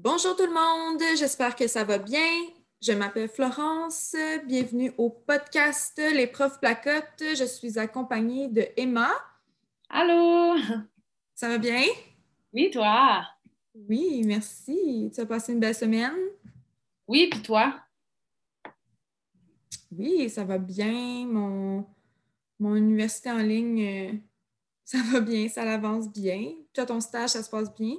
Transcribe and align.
Bonjour 0.00 0.36
tout 0.36 0.46
le 0.46 0.54
monde, 0.54 1.02
j'espère 1.18 1.56
que 1.56 1.66
ça 1.66 1.82
va 1.82 1.98
bien. 1.98 2.30
Je 2.80 2.92
m'appelle 2.92 3.28
Florence, 3.28 4.14
bienvenue 4.46 4.92
au 4.96 5.10
podcast 5.10 6.00
Les 6.14 6.28
profs 6.28 6.60
placotes. 6.60 7.20
Je 7.36 7.42
suis 7.42 7.80
accompagnée 7.80 8.46
de 8.46 8.64
Emma. 8.76 9.10
Allô! 9.88 10.56
Ça 11.34 11.48
va 11.48 11.58
bien? 11.58 11.82
Oui, 12.52 12.70
toi? 12.70 13.24
Oui, 13.74 14.22
merci. 14.24 15.10
Tu 15.12 15.20
as 15.20 15.26
passé 15.26 15.52
une 15.52 15.58
belle 15.58 15.74
semaine? 15.74 16.14
Oui, 17.08 17.28
puis 17.28 17.42
toi? 17.42 17.74
Oui, 19.90 20.30
ça 20.30 20.44
va 20.44 20.58
bien. 20.58 21.26
Mon, 21.26 21.84
mon 22.60 22.76
université 22.76 23.32
en 23.32 23.38
ligne, 23.38 23.82
euh, 23.82 24.12
ça 24.84 24.98
va 25.10 25.18
bien, 25.18 25.48
ça 25.48 25.62
avance 25.62 26.08
bien. 26.08 26.52
Toi, 26.72 26.86
ton 26.86 27.00
stage, 27.00 27.30
ça 27.30 27.42
se 27.42 27.50
passe 27.50 27.74
bien? 27.74 27.96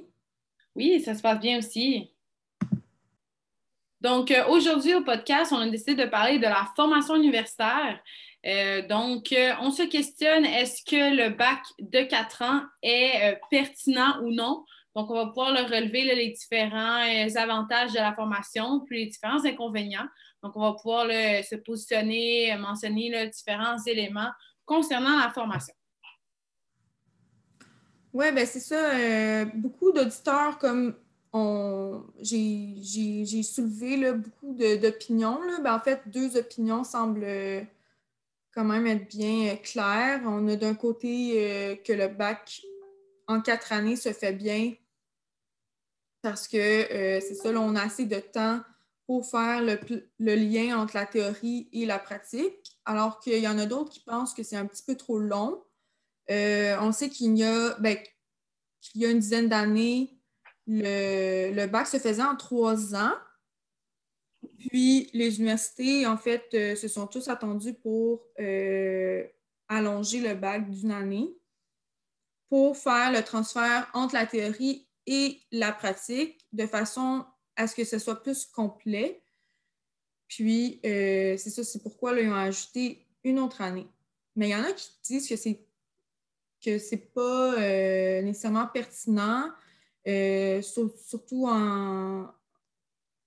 Oui, 0.76 1.00
ça 1.00 1.14
se 1.14 1.22
passe 1.22 1.40
bien 1.40 1.58
aussi. 1.58 2.10
Donc, 4.00 4.30
euh, 4.30 4.46
aujourd'hui 4.48 4.94
au 4.94 5.02
podcast, 5.02 5.52
on 5.52 5.58
a 5.58 5.68
décidé 5.68 5.94
de 5.94 6.08
parler 6.08 6.38
de 6.38 6.44
la 6.44 6.66
formation 6.74 7.16
universitaire. 7.16 8.00
Euh, 8.46 8.86
donc, 8.86 9.32
euh, 9.32 9.52
on 9.60 9.70
se 9.70 9.82
questionne, 9.82 10.46
est-ce 10.46 10.82
que 10.82 11.14
le 11.14 11.30
bac 11.30 11.60
de 11.78 12.02
quatre 12.02 12.42
ans 12.42 12.62
est 12.82 13.38
pertinent 13.50 14.20
ou 14.22 14.30
non? 14.30 14.64
Donc, 14.96 15.10
on 15.10 15.14
va 15.14 15.26
pouvoir 15.26 15.52
le 15.52 15.62
relever, 15.62 16.04
les 16.04 16.30
différents 16.30 17.04
avantages 17.36 17.92
de 17.92 17.98
la 17.98 18.14
formation, 18.14 18.80
puis 18.86 19.04
les 19.04 19.06
différents 19.06 19.44
inconvénients. 19.44 20.08
Donc, 20.42 20.56
on 20.56 20.60
va 20.60 20.72
pouvoir 20.72 21.06
se 21.06 21.56
positionner, 21.56 22.56
mentionner 22.56 23.10
les 23.10 23.28
différents 23.28 23.76
éléments 23.86 24.30
concernant 24.64 25.18
la 25.18 25.30
formation. 25.30 25.74
Oui, 28.12 28.32
ben 28.32 28.44
c'est 28.44 28.60
ça. 28.60 28.96
Euh, 28.96 29.44
beaucoup 29.54 29.92
d'auditeurs, 29.92 30.58
comme 30.58 30.94
j'ai 32.20 33.42
soulevé 33.42 33.96
là, 33.96 34.12
beaucoup 34.14 34.54
d'opinions. 34.54 35.40
Ben, 35.62 35.74
en 35.74 35.80
fait, 35.80 36.02
deux 36.06 36.36
opinions 36.36 36.82
semblent 36.82 37.22
euh, 37.22 37.62
quand 38.52 38.64
même 38.64 38.86
être 38.88 39.08
bien 39.08 39.52
euh, 39.52 39.56
claires. 39.56 40.22
On 40.26 40.48
a 40.48 40.56
d'un 40.56 40.74
côté 40.74 41.80
que 41.86 41.92
le 41.92 42.08
bac 42.08 42.62
en 43.28 43.40
quatre 43.40 43.72
années 43.72 43.96
se 43.96 44.12
fait 44.12 44.32
bien 44.32 44.74
parce 46.22 46.48
que 46.48 46.58
c'est 46.58 47.34
ça, 47.34 47.50
là, 47.50 47.60
on 47.60 47.74
a 47.76 47.82
assez 47.82 48.04
de 48.04 48.18
temps 48.18 48.60
pour 49.06 49.30
faire 49.30 49.62
le, 49.62 49.78
le, 50.18 50.34
lien 50.34 50.78
entre 50.78 50.96
la 50.96 51.06
théorie 51.06 51.68
et 51.72 51.86
la 51.86 51.98
pratique, 51.98 52.76
alors 52.84 53.20
qu'il 53.20 53.38
y 53.38 53.48
en 53.48 53.58
a 53.58 53.64
d'autres 53.64 53.90
qui 53.90 54.00
pensent 54.00 54.34
que 54.34 54.42
c'est 54.42 54.56
un 54.56 54.66
petit 54.66 54.82
peu 54.82 54.96
trop 54.96 55.18
long. 55.18 55.62
Euh, 56.30 56.76
on 56.80 56.92
sait 56.92 57.08
qu'il 57.08 57.36
y 57.36 57.44
a, 57.44 57.74
ben, 57.80 57.96
y 58.94 59.04
une 59.04 59.18
dizaine 59.18 59.48
d'années, 59.48 60.16
le, 60.66 61.66
bac 61.66 61.86
se 61.88 61.98
faisait 61.98 62.22
en 62.22 62.36
trois 62.36 62.94
ans. 62.94 63.14
Puis 64.58 65.10
les 65.12 65.38
universités, 65.38 66.06
en 66.06 66.16
fait, 66.16 66.44
euh, 66.54 66.76
se 66.76 66.88
sont 66.88 67.06
tous 67.06 67.28
attendus 67.28 67.74
pour 67.74 68.24
euh, 68.38 69.26
allonger 69.68 70.20
le 70.20 70.34
bac 70.34 70.70
d'une 70.70 70.92
année 70.92 71.36
pour 72.48 72.76
faire 72.76 73.12
le 73.12 73.22
transfert 73.22 73.88
entre 73.92 74.14
la 74.14 74.26
théorie 74.26 74.88
et 75.06 75.40
la 75.52 75.72
pratique 75.72 76.46
de 76.52 76.66
façon 76.66 77.24
à 77.56 77.66
ce 77.66 77.74
que 77.74 77.84
ce 77.84 77.98
soit 77.98 78.22
plus 78.22 78.46
complet. 78.46 79.22
Puis, 80.26 80.80
c'est 80.82 81.38
ça, 81.38 81.64
c'est 81.64 81.82
pourquoi 81.82 82.18
ils 82.18 82.28
ont 82.28 82.34
ajouté 82.34 83.06
une 83.24 83.38
autre 83.38 83.60
année. 83.60 83.88
Mais 84.36 84.48
il 84.48 84.52
y 84.52 84.54
en 84.54 84.64
a 84.64 84.72
qui 84.72 84.88
disent 85.04 85.28
que 85.28 85.36
c'est 85.36 85.64
que 86.64 86.78
ce 86.78 86.94
n'est 86.94 87.00
pas 87.00 87.54
euh, 87.58 88.22
nécessairement 88.22 88.66
pertinent, 88.66 89.50
euh, 90.06 90.62
surtout 90.62 91.46
en, 91.46 92.28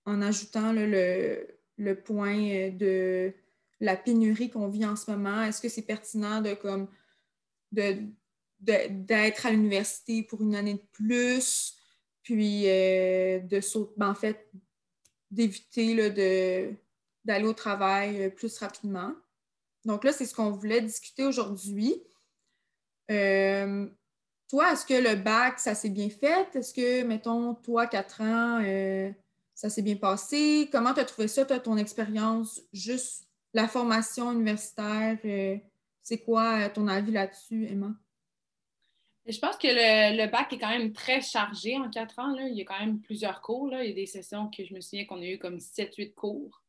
en 0.06 0.22
ajoutant 0.22 0.72
le, 0.74 1.48
le, 1.78 2.02
point 2.02 2.70
de 2.72 3.34
la 3.80 3.96
pénurie 3.96 4.50
qu'on 4.50 4.68
vit 4.68 4.86
en 4.86 4.96
ce 4.96 5.10
moment. 5.12 5.44
Est-ce 5.44 5.62
que 5.62 5.70
c'est 5.70 5.84
pertinent 5.84 6.42
de 6.42 6.54
comme 6.54 6.88
de, 7.72 7.98
d'être 8.60 9.46
à 9.46 9.52
l'université 9.52 10.24
pour 10.24 10.42
une 10.42 10.56
année 10.56 10.76
de 10.76 10.88
plus, 10.92 11.76
puis 12.22 12.70
euh, 12.70 13.40
de 13.40 13.60
ben, 13.98 14.10
en 14.10 14.16
fait 14.16 14.50
d'éviter 15.32 16.12
de, 16.12 16.76
d'aller 17.26 17.46
au 17.46 17.54
travail 17.54 18.34
plus 18.36 18.58
rapidement? 18.58 19.14
Donc 19.86 20.04
là, 20.04 20.14
c'est 20.14 20.26
ce 20.26 20.34
qu'on 20.34 20.52
voulait 20.52 20.82
discuter 20.82 21.26
aujourd'hui. 21.26 22.02
Euh, 23.12 23.88
toi, 24.50 24.74
est-ce 24.74 24.86
que 24.86 24.94
le 24.94 25.16
bac, 25.16 25.60
ça 25.60 25.76
s'est 25.76 25.90
bien 25.90 26.10
fait? 26.10 26.56
Est-ce 26.56 26.74
que, 26.74 27.04
mettons, 27.04 27.56
toi, 27.56 27.88
quatre 27.88 28.22
ans, 28.22 28.62
euh, 28.64 29.12
ça 29.54 29.70
s'est 29.70 29.82
bien 29.82 29.96
passé? 29.96 30.70
Comment 30.72 30.94
tu 30.94 31.00
as 31.00 31.06
trouvé 31.06 31.28
ça, 31.28 31.46
toi, 31.46 31.60
ton 31.60 31.78
expérience, 31.78 32.62
juste 32.72 33.28
la 33.54 33.68
formation 33.68 34.32
universitaire? 34.32 35.18
Euh, 35.26 35.58
c'est 36.02 36.20
quoi 36.20 36.70
ton 36.70 36.88
avis 36.88 37.12
là-dessus, 37.12 37.68
Emma? 37.70 37.94
Je 39.26 39.40
pense 39.40 39.56
que 39.56 39.68
le, 39.68 40.30
bac 40.30 40.52
est 40.52 40.58
quand 40.58 40.70
même 40.70 40.92
très 40.92 41.22
chargé 41.22 41.78
en 41.78 41.90
quatre 41.90 42.20
ans. 42.20 42.36
Il 42.36 42.58
y 42.58 42.62
a 42.62 42.66
quand 42.66 42.80
même 42.80 43.00
plusieurs 43.00 43.42
cours. 43.42 43.74
Il 43.74 43.88
y 43.88 43.92
a 43.92 43.96
des 43.96 44.06
sessions 44.06 44.50
que 44.50 44.66
je 44.66 44.74
me 44.74 44.82
souviens 44.82 45.06
qu'on 45.06 45.22
a 45.22 45.26
eu 45.26 45.40
comme 45.40 45.60
7-8 45.60 46.14
cours. 46.14 46.62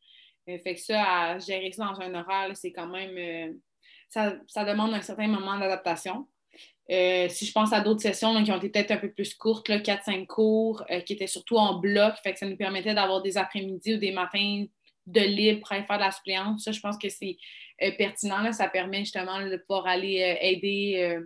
fait 0.46 0.62
que 0.62 0.80
ça, 0.80 1.02
à 1.02 1.38
gérer 1.40 1.72
ça 1.72 1.86
dans 1.86 2.00
un 2.00 2.14
horaire, 2.14 2.56
c'est 2.56 2.70
quand 2.70 2.86
même 2.86 3.58
ça, 4.08 4.64
demande 4.64 4.94
un 4.94 5.02
certain 5.02 5.28
moment 5.28 5.58
d'adaptation. 5.58 6.28
Euh, 6.90 7.28
si 7.30 7.46
je 7.46 7.52
pense 7.52 7.72
à 7.72 7.80
d'autres 7.80 8.02
sessions 8.02 8.42
qui 8.44 8.52
ont 8.52 8.56
été 8.58 8.68
peut-être 8.68 8.90
un 8.90 8.96
peu 8.98 9.10
plus 9.10 9.34
courtes, 9.34 9.68
4-5 9.68 10.26
cours, 10.26 10.84
euh, 10.90 11.00
qui 11.00 11.14
étaient 11.14 11.26
surtout 11.26 11.56
en 11.56 11.78
bloc, 11.78 12.14
fait 12.22 12.34
que 12.34 12.38
ça 12.38 12.46
nous 12.46 12.56
permettait 12.56 12.94
d'avoir 12.94 13.22
des 13.22 13.38
après-midi 13.38 13.94
ou 13.94 13.96
des 13.96 14.12
matins 14.12 14.66
de 15.06 15.20
libre 15.20 15.60
pour 15.60 15.72
aller 15.72 15.84
faire 15.84 15.96
de 15.96 16.02
la 16.02 16.10
suppléance. 16.10 16.64
Ça, 16.64 16.72
je 16.72 16.80
pense 16.80 16.98
que 16.98 17.08
c'est 17.08 17.36
euh, 17.82 17.90
pertinent. 17.96 18.52
Ça 18.52 18.68
permet 18.68 19.00
justement 19.00 19.40
de 19.40 19.56
pouvoir 19.56 19.86
aller 19.86 20.38
aider 20.40 21.20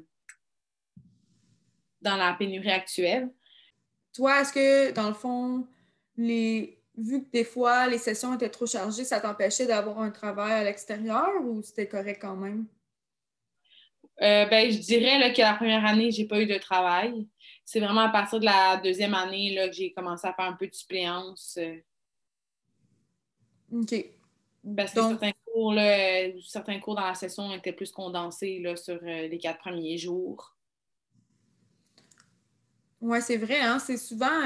dans 2.00 2.16
la 2.16 2.34
pénurie 2.34 2.71
actuelle. 2.71 3.28
Toi, 4.15 4.41
est-ce 4.41 4.53
que, 4.53 4.93
dans 4.93 5.09
le 5.09 5.15
fond, 5.15 5.66
les... 6.16 6.78
vu 6.98 7.25
que 7.25 7.31
des 7.31 7.44
fois 7.44 7.86
les 7.86 7.98
sessions 7.98 8.34
étaient 8.34 8.48
trop 8.48 8.66
chargées, 8.66 9.04
ça 9.04 9.20
t'empêchait 9.20 9.66
d'avoir 9.66 10.00
un 10.00 10.10
travail 10.10 10.53
à 10.53 10.64
l'extérieur 10.64 11.31
ou 11.44 11.62
c'était 11.62 11.88
correct 11.88 12.19
quand 12.20 12.36
même? 12.36 12.66
Euh, 14.20 14.47
ben, 14.47 14.70
je 14.70 14.78
dirais 14.78 15.32
que 15.32 15.41
la 15.41 15.54
première 15.54 15.84
année, 15.86 16.10
je 16.10 16.22
n'ai 16.22 16.28
pas 16.28 16.41
eu 16.41 16.47
de 16.47 16.59
travail. 16.59 17.26
C'est 17.64 17.78
vraiment 17.78 18.00
à 18.00 18.09
partir 18.09 18.41
de 18.41 18.47
la 18.47 18.78
deuxième 18.78 19.14
année 19.14 19.54
là, 19.54 19.69
que 19.69 19.75
j'ai 19.75 19.92
commencé 19.92 20.26
à 20.26 20.32
faire 20.32 20.47
un 20.47 20.54
peu 20.54 20.66
de 20.66 20.75
suppléance. 20.75 21.56
Euh. 21.60 21.76
OK. 23.72 23.94
Parce 24.76 24.92
que 24.92 25.00
certains, 25.00 25.32
cours, 25.44 25.72
là, 25.72 26.30
certains 26.47 26.80
cours 26.80 26.97
dans 26.97 27.06
la 27.06 27.15
session 27.15 27.53
étaient 27.53 27.72
plus 27.72 27.92
condensés 27.92 28.59
là, 28.59 28.75
sur 28.75 28.98
euh, 29.03 29.28
les 29.28 29.38
quatre 29.38 29.60
premiers 29.60 29.98
jours. 29.98 30.56
Oui, 33.00 33.22
c'est 33.22 33.36
vrai. 33.36 33.60
Hein? 33.60 33.78
C'est 33.78 33.97
souvent. 33.97 34.42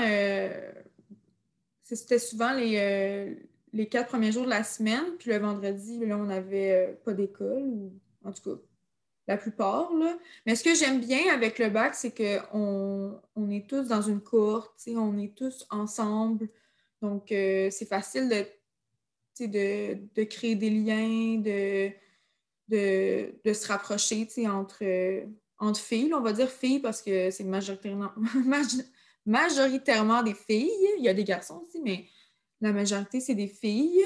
C'était 1.94 2.18
souvent 2.18 2.52
les, 2.52 3.36
les 3.72 3.88
quatre 3.88 4.08
premiers 4.08 4.32
jours 4.32 4.44
de 4.44 4.50
la 4.50 4.64
semaine. 4.64 5.04
Puis 5.18 5.30
le 5.30 5.38
vendredi, 5.38 6.04
là, 6.04 6.16
on 6.16 6.24
n'avait 6.24 6.98
pas 7.04 7.12
d'école. 7.12 7.90
En 8.24 8.32
tout 8.32 8.42
cas, 8.42 8.62
la 9.28 9.36
plupart. 9.36 9.92
Là. 9.94 10.18
Mais 10.46 10.54
ce 10.54 10.64
que 10.64 10.74
j'aime 10.74 11.00
bien 11.00 11.32
avec 11.32 11.58
le 11.58 11.70
bac, 11.70 11.94
c'est 11.94 12.14
qu'on 12.14 13.20
on 13.36 13.50
est 13.50 13.68
tous 13.68 13.88
dans 13.88 14.02
une 14.02 14.20
courte, 14.20 14.72
on 14.88 15.18
est 15.18 15.34
tous 15.34 15.66
ensemble. 15.70 16.48
Donc, 17.00 17.32
euh, 17.32 17.68
c'est 17.70 17.86
facile 17.86 18.28
de, 18.28 19.46
de, 19.46 19.98
de, 20.14 20.24
créer 20.24 20.54
des 20.54 20.70
liens, 20.70 21.38
de, 21.38 21.90
de, 22.68 23.34
de 23.44 23.52
se 23.52 23.66
rapprocher 23.66 24.28
entre, 24.46 25.24
entre 25.58 25.80
filles. 25.80 26.14
On 26.14 26.20
va 26.20 26.32
dire 26.32 26.50
filles 26.50 26.80
parce 26.80 27.02
que 27.02 27.30
c'est 27.30 27.44
majoritairement, 27.44 28.12
majoritairement 29.26 30.22
des 30.22 30.34
filles. 30.34 30.70
Il 30.98 31.04
y 31.04 31.08
a 31.08 31.14
des 31.14 31.24
garçons 31.24 31.62
aussi, 31.66 31.80
mais 31.80 32.06
la 32.60 32.72
majorité, 32.72 33.20
c'est 33.20 33.34
des 33.34 33.48
filles. 33.48 34.04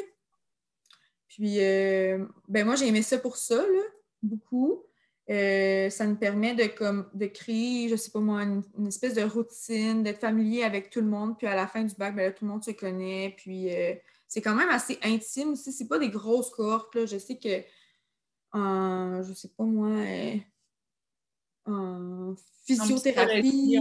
Puis, 1.29 1.61
euh, 1.61 2.25
ben 2.49 2.64
moi, 2.64 2.76
j'ai 2.76 2.88
aimé 2.88 3.02
ça 3.02 3.19
pour 3.19 3.37
ça, 3.37 3.56
là, 3.56 3.82
beaucoup. 4.23 4.82
Euh, 5.29 5.90
ça 5.90 6.06
nous 6.06 6.17
permet 6.17 6.55
de, 6.55 6.64
comme, 6.67 7.11
de 7.12 7.26
créer, 7.26 7.88
je 7.88 7.96
sais 7.96 8.12
pas 8.12 8.20
moi, 8.20 8.43
une, 8.43 8.87
espèce 8.87 9.14
de 9.14 9.23
routine, 9.23 10.05
d'être 10.05 10.20
familier 10.20 10.62
avec 10.62 10.88
tout 10.88 11.00
le 11.00 11.08
monde. 11.08 11.37
Puis 11.37 11.49
à 11.49 11.56
la 11.56 11.67
fin 11.67 11.82
du 11.82 11.94
bac, 11.96 12.14
ben 12.14 12.32
tout 12.32 12.44
le 12.44 12.52
monde 12.52 12.62
se 12.62 12.70
connaît. 12.70 13.35
Puis 13.37 13.75
euh, 13.75 13.94
c'est 14.29 14.40
quand 14.40 14.55
même 14.55 14.69
assez 14.69 14.99
intime 15.02 15.52
aussi. 15.52 15.73
C'est 15.73 15.88
pas 15.88 15.99
des 15.99 16.11
grosses 16.11 16.50
cohortes. 16.50 16.94
Là. 16.94 17.06
Je 17.06 17.19
sais 17.19 17.38
que 17.38 17.64
en, 18.52 19.23
je 19.25 19.32
sais 19.35 19.49
pas 19.49 19.64
moi, 19.64 19.96
en 21.67 22.35
physiothérapie, 22.64 23.79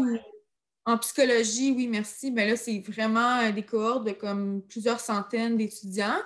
psychologie, 1.00 1.72
oui, 1.72 1.88
merci. 1.88 2.32
Ben 2.32 2.48
là, 2.48 2.56
c'est 2.56 2.80
vraiment 2.80 3.50
des 3.52 3.64
cohortes 3.64 4.06
de 4.06 4.12
comme 4.12 4.62
plusieurs 4.68 5.00
centaines 5.00 5.58
d'étudiants. 5.58 6.22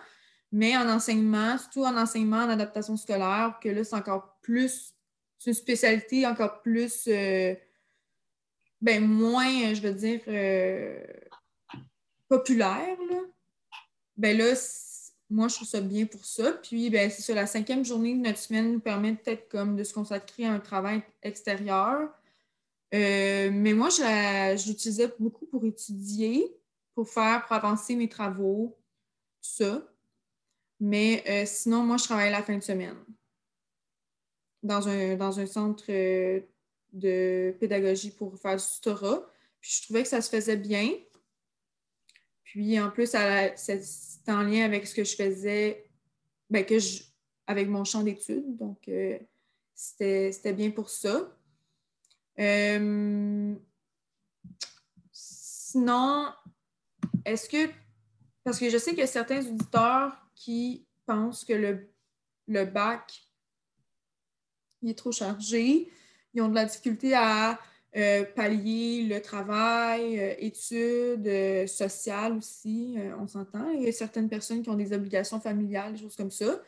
Mais 0.51 0.75
en 0.75 0.89
enseignement, 0.89 1.57
surtout 1.57 1.85
en 1.85 1.95
enseignement 1.95 2.37
en 2.37 2.49
adaptation 2.49 2.97
scolaire, 2.97 3.59
que 3.61 3.69
là, 3.69 3.83
c'est 3.83 3.95
encore 3.95 4.39
plus 4.41 4.93
c'est 5.39 5.51
une 5.51 5.55
spécialité 5.55 6.27
encore 6.27 6.61
plus, 6.61 7.07
euh, 7.07 7.55
ben 8.81 9.05
moins, 9.05 9.73
je 9.73 9.81
veux 9.81 9.93
dire, 9.93 10.21
euh, 10.27 11.01
populaire, 12.27 12.97
là, 13.09 13.21
ben 14.17 14.37
là, 14.37 14.53
moi, 15.29 15.47
je 15.47 15.55
trouve 15.55 15.67
ça 15.67 15.79
bien 15.79 16.05
pour 16.05 16.25
ça. 16.25 16.51
Puis, 16.51 16.89
ben, 16.89 17.09
c'est 17.09 17.21
sur 17.21 17.35
la 17.35 17.45
cinquième 17.45 17.85
journée 17.85 18.15
de 18.15 18.19
notre 18.19 18.39
semaine 18.39 18.73
nous 18.73 18.79
permet 18.79 19.13
peut-être 19.15 19.47
comme 19.47 19.75
de 19.75 19.83
se 19.83 19.93
consacrer 19.93 20.45
à 20.45 20.51
un 20.51 20.59
travail 20.59 21.03
extérieur. 21.23 22.09
Euh, 22.93 23.51
mais 23.53 23.73
moi, 23.73 23.89
je 23.89 24.67
l'utilisais 24.67 25.13
beaucoup 25.19 25.45
pour 25.45 25.63
étudier, 25.65 26.55
pour 26.95 27.07
faire, 27.09 27.43
pour 27.45 27.55
avancer 27.55 27.95
mes 27.95 28.09
travaux, 28.09 28.77
ça. 29.41 29.87
Mais 30.79 31.23
euh, 31.27 31.45
sinon, 31.45 31.83
moi, 31.83 31.97
je 31.97 32.05
travaille 32.05 32.31
la 32.31 32.41
fin 32.41 32.57
de 32.57 32.63
semaine 32.63 32.97
dans 34.63 34.87
un, 34.87 35.15
dans 35.15 35.39
un 35.39 35.45
centre 35.45 35.85
euh, 35.89 36.41
de 36.91 37.55
pédagogie 37.59 38.11
pour 38.11 38.37
faire 38.39 38.57
du 38.57 38.63
tutorat. 38.63 39.29
Puis 39.61 39.77
je 39.77 39.83
trouvais 39.83 40.03
que 40.03 40.09
ça 40.09 40.21
se 40.21 40.29
faisait 40.29 40.57
bien. 40.57 40.91
Puis 42.43 42.79
en 42.79 42.89
plus, 42.89 43.15
c'était 43.55 44.31
en 44.31 44.41
lien 44.41 44.65
avec 44.65 44.87
ce 44.87 44.95
que 44.95 45.03
je 45.03 45.15
faisais, 45.15 45.85
ben, 46.49 46.65
que 46.65 46.79
je, 46.79 47.03
avec 47.45 47.67
mon 47.67 47.83
champ 47.83 48.01
d'études. 48.01 48.57
Donc, 48.57 48.89
c'était 49.75 50.53
bien 50.53 50.71
pour 50.71 50.89
ça. 50.89 51.38
Euh, 52.39 53.55
sinon, 55.11 56.27
est-ce 57.25 57.49
que, 57.49 57.69
parce 58.43 58.59
que 58.59 58.69
je 58.69 58.77
sais 58.77 58.91
qu'il 58.91 58.99
y 58.99 59.03
a 59.03 59.07
certains 59.07 59.45
auditeurs 59.45 60.13
qui 60.35 60.85
pensent 61.05 61.43
que 61.43 61.53
le, 61.53 61.89
le 62.47 62.65
bac 62.65 63.25
il 64.81 64.91
est 64.91 64.97
trop 64.97 65.11
chargé, 65.11 65.89
ils 66.33 66.41
ont 66.41 66.47
de 66.47 66.55
la 66.55 66.63
difficulté 66.63 67.13
à 67.13 67.59
euh, 67.97 68.23
pallier 68.23 69.03
le 69.03 69.21
travail, 69.21 70.17
euh, 70.17 70.35
études, 70.37 71.67
sociales 71.67 72.37
aussi, 72.37 72.95
on 73.19 73.27
s'entend. 73.27 73.69
Il 73.71 73.83
y 73.83 73.89
a 73.89 73.91
certaines 73.91 74.29
personnes 74.29 74.61
qui 74.61 74.69
ont 74.69 74.75
des 74.75 74.93
obligations 74.93 75.41
familiales, 75.41 75.93
des 75.93 75.99
choses 75.99 76.15
comme 76.15 76.31
ça. 76.31 76.61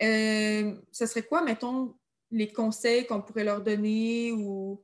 ce 0.00 0.74
serait 0.92 1.24
quoi, 1.24 1.42
mettons, 1.42 1.94
les 2.30 2.50
conseils 2.50 3.06
qu'on 3.06 3.20
pourrait 3.20 3.44
leur 3.44 3.62
donner 3.62 4.32
ou 4.32 4.82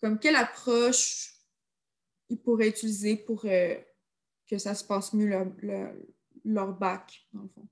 comme 0.00 0.18
quelle 0.18 0.36
approche 0.36 1.32
ils 2.28 2.40
pourraient 2.40 2.68
utiliser 2.68 3.16
pour 3.16 3.42
que 3.42 4.58
ça 4.58 4.74
se 4.74 4.84
passe 4.84 5.12
mieux 5.12 5.30
leur, 6.44 6.72
bac, 6.72 7.26
dans 7.32 7.42
le 7.42 7.48
fond? 7.48 7.68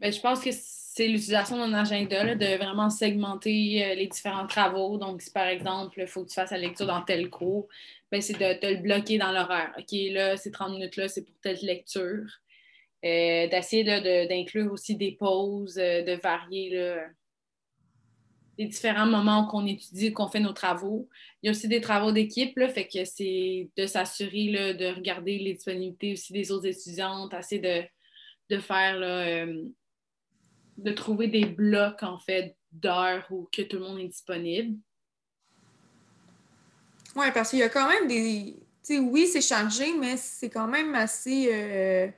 Ben, 0.00 0.12
je 0.12 0.20
pense 0.20 0.40
que 0.40 0.50
c'est 0.52 1.08
l'utilisation 1.08 1.56
d'un 1.56 1.72
agenda, 1.72 2.34
de 2.34 2.56
vraiment 2.56 2.90
segmenter 2.90 3.84
euh, 3.84 3.94
les 3.94 4.06
différents 4.06 4.46
travaux. 4.46 4.98
Donc, 4.98 5.22
si 5.22 5.30
par 5.30 5.46
exemple, 5.46 6.00
il 6.00 6.06
faut 6.06 6.24
que 6.24 6.28
tu 6.28 6.34
fasses 6.34 6.50
la 6.50 6.58
lecture 6.58 6.86
dans 6.86 7.02
tel 7.02 7.30
cours, 7.30 7.68
ben, 8.12 8.20
c'est 8.20 8.34
de 8.34 8.60
te 8.60 8.66
le 8.66 8.82
bloquer 8.82 9.18
dans 9.18 9.32
l'horaire. 9.32 9.72
OK, 9.78 9.92
là, 10.12 10.36
ces 10.36 10.50
30 10.50 10.72
minutes-là, 10.72 11.08
c'est 11.08 11.22
pour 11.22 11.34
telle 11.40 11.58
lecture. 11.62 12.26
Euh, 13.04 13.48
d'essayer 13.48 13.84
d'inclure 14.28 14.72
aussi 14.72 14.96
des 14.96 15.12
pauses, 15.12 15.78
euh, 15.78 16.02
de 16.02 16.12
varier 16.20 16.96
les 18.58 18.66
différents 18.66 19.06
moments 19.06 19.46
qu'on 19.46 19.66
étudie, 19.66 20.12
qu'on 20.12 20.28
fait 20.28 20.40
nos 20.40 20.52
travaux. 20.52 21.08
Il 21.42 21.46
y 21.46 21.48
a 21.48 21.50
aussi 21.50 21.68
des 21.68 21.80
travaux 21.80 22.12
d'équipe, 22.12 22.58
fait 22.72 22.86
que 22.86 23.04
c'est 23.04 23.68
de 23.76 23.86
s'assurer 23.86 24.74
de 24.74 24.94
regarder 24.94 25.38
les 25.38 25.54
disponibilités 25.54 26.12
aussi 26.12 26.32
des 26.32 26.52
autres 26.52 26.66
étudiantes, 26.66 27.34
essayer 27.34 27.60
de, 27.60 28.54
de 28.54 28.60
faire 28.60 28.98
là, 28.98 29.46
de 30.78 30.90
trouver 30.92 31.28
des 31.28 31.46
blocs, 31.46 32.02
en 32.02 32.18
fait, 32.18 32.56
d'heures 32.72 33.26
où 33.30 33.48
que 33.52 33.62
tout 33.62 33.78
le 33.78 33.82
monde 33.82 34.00
est 34.00 34.08
disponible. 34.08 34.76
Oui, 37.16 37.26
parce 37.32 37.50
qu'il 37.50 37.60
y 37.60 37.62
a 37.62 37.68
quand 37.68 37.88
même 37.88 38.08
des. 38.08 38.56
Oui, 38.90 39.26
c'est 39.26 39.40
chargé, 39.40 39.96
mais 39.98 40.16
c'est 40.16 40.50
quand 40.50 40.66
même 40.66 40.94
assez. 40.94 41.48
Euh, 41.52 42.08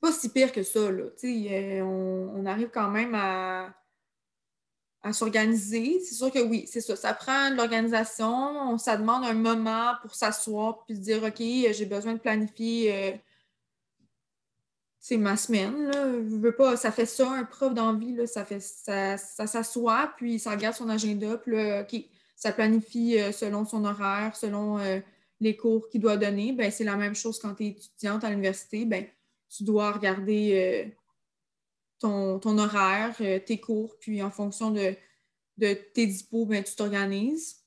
pas 0.00 0.12
si 0.12 0.28
pire 0.30 0.52
que 0.52 0.62
ça, 0.62 0.90
là. 0.90 1.04
Euh, 1.24 1.80
on, 1.80 2.44
arrive 2.44 2.68
quand 2.72 2.90
même 2.90 3.14
à, 3.14 3.74
à 5.04 5.12
s'organiser. 5.12 6.00
C'est 6.00 6.14
sûr 6.14 6.32
que 6.32 6.40
oui, 6.40 6.64
c'est 6.66 6.80
ça. 6.80 6.96
Ça 6.96 7.14
prend 7.14 7.50
de 7.50 7.56
l'organisation. 7.56 8.76
Ça 8.78 8.96
demande 8.96 9.24
un 9.24 9.34
moment 9.34 9.92
pour 10.02 10.14
s'asseoir 10.14 10.84
puis 10.84 10.98
dire 10.98 11.22
OK, 11.22 11.38
j'ai 11.38 11.86
besoin 11.86 12.14
de 12.14 12.18
planifier. 12.18 12.92
Euh, 12.92 13.16
c'est 14.98 15.18
ma 15.18 15.36
semaine. 15.36 15.90
Là. 15.90 16.06
Je 16.26 16.50
pas, 16.50 16.78
ça 16.78 16.90
fait 16.90 17.04
ça, 17.04 17.30
un 17.30 17.44
prof 17.44 17.74
d'envie, 17.74 18.26
ça 18.26 18.42
fait 18.46 18.60
ça, 18.60 19.18
s'assoit, 19.18 20.14
puis 20.16 20.38
ça 20.38 20.52
regarde 20.52 20.74
son 20.74 20.88
agenda, 20.88 21.36
puis 21.36 21.52
là, 21.52 21.82
OK, 21.82 22.02
ça 22.34 22.52
planifie 22.52 23.18
euh, 23.18 23.30
selon 23.30 23.66
son 23.66 23.84
horaire, 23.84 24.34
selon 24.34 24.78
euh, 24.78 25.00
les 25.40 25.56
cours 25.56 25.90
qu'il 25.90 26.00
doit 26.00 26.16
donner. 26.16 26.52
Ben, 26.52 26.70
c'est 26.70 26.84
la 26.84 26.96
même 26.96 27.14
chose 27.14 27.38
quand 27.38 27.54
tu 27.54 27.64
es 27.64 27.68
étudiante 27.68 28.24
à 28.24 28.30
l'université. 28.30 28.86
Ben, 28.86 29.04
tu 29.54 29.64
dois 29.64 29.92
regarder 29.92 30.86
euh, 30.86 30.90
ton, 31.98 32.38
ton, 32.38 32.58
horaire, 32.58 33.16
tes 33.44 33.60
cours, 33.60 33.96
puis 33.98 34.22
en 34.22 34.30
fonction 34.30 34.70
de, 34.70 34.94
de 35.58 35.74
tes 35.94 36.06
dispos, 36.06 36.46
ben, 36.46 36.62
tu 36.62 36.74
t'organises. 36.74 37.60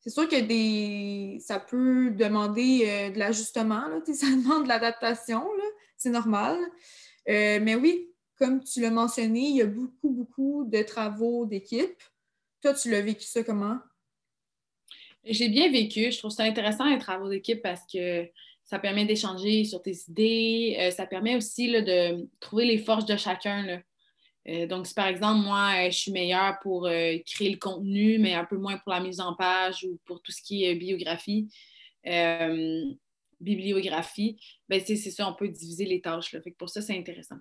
C'est 0.00 0.10
sûr 0.10 0.28
que 0.28 0.40
des, 0.40 1.38
ça 1.40 1.60
peut 1.60 2.10
demander 2.10 3.10
de 3.10 3.18
l'ajustement, 3.18 3.84
ça 4.12 4.26
demande 4.26 4.64
de 4.64 4.68
l'adaptation, 4.68 5.44
c'est 5.96 6.10
normal. 6.10 6.58
Euh, 7.28 7.60
mais 7.62 7.74
oui, 7.74 8.10
comme 8.36 8.64
tu 8.64 8.80
l'as 8.80 8.90
mentionné, 8.90 9.40
il 9.40 9.56
y 9.56 9.62
a 9.62 9.66
beaucoup, 9.66 10.10
beaucoup 10.10 10.64
de 10.64 10.82
travaux 10.82 11.44
d'équipe. 11.46 12.02
Toi, 12.62 12.74
tu 12.74 12.90
l'as 12.90 13.02
vécu 13.02 13.24
ça 13.24 13.44
comment? 13.44 13.78
J'ai 15.24 15.50
bien 15.50 15.70
vécu. 15.70 16.10
Je 16.10 16.18
trouve 16.18 16.30
ça 16.30 16.44
intéressant 16.44 16.86
les 16.86 16.98
travaux 16.98 17.28
d'équipe 17.28 17.60
parce 17.60 17.82
que 17.92 18.26
ça 18.70 18.78
permet 18.78 19.04
d'échanger 19.04 19.64
sur 19.64 19.82
tes 19.82 19.96
idées. 20.08 20.76
Euh, 20.78 20.90
ça 20.92 21.04
permet 21.04 21.34
aussi 21.34 21.72
de 21.72 22.28
trouver 22.38 22.66
les 22.66 22.78
forces 22.78 23.04
de 23.04 23.16
chacun. 23.16 23.82
Euh, 24.48 24.66
donc, 24.68 24.86
si 24.86 24.94
par 24.94 25.08
exemple, 25.08 25.40
moi, 25.40 25.90
je 25.90 25.98
suis 25.98 26.12
meilleure 26.12 26.56
pour 26.62 26.84
créer 26.84 27.50
le 27.50 27.58
contenu, 27.58 28.20
mais 28.20 28.34
un 28.34 28.44
peu 28.44 28.56
moins 28.56 28.78
pour 28.78 28.92
la 28.92 29.00
mise 29.00 29.18
en 29.20 29.34
page 29.34 29.82
ou 29.82 29.98
pour 30.04 30.22
tout 30.22 30.30
ce 30.30 30.40
qui 30.40 30.64
est 30.64 30.76
biographie, 30.76 31.48
bibliographie, 33.40 34.38
ben 34.68 34.80
c'est 34.86 34.96
ça, 34.96 35.28
on 35.28 35.34
peut 35.34 35.48
diviser 35.48 35.84
les 35.84 36.00
tâches. 36.00 36.32
Là. 36.32 36.40
Pour 36.56 36.70
ça, 36.70 36.80
c'est 36.80 36.96
intéressant. 36.96 37.38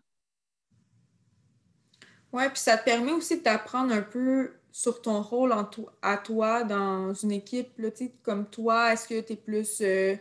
Oui, 2.34 2.44
puis 2.48 2.60
ça 2.60 2.76
te 2.76 2.86
permet 2.86 3.12
aussi 3.12 3.40
d'apprendre 3.40 3.94
un 3.94 4.02
peu 4.02 4.54
sur 4.72 5.02
ton 5.02 5.22
rôle 5.22 5.54
à 6.02 6.18
toi 6.18 6.64
dans 6.64 7.14
une 7.14 7.32
équipe. 7.32 7.78
Là, 7.78 7.90
comme 8.24 8.50
toi, 8.50 8.94
est-ce 8.94 9.08
que 9.08 9.22
tu 9.22 9.34
es 9.34 9.36
plus, 9.36 9.82
euh, 9.82 10.16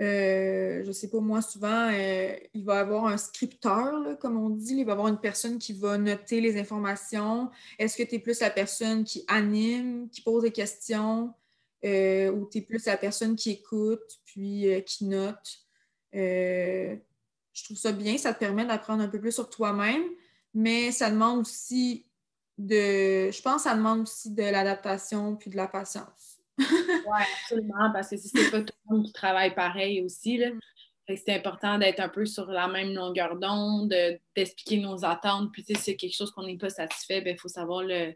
euh, 0.00 0.82
je 0.84 0.92
sais 0.92 1.08
pas, 1.08 1.20
moi, 1.20 1.40
souvent, 1.42 1.90
euh, 1.92 2.36
il 2.54 2.64
va 2.64 2.76
y 2.76 2.78
avoir 2.78 3.06
un 3.06 3.16
scripteur, 3.16 4.18
comme 4.18 4.36
on 4.36 4.50
dit. 4.50 4.76
Il 4.76 4.84
va 4.84 4.90
y 4.90 4.92
avoir 4.92 5.08
une 5.08 5.18
personne 5.18 5.58
qui 5.58 5.72
va 5.72 5.96
noter 5.98 6.40
les 6.40 6.58
informations. 6.58 7.50
Est-ce 7.78 7.96
que 7.96 8.02
tu 8.02 8.16
es 8.16 8.18
plus 8.18 8.40
la 8.40 8.50
personne 8.50 9.04
qui 9.04 9.24
anime, 9.28 10.08
qui 10.10 10.22
pose 10.22 10.42
des 10.42 10.52
questions? 10.52 11.32
euh, 11.84 12.32
où 12.32 12.48
tu 12.50 12.58
es 12.58 12.60
plus 12.62 12.86
la 12.86 12.96
personne 12.96 13.36
qui 13.36 13.50
écoute 13.50 14.18
puis 14.24 14.66
qui 14.86 15.04
note? 15.04 15.60
Je 16.12 17.64
trouve 17.64 17.76
ça 17.76 17.92
bien, 17.92 18.18
ça 18.18 18.34
te 18.34 18.38
permet 18.38 18.66
d'apprendre 18.66 19.02
un 19.02 19.08
peu 19.08 19.18
plus 19.18 19.32
sur 19.32 19.48
toi-même, 19.48 20.02
mais 20.52 20.92
ça 20.92 21.10
demande 21.10 21.40
aussi 21.40 22.06
de. 22.58 23.30
Je 23.30 23.42
pense 23.42 23.62
que 23.62 23.68
ça 23.70 23.76
demande 23.76 24.00
aussi 24.02 24.30
de 24.30 24.42
l'adaptation 24.42 25.36
puis 25.36 25.50
de 25.50 25.56
la 25.56 25.66
patience. 25.66 26.35
Oui, 26.58 27.22
absolument, 27.42 27.90
parce 27.92 28.10
que 28.10 28.16
si 28.16 28.28
c'est 28.28 28.50
pas 28.50 28.60
tout 28.62 28.74
le 28.88 28.96
monde 28.96 29.06
qui 29.06 29.12
travaille 29.12 29.54
pareil 29.54 30.02
aussi, 30.02 30.38
là. 30.38 30.48
C'est 31.08 31.36
important 31.36 31.78
d'être 31.78 32.00
un 32.00 32.08
peu 32.08 32.26
sur 32.26 32.50
la 32.50 32.66
même 32.66 32.92
longueur 32.92 33.36
d'onde, 33.36 33.94
d'expliquer 34.34 34.78
nos 34.80 35.04
attentes. 35.04 35.52
Puis, 35.52 35.62
si 35.62 35.76
c'est 35.76 35.94
quelque 35.94 36.16
chose 36.16 36.32
qu'on 36.32 36.42
n'est 36.42 36.56
pas 36.56 36.68
satisfait, 36.68 37.18
il 37.18 37.24
ben, 37.24 37.38
faut 37.38 37.46
savoir 37.46 37.84
le, 37.84 38.12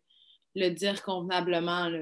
le 0.56 0.70
dire 0.70 1.00
convenablement. 1.04 1.88
Là. 1.88 2.00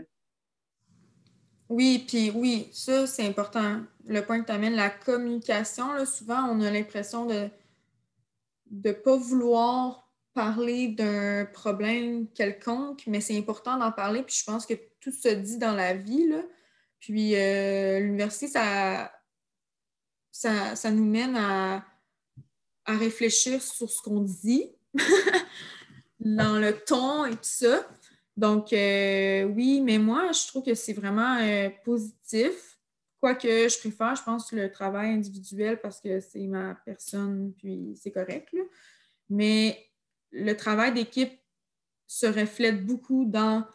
Oui, 1.68 2.04
puis 2.09 2.30
oui, 2.30 2.71
ça, 2.73 3.07
c'est 3.07 3.26
important. 3.26 3.83
Le 4.07 4.23
point 4.23 4.40
que 4.40 4.47
tu 4.47 4.52
amènes, 4.52 4.75
la 4.75 4.88
communication, 4.88 5.92
là, 5.92 6.07
souvent, 6.07 6.49
on 6.49 6.61
a 6.62 6.71
l'impression 6.71 7.26
de 7.26 7.50
ne 8.71 8.92
pas 8.92 9.16
vouloir 9.16 10.09
parler 10.33 10.88
d'un 10.88 11.45
problème 11.47 12.28
quelconque, 12.28 13.02
mais 13.07 13.21
c'est 13.21 13.37
important 13.37 13.76
d'en 13.76 13.92
parler. 13.92 14.23
Puis 14.23 14.37
je 14.37 14.45
pense 14.45 14.64
que 14.64 14.75
tout 15.00 15.12
se 15.12 15.28
dit 15.28 15.59
dans 15.59 15.75
la 15.75 15.95
vie. 15.95 16.31
Puis 17.00 17.37
euh, 17.37 18.00
l'université, 18.00 18.49
ça, 18.49 19.11
nous 20.90 21.05
mène 21.05 21.37
à, 21.37 21.85
à 22.85 22.97
réfléchir 22.97 23.62
sur 23.62 23.88
ce 23.90 24.02
qu'on 24.02 24.21
dit, 24.21 24.73
dans 26.21 26.59
le 26.59 26.73
ton 26.85 27.25
et 27.25 27.33
tout 27.33 27.38
ça. 27.43 27.88
Donc, 28.37 28.73
euh, 28.73 29.43
oui, 29.45 29.81
mais 29.81 29.99
moi, 29.99 30.31
je 30.31 30.47
trouve 30.47 30.62
que 30.64 30.75
c'est 30.75 30.93
vraiment 30.93 31.38
euh, 31.40 31.71
positif. 31.85 32.78
Quoique 33.21 33.49
je 33.49 33.78
préfère, 33.81 34.14
je 34.14 34.23
pense, 34.23 34.52
le 34.52 34.71
travail 34.71 35.11
individuel 35.11 35.81
parce 35.81 36.00
que 36.00 36.21
c'est 36.21 36.47
ma 36.47 36.76
personne, 36.85 37.52
puis 37.59 37.99
c'est 38.00 38.12
correct. 38.12 38.55
Mais 39.28 39.85
le 40.31 40.55
travail 40.55 40.95
d'équipe 40.95 41.33
se 42.07 42.26
reflète 42.26 42.87
beaucoup 42.87 43.25
dans 43.25 43.67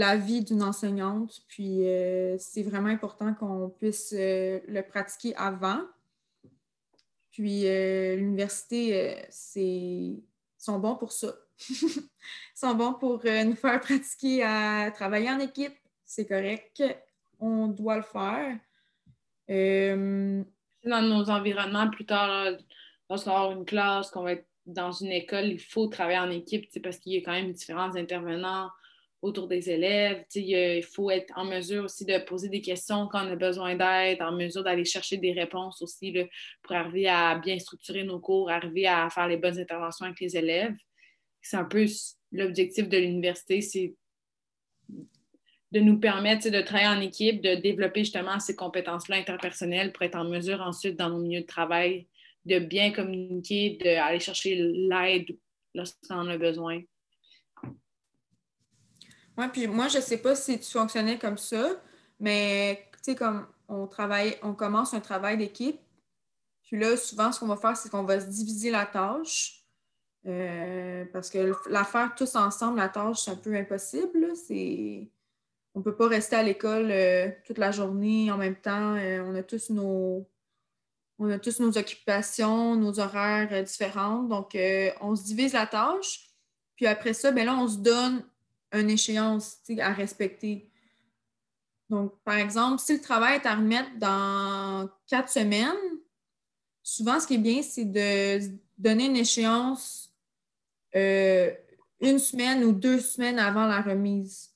la 0.00 0.16
vie 0.16 0.42
d'une 0.42 0.62
enseignante. 0.62 1.42
Puis 1.46 1.86
euh, 1.86 2.36
c'est 2.38 2.62
vraiment 2.62 2.88
important 2.88 3.34
qu'on 3.34 3.68
puisse 3.68 4.14
euh, 4.16 4.60
le 4.66 4.80
pratiquer 4.82 5.36
avant. 5.36 5.82
Puis 7.30 7.62
l'université, 7.62 9.16
c'est 9.30 10.12
sont 10.58 10.78
bons 10.78 10.96
pour 10.96 11.12
ça. 11.12 11.32
Ils 11.70 12.02
sont 12.54 12.74
bons 12.74 12.94
pour 12.94 13.22
nous 13.24 13.54
faire 13.54 13.80
pratiquer 13.80 14.42
à 14.42 14.90
travailler 14.90 15.30
en 15.30 15.38
équipe. 15.38 15.72
C'est 16.04 16.26
correct. 16.26 16.82
On 17.38 17.68
doit 17.68 17.96
le 17.96 18.02
faire. 18.02 18.58
Dans 19.48 21.02
nos 21.02 21.30
environnements, 21.30 21.88
plus 21.88 22.04
tard, 22.04 22.50
lorsqu'on 23.08 23.30
va 23.30 23.36
avoir 23.38 23.52
une 23.52 23.64
classe, 23.64 24.10
qu'on 24.10 24.24
va 24.24 24.32
être 24.32 24.46
dans 24.66 24.92
une 24.92 25.12
école, 25.12 25.46
il 25.46 25.60
faut 25.60 25.86
travailler 25.86 26.18
en 26.18 26.30
équipe 26.30 26.66
parce 26.82 26.98
qu'il 26.98 27.12
y 27.12 27.16
a 27.18 27.20
quand 27.20 27.32
même 27.32 27.52
différents 27.52 27.94
intervenants 27.96 28.70
autour 29.22 29.48
des 29.48 29.70
élèves. 29.70 30.24
Il 30.34 30.82
faut 30.82 31.10
être 31.10 31.32
en 31.36 31.44
mesure 31.44 31.84
aussi 31.84 32.04
de 32.04 32.18
poser 32.18 32.48
des 32.48 32.60
questions 32.60 33.06
quand 33.08 33.26
on 33.26 33.30
a 33.30 33.36
besoin 33.36 33.74
d'aide, 33.74 34.22
en 34.22 34.32
mesure 34.32 34.64
d'aller 34.64 34.84
chercher 34.84 35.18
des 35.18 35.32
réponses 35.32 35.82
aussi 35.82 36.14
pour 36.62 36.74
arriver 36.74 37.08
à 37.08 37.36
bien 37.38 37.58
structurer 37.58 38.04
nos 38.04 38.20
cours, 38.20 38.50
arriver 38.50 38.86
à 38.86 39.08
faire 39.10 39.28
les 39.28 39.36
bonnes 39.36 39.58
interventions 39.58 40.06
avec 40.06 40.20
les 40.20 40.36
élèves. 40.36 40.76
C'est 41.42 41.56
un 41.56 41.64
peu 41.64 41.86
l'objectif 42.32 42.88
de 42.88 42.98
l'université, 42.98 43.60
c'est 43.60 43.94
de 45.72 45.80
nous 45.80 46.00
permettre 46.00 46.48
de 46.48 46.60
travailler 46.62 46.88
en 46.88 47.00
équipe, 47.00 47.42
de 47.42 47.54
développer 47.54 48.00
justement 48.00 48.40
ces 48.40 48.56
compétences-là 48.56 49.16
interpersonnelles 49.16 49.92
pour 49.92 50.02
être 50.02 50.16
en 50.16 50.24
mesure 50.24 50.60
ensuite 50.60 50.96
dans 50.96 51.10
nos 51.10 51.20
milieux 51.20 51.42
de 51.42 51.46
travail 51.46 52.08
de 52.46 52.58
bien 52.58 52.90
communiquer, 52.90 53.78
d'aller 53.82 54.18
chercher 54.18 54.56
l'aide 54.56 55.36
lorsqu'on 55.74 56.14
en 56.16 56.28
a 56.28 56.38
besoin. 56.38 56.80
Oui, 59.38 59.46
puis 59.52 59.66
moi, 59.66 59.88
je 59.88 59.98
ne 59.98 60.02
sais 60.02 60.18
pas 60.18 60.34
si 60.34 60.58
tu 60.58 60.70
fonctionnais 60.70 61.18
comme 61.18 61.38
ça, 61.38 61.70
mais 62.18 62.88
tu 62.92 62.98
sais, 63.02 63.14
comme 63.14 63.46
on 63.68 63.86
travaille, 63.86 64.36
on 64.42 64.54
commence 64.54 64.94
un 64.94 65.00
travail 65.00 65.38
d'équipe, 65.38 65.80
puis 66.70 66.78
là, 66.78 66.96
souvent, 66.96 67.32
ce 67.32 67.40
qu'on 67.40 67.48
va 67.48 67.56
faire, 67.56 67.76
c'est 67.76 67.90
qu'on 67.90 68.04
va 68.04 68.20
se 68.20 68.26
diviser 68.26 68.70
la 68.70 68.86
tâche. 68.86 69.64
Euh, 70.26 71.04
parce 71.12 71.28
que 71.28 71.52
la 71.68 71.82
faire 71.82 72.14
tous 72.14 72.36
ensemble, 72.36 72.78
la 72.78 72.88
tâche, 72.88 73.22
c'est 73.24 73.32
un 73.32 73.36
peu 73.36 73.56
impossible. 73.56 74.36
C'est... 74.36 75.10
On 75.74 75.80
ne 75.80 75.84
peut 75.84 75.96
pas 75.96 76.06
rester 76.06 76.36
à 76.36 76.44
l'école 76.44 76.92
euh, 76.92 77.28
toute 77.44 77.58
la 77.58 77.72
journée 77.72 78.30
en 78.30 78.36
même 78.36 78.54
temps. 78.54 78.94
Euh, 78.94 79.20
on 79.24 79.34
a 79.34 79.42
tous 79.42 79.70
nos, 79.70 80.28
on 81.18 81.28
a 81.28 81.40
tous 81.40 81.58
nos 81.58 81.76
occupations, 81.76 82.76
nos 82.76 83.00
horaires 83.00 83.64
différents. 83.64 84.22
Donc, 84.22 84.56
on 85.00 85.16
se 85.16 85.24
divise 85.24 85.54
la 85.54 85.66
tâche. 85.66 86.30
Puis 86.76 86.86
après 86.86 87.14
ça, 87.14 87.32
bien 87.32 87.46
là, 87.46 87.56
on 87.56 87.66
se 87.66 87.78
donne 87.78 88.24
une 88.72 88.90
échéance 88.90 89.58
à 89.78 89.92
respecter. 89.92 90.70
Donc, 91.88 92.14
par 92.22 92.36
exemple, 92.36 92.80
si 92.80 92.94
le 92.94 93.00
travail 93.00 93.36
est 93.36 93.46
à 93.46 93.56
remettre 93.56 93.90
dans 93.98 94.88
quatre 95.06 95.28
semaines, 95.28 95.74
souvent, 96.82 97.18
ce 97.18 97.26
qui 97.26 97.34
est 97.34 97.38
bien, 97.38 97.62
c'est 97.62 97.84
de 97.84 98.40
donner 98.78 99.06
une 99.06 99.16
échéance 99.16 100.14
euh, 100.94 101.52
une 102.00 102.18
semaine 102.18 102.64
ou 102.64 102.72
deux 102.72 103.00
semaines 103.00 103.38
avant 103.38 103.66
la 103.66 103.82
remise. 103.82 104.50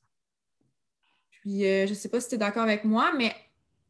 Puis, 1.30 1.60
je 1.60 1.90
ne 1.90 1.94
sais 1.94 2.08
pas 2.08 2.20
si 2.20 2.28
tu 2.28 2.34
es 2.36 2.38
d'accord 2.38 2.62
avec 2.62 2.84
moi, 2.84 3.12
mais 3.16 3.34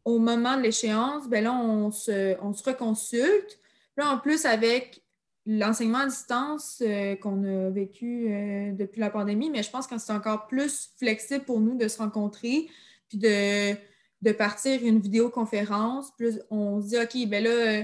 au 0.04 0.19
moment 0.19 0.57
de 0.57 0.62
l'échéance, 0.62 1.28
ben 1.28 1.45
là, 1.45 1.52
on 1.52 1.90
se, 1.90 2.37
on 2.43 2.52
se 2.52 2.64
reconsulte. 2.64 3.61
Là, 3.97 4.11
en 4.11 4.19
plus, 4.19 4.45
avec 4.45 5.03
l'enseignement 5.46 5.98
à 5.98 6.06
distance 6.06 6.82
euh, 6.84 7.16
qu'on 7.16 7.44
a 7.44 7.70
vécu 7.70 8.32
euh, 8.32 8.72
depuis 8.72 9.00
la 9.00 9.10
pandémie, 9.10 9.50
mais 9.50 9.62
je 9.62 9.70
pense 9.70 9.86
que 9.86 9.98
c'est 9.98 10.12
encore 10.12 10.46
plus 10.46 10.90
flexible 10.98 11.44
pour 11.44 11.60
nous 11.60 11.76
de 11.76 11.88
se 11.88 11.98
rencontrer, 11.98 12.68
puis 13.08 13.18
de, 13.18 13.74
de 14.22 14.32
partir 14.32 14.82
une 14.82 15.00
vidéoconférence. 15.00 16.12
Plus 16.16 16.40
on 16.50 16.80
se 16.80 16.88
dit, 16.88 16.98
OK, 16.98 17.28
ben 17.28 17.44
là, 17.44 17.50
euh, 17.50 17.82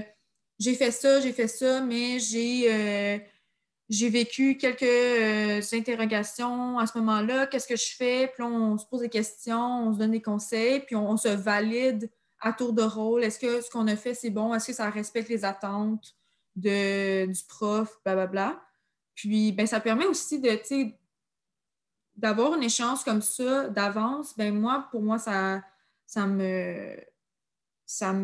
j'ai 0.59 0.73
fait 0.73 0.91
ça, 0.91 1.19
j'ai 1.21 1.33
fait 1.33 1.47
ça, 1.47 1.81
mais 1.81 2.19
j'ai 2.19 3.21
j'ai 3.89 4.09
vécu 4.09 4.55
quelques 4.55 5.73
interrogations 5.73 6.79
à 6.79 6.87
ce 6.87 6.97
moment-là. 6.99 7.45
Qu'est-ce 7.47 7.67
que 7.67 7.75
je 7.75 7.93
fais? 7.93 8.31
Puis 8.33 8.41
on 8.41 8.77
se 8.77 8.85
pose 8.85 9.01
des 9.01 9.09
questions, 9.09 9.87
on 9.87 9.93
se 9.93 9.99
donne 9.99 10.11
des 10.11 10.21
conseils, 10.21 10.79
puis 10.79 10.95
on, 10.95 11.17
se 11.17 11.27
valide 11.27 12.09
à 12.39 12.53
tour 12.53 12.71
de 12.71 12.83
rôle. 12.83 13.21
Est-ce 13.25 13.37
que 13.37 13.59
ce 13.59 13.69
qu'on 13.69 13.87
a 13.87 13.97
fait, 13.97 14.13
c'est 14.13 14.29
bon? 14.29 14.53
Est-ce 14.53 14.67
que 14.67 14.73
ça 14.73 14.89
respecte 14.89 15.27
les 15.27 15.43
attentes? 15.43 16.15
De, 16.55 17.25
du 17.25 17.43
prof? 17.47 17.99
Blablabla. 18.03 18.61
Puis, 19.15 19.51
ben, 19.51 19.67
ça 19.67 19.79
permet 19.79 20.05
aussi 20.05 20.39
de, 20.39 20.59
d'avoir 22.15 22.55
une 22.55 22.63
échéance 22.63 23.03
comme 23.03 23.21
ça 23.21 23.69
d'avance. 23.69 24.35
Ben, 24.37 24.53
moi, 24.57 24.87
pour 24.91 25.01
moi, 25.01 25.19
ça, 25.19 25.61
ça 26.05 26.27
me 26.27 26.95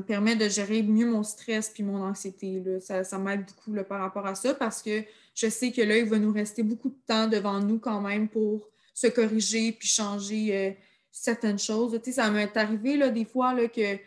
permet 0.02 0.36
de 0.36 0.48
gérer 0.50 0.82
mieux 0.84 1.10
mon 1.10 1.24
stress 1.24 1.70
puis 1.70 1.84
mon 1.84 2.04
anxiété. 2.04 2.64
Ça, 2.80 3.04
ça 3.04 3.18
m'aide 3.18 3.46
beaucoup 3.46 3.74
par 3.84 4.00
rapport 4.00 4.26
à 4.26 4.36
ça 4.36 4.54
parce 4.54 4.82
que 4.82 5.04
je 5.36 5.50
sais 5.50 5.72
que 5.72 5.82
là, 5.82 5.98
il 5.98 6.06
va 6.06 6.18
nous 6.18 6.34
rester 6.34 6.64
beaucoup 6.64 6.90
de 6.90 7.00
temps 7.06 7.28
devant 7.28 7.60
nous 7.60 7.80
quand 7.80 8.02
même 8.02 8.28
pour 8.28 8.70
se 8.94 9.08
corriger 9.08 9.72
puis 9.74 9.88
changer 9.88 10.58
euh, 10.58 10.72
certaines 11.12 11.60
choses. 11.60 12.00
Tu 12.04 12.06
sais, 12.06 12.14
ça 12.14 12.32
m'est 12.32 12.58
arrivé 12.58 12.98
là, 12.98 13.10
des 13.10 13.26
fois 13.26 13.54
là, 13.54 13.68
que 13.68 14.00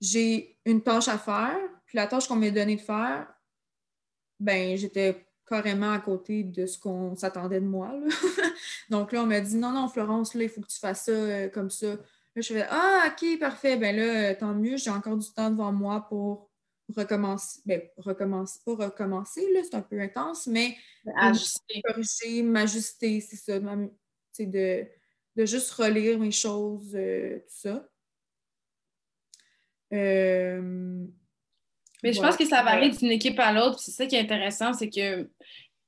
j'ai 0.00 0.58
une 0.64 0.82
tâche 0.82 1.08
à 1.08 1.18
faire, 1.18 1.58
puis 1.88 1.96
la 1.96 2.06
tâche 2.06 2.28
qu'on 2.28 2.36
m'a 2.36 2.50
donnée 2.50 2.76
de 2.76 2.82
faire, 2.82 3.26
ben 4.38 4.76
j'étais 4.76 5.26
carrément 5.48 5.90
à 5.90 5.98
côté 5.98 6.44
de 6.44 6.66
ce 6.66 6.78
qu'on 6.78 7.16
s'attendait 7.16 7.60
de 7.60 7.66
moi. 7.66 7.98
Donc 8.90 9.12
là, 9.12 9.22
on 9.22 9.26
m'a 9.26 9.40
dit 9.40 9.56
non, 9.56 9.72
non, 9.72 9.88
Florence, 9.88 10.34
là, 10.34 10.44
il 10.44 10.50
faut 10.50 10.60
que 10.60 10.66
tu 10.66 10.78
fasses 10.78 11.06
ça 11.06 11.12
euh, 11.12 11.48
comme 11.48 11.70
ça. 11.70 11.86
Là, 11.86 11.96
je 12.36 12.52
fais 12.52 12.66
Ah, 12.68 13.10
OK, 13.10 13.38
parfait, 13.40 13.78
ben 13.78 13.96
là, 13.96 14.34
tant 14.34 14.54
mieux, 14.54 14.76
j'ai 14.76 14.90
encore 14.90 15.16
du 15.16 15.32
temps 15.32 15.50
devant 15.50 15.72
moi 15.72 16.06
pour 16.06 16.50
recommencer, 16.94 17.60
ben, 17.64 17.80
recommencer, 17.96 18.60
pas 18.66 18.74
recommencer, 18.74 19.50
là, 19.54 19.60
c'est 19.64 19.74
un 19.74 19.82
peu 19.82 19.98
intense, 19.98 20.46
mais 20.46 20.76
ajuster, 21.16 21.82
corriger, 21.82 22.42
m'ajuster, 22.42 23.20
c'est 23.20 23.36
ça, 23.36 23.58
c'est 24.32 24.46
de, 24.46 24.86
de 25.36 25.46
juste 25.46 25.70
relire 25.70 26.18
mes 26.18 26.30
choses, 26.30 26.94
euh, 26.94 27.38
tout 27.38 27.70
ça. 27.70 27.88
Euh, 29.94 31.06
mais 32.02 32.12
je 32.12 32.20
pense 32.20 32.36
que 32.36 32.46
ça 32.46 32.62
varie 32.62 32.90
d'une 32.90 33.10
équipe 33.10 33.38
à 33.38 33.52
l'autre. 33.52 33.78
C'est 33.78 33.90
ça 33.90 34.06
qui 34.06 34.16
est 34.16 34.20
intéressant, 34.20 34.72
c'est 34.72 34.88
que 34.88 35.28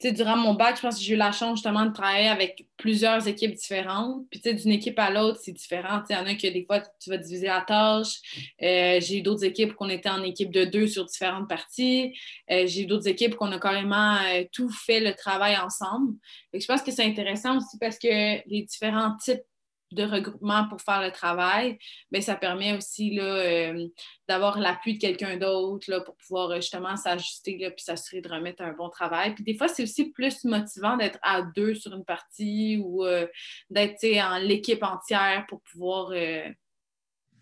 durant 0.08 0.36
mon 0.36 0.54
bac, 0.54 0.76
je 0.76 0.82
pense 0.82 0.98
que 0.98 1.04
j'ai 1.04 1.14
eu 1.14 1.16
la 1.16 1.30
chance 1.30 1.58
justement 1.58 1.84
de 1.84 1.92
travailler 1.92 2.28
avec 2.28 2.66
plusieurs 2.78 3.28
équipes 3.28 3.52
différentes. 3.52 4.24
Puis 4.30 4.40
d'une 4.40 4.72
équipe 4.72 4.98
à 4.98 5.10
l'autre, 5.10 5.38
c'est 5.42 5.52
différent. 5.52 6.02
Il 6.08 6.16
y 6.16 6.18
en 6.18 6.24
a 6.24 6.34
que 6.34 6.46
des 6.46 6.64
fois, 6.64 6.80
tu 6.80 7.10
vas 7.10 7.18
diviser 7.18 7.48
la 7.48 7.60
tâche. 7.60 8.14
Euh, 8.62 8.98
j'ai 9.00 9.18
eu 9.18 9.22
d'autres 9.22 9.44
équipes 9.44 9.74
qu'on 9.74 9.90
était 9.90 10.08
en 10.08 10.22
équipe 10.22 10.50
de 10.50 10.64
deux 10.64 10.86
sur 10.86 11.04
différentes 11.04 11.48
parties. 11.48 12.18
Euh, 12.50 12.66
j'ai 12.66 12.82
eu 12.82 12.86
d'autres 12.86 13.08
équipes 13.08 13.34
qu'on 13.34 13.52
a 13.52 13.58
carrément 13.58 14.16
euh, 14.16 14.44
tout 14.52 14.70
fait 14.70 15.00
le 15.00 15.14
travail 15.14 15.56
ensemble. 15.58 16.14
je 16.54 16.64
pense 16.64 16.82
que 16.82 16.90
c'est 16.90 17.04
intéressant 17.04 17.58
aussi 17.58 17.78
parce 17.78 17.98
que 17.98 18.08
les 18.48 18.62
différents 18.62 19.16
types 19.22 19.42
de 19.92 20.04
regroupement 20.04 20.68
pour 20.68 20.80
faire 20.80 21.02
le 21.02 21.10
travail, 21.10 21.78
bien, 22.10 22.20
ça 22.20 22.36
permet 22.36 22.76
aussi 22.76 23.18
euh, 23.18 23.88
d'avoir 24.28 24.58
l'appui 24.58 24.94
de 24.94 24.98
quelqu'un 25.00 25.36
d'autre 25.36 26.04
pour 26.04 26.16
pouvoir 26.16 26.50
euh, 26.50 26.56
justement 26.56 26.96
s'ajuster 26.96 27.56
puis 27.70 27.84
s'assurer 27.84 28.20
de 28.20 28.28
remettre 28.28 28.62
un 28.62 28.72
bon 28.72 28.88
travail. 28.88 29.34
Puis 29.34 29.44
des 29.44 29.56
fois, 29.56 29.68
c'est 29.68 29.82
aussi 29.82 30.10
plus 30.10 30.44
motivant 30.44 30.96
d'être 30.96 31.18
à 31.22 31.42
deux 31.42 31.74
sur 31.74 31.94
une 31.94 32.04
partie 32.04 32.80
ou 32.82 33.04
euh, 33.04 33.26
d'être 33.68 34.04
en 34.22 34.38
l'équipe 34.38 34.82
entière 34.82 35.44
pour 35.48 35.60
pouvoir 35.62 36.12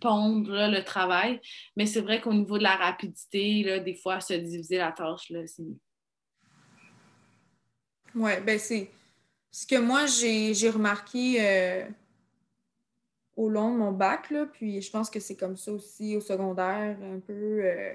pondre 0.00 0.68
le 0.68 0.82
travail. 0.82 1.40
Mais 1.76 1.86
c'est 1.86 2.00
vrai 2.00 2.20
qu'au 2.20 2.32
niveau 2.32 2.56
de 2.58 2.62
la 2.62 2.76
rapidité, 2.76 3.62
là, 3.62 3.78
des 3.78 3.94
fois, 3.94 4.20
se 4.20 4.34
diviser 4.34 4.78
la 4.78 4.92
tâche, 4.92 5.32
c'est 5.46 5.62
mieux. 5.62 5.78
Oui, 8.14 8.32
ben 8.44 8.58
c'est 8.58 8.90
ce 9.50 9.66
que 9.66 9.76
moi 9.76 10.06
j'ai 10.06 10.70
remarqué 10.70 11.86
au 13.38 13.48
long 13.48 13.72
de 13.72 13.78
mon 13.78 13.92
bac, 13.92 14.32
puis 14.52 14.82
je 14.82 14.90
pense 14.90 15.08
que 15.08 15.20
c'est 15.20 15.36
comme 15.36 15.56
ça 15.56 15.70
aussi 15.70 16.16
au 16.16 16.20
secondaire, 16.20 16.98
un 17.00 17.20
peu 17.20 17.60
euh, 17.64 17.94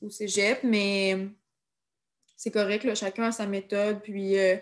au 0.00 0.08
cégep, 0.08 0.60
mais 0.62 1.30
c'est 2.36 2.52
correct, 2.52 2.94
chacun 2.94 3.24
a 3.24 3.32
sa 3.32 3.48
méthode, 3.48 4.00
puis 4.02 4.38
euh, 4.38 4.56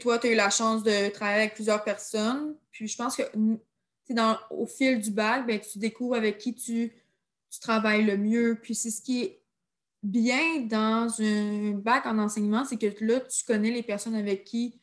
toi, 0.00 0.20
tu 0.20 0.28
as 0.28 0.30
eu 0.30 0.36
la 0.36 0.48
chance 0.48 0.84
de 0.84 1.10
travailler 1.10 1.42
avec 1.42 1.54
plusieurs 1.54 1.82
personnes, 1.82 2.54
puis 2.70 2.86
je 2.86 2.96
pense 2.96 3.16
que 3.16 3.22
dans, 4.10 4.38
au 4.50 4.66
fil 4.66 5.00
du 5.00 5.10
bac, 5.10 5.44
ben, 5.44 5.58
tu 5.58 5.80
découvres 5.80 6.14
avec 6.14 6.38
qui 6.38 6.54
tu, 6.54 6.92
tu 7.50 7.58
travailles 7.58 8.04
le 8.04 8.16
mieux, 8.16 8.56
puis 8.62 8.76
c'est 8.76 8.92
ce 8.92 9.02
qui 9.02 9.24
est 9.24 9.40
bien 10.04 10.60
dans 10.60 11.12
un 11.20 11.72
bac 11.72 12.06
en 12.06 12.18
enseignement, 12.20 12.64
c'est 12.64 12.76
que 12.76 13.04
là, 13.04 13.18
tu 13.18 13.44
connais 13.44 13.72
les 13.72 13.82
personnes 13.82 14.14
avec 14.14 14.44
qui 14.44 14.78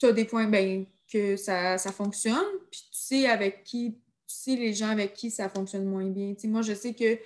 tu 0.00 0.06
as 0.06 0.12
des 0.12 0.24
points, 0.24 0.48
ben, 0.48 0.86
que 1.10 1.36
ça, 1.36 1.78
fonctionne, 1.78 2.44
puis 2.70 2.80
tu 2.90 2.98
sais 2.98 3.28
avec 3.28 3.64
qui, 3.64 3.94
tu 3.94 4.34
sais 4.34 4.56
les 4.56 4.74
gens 4.74 4.88
avec 4.88 5.14
qui 5.14 5.30
ça 5.30 5.48
fonctionne 5.48 5.84
moins 5.84 6.08
bien. 6.08 6.34
moi, 6.44 6.62
je 6.62 6.74
sais 6.74 6.94
que 6.94 7.18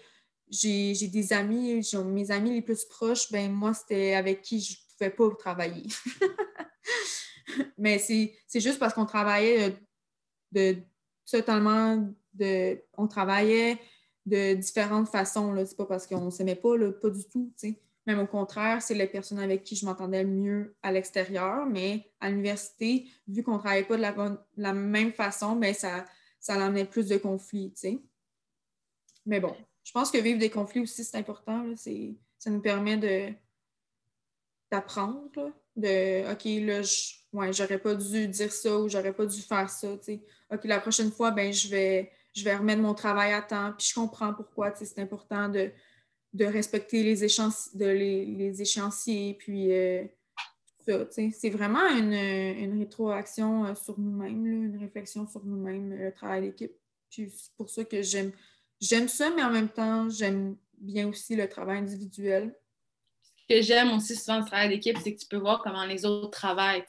j'ai 0.50 1.08
des 1.08 1.32
amis, 1.32 1.80
mes 2.06 2.30
amis 2.30 2.54
les 2.54 2.62
plus 2.62 2.84
proches, 2.84 3.30
ben 3.30 3.50
moi, 3.50 3.72
c'était 3.72 4.14
avec 4.14 4.42
qui 4.42 4.60
je 4.60 4.72
ne 4.72 5.10
pouvais 5.10 5.10
pas 5.10 5.36
travailler. 5.36 5.86
Mais 7.78 7.98
c'est 7.98 8.60
juste 8.60 8.78
parce 8.78 8.94
qu'on 8.94 9.06
travaillait 9.06 9.76
de 10.52 10.76
totalement 11.30 12.12
de. 12.34 12.80
On 12.96 13.06
travaillait 13.06 13.78
de 14.26 14.54
différentes 14.54 15.08
façons. 15.08 15.54
C'est 15.64 15.76
pas 15.76 15.86
parce 15.86 16.06
qu'on 16.06 16.30
s'aimait 16.30 16.56
pas, 16.56 16.76
là, 16.76 16.92
pas 16.92 17.10
du 17.10 17.24
tout. 17.24 17.52
Même 18.10 18.18
au 18.18 18.26
contraire, 18.26 18.82
c'est 18.82 18.94
les 18.94 19.06
personnes 19.06 19.38
avec 19.38 19.62
qui 19.62 19.76
je 19.76 19.86
m'entendais 19.86 20.24
le 20.24 20.28
mieux 20.28 20.74
à 20.82 20.90
l'extérieur, 20.90 21.64
mais 21.64 22.10
à 22.18 22.28
l'université, 22.28 23.06
vu 23.28 23.44
qu'on 23.44 23.54
ne 23.54 23.58
travaillait 23.58 23.84
pas 23.84 23.96
de 23.96 24.36
la, 24.56 24.72
même 24.72 25.12
façon, 25.12 25.54
ben 25.54 25.72
ça, 25.72 26.04
ça 26.40 26.58
l'amenait 26.58 26.86
plus 26.86 27.06
de 27.06 27.18
conflits. 27.18 27.72
Mais 29.26 29.38
bon, 29.38 29.54
je 29.84 29.92
pense 29.92 30.10
que 30.10 30.18
vivre 30.18 30.40
des 30.40 30.50
conflits 30.50 30.80
aussi, 30.80 31.04
c'est 31.04 31.18
important. 31.18 31.64
ça 31.76 32.50
nous 32.50 32.60
permet 32.60 32.96
de 32.96 33.32
d'apprendre, 34.72 35.52
de 35.76 36.32
OK, 36.32 36.44
là, 36.66 36.82
je, 36.82 37.14
ouais, 37.32 37.52
j'aurais 37.52 37.78
pas 37.78 37.94
dû 37.94 38.26
dire 38.26 38.52
ça 38.52 38.76
ou 38.76 38.88
j'aurais 38.88 39.12
pas 39.12 39.26
dû 39.26 39.40
faire 39.40 39.70
ça. 39.70 39.92
OK, 39.92 40.64
la 40.64 40.80
prochaine 40.80 41.12
fois, 41.12 41.30
ben, 41.30 41.52
je 41.52 41.68
vais, 41.68 42.10
je 42.34 42.42
vais 42.42 42.56
remettre 42.56 42.82
mon 42.82 42.94
travail 42.94 43.32
à 43.32 43.42
temps. 43.42 43.72
Puis 43.78 43.88
je 43.90 43.94
comprends 43.94 44.34
pourquoi 44.34 44.74
c'est 44.74 44.98
important 44.98 45.48
de, 45.48 45.70
de 46.32 46.44
respecter 46.44 47.02
les, 47.02 47.24
échéanciers. 48.62 49.34
Puis 49.38 49.72
euh, 49.72 50.04
ça, 50.86 51.06
c'est 51.10 51.50
vraiment 51.50 51.86
une, 51.88 52.78
rétroaction 52.78 53.66
euh, 53.66 53.74
sur 53.74 53.98
nous-mêmes, 53.98 54.46
une 54.46 54.78
réflexion 54.78 55.26
sur 55.26 55.44
nous-mêmes, 55.44 55.94
le 55.94 56.12
travail 56.12 56.42
d'équipe. 56.42 56.72
C'est 57.10 57.28
pour 57.56 57.68
ça 57.68 57.84
que 57.84 58.02
j'aime, 58.02 58.32
j'aime 58.80 59.08
ça, 59.08 59.30
mais 59.34 59.42
en 59.42 59.50
même 59.50 59.68
temps, 59.68 60.08
j'aime 60.08 60.56
bien 60.78 61.08
aussi 61.08 61.34
le 61.36 61.48
travail 61.48 61.78
individuel 61.78 62.54
que 63.50 63.60
j'aime 63.62 63.92
aussi 63.92 64.14
souvent 64.14 64.38
le 64.38 64.44
travail 64.44 64.68
d'équipe, 64.68 64.96
c'est 65.02 65.14
que 65.14 65.20
tu 65.20 65.26
peux 65.26 65.36
voir 65.36 65.60
comment 65.62 65.84
les 65.84 66.06
autres 66.06 66.30
travaillent. 66.30 66.84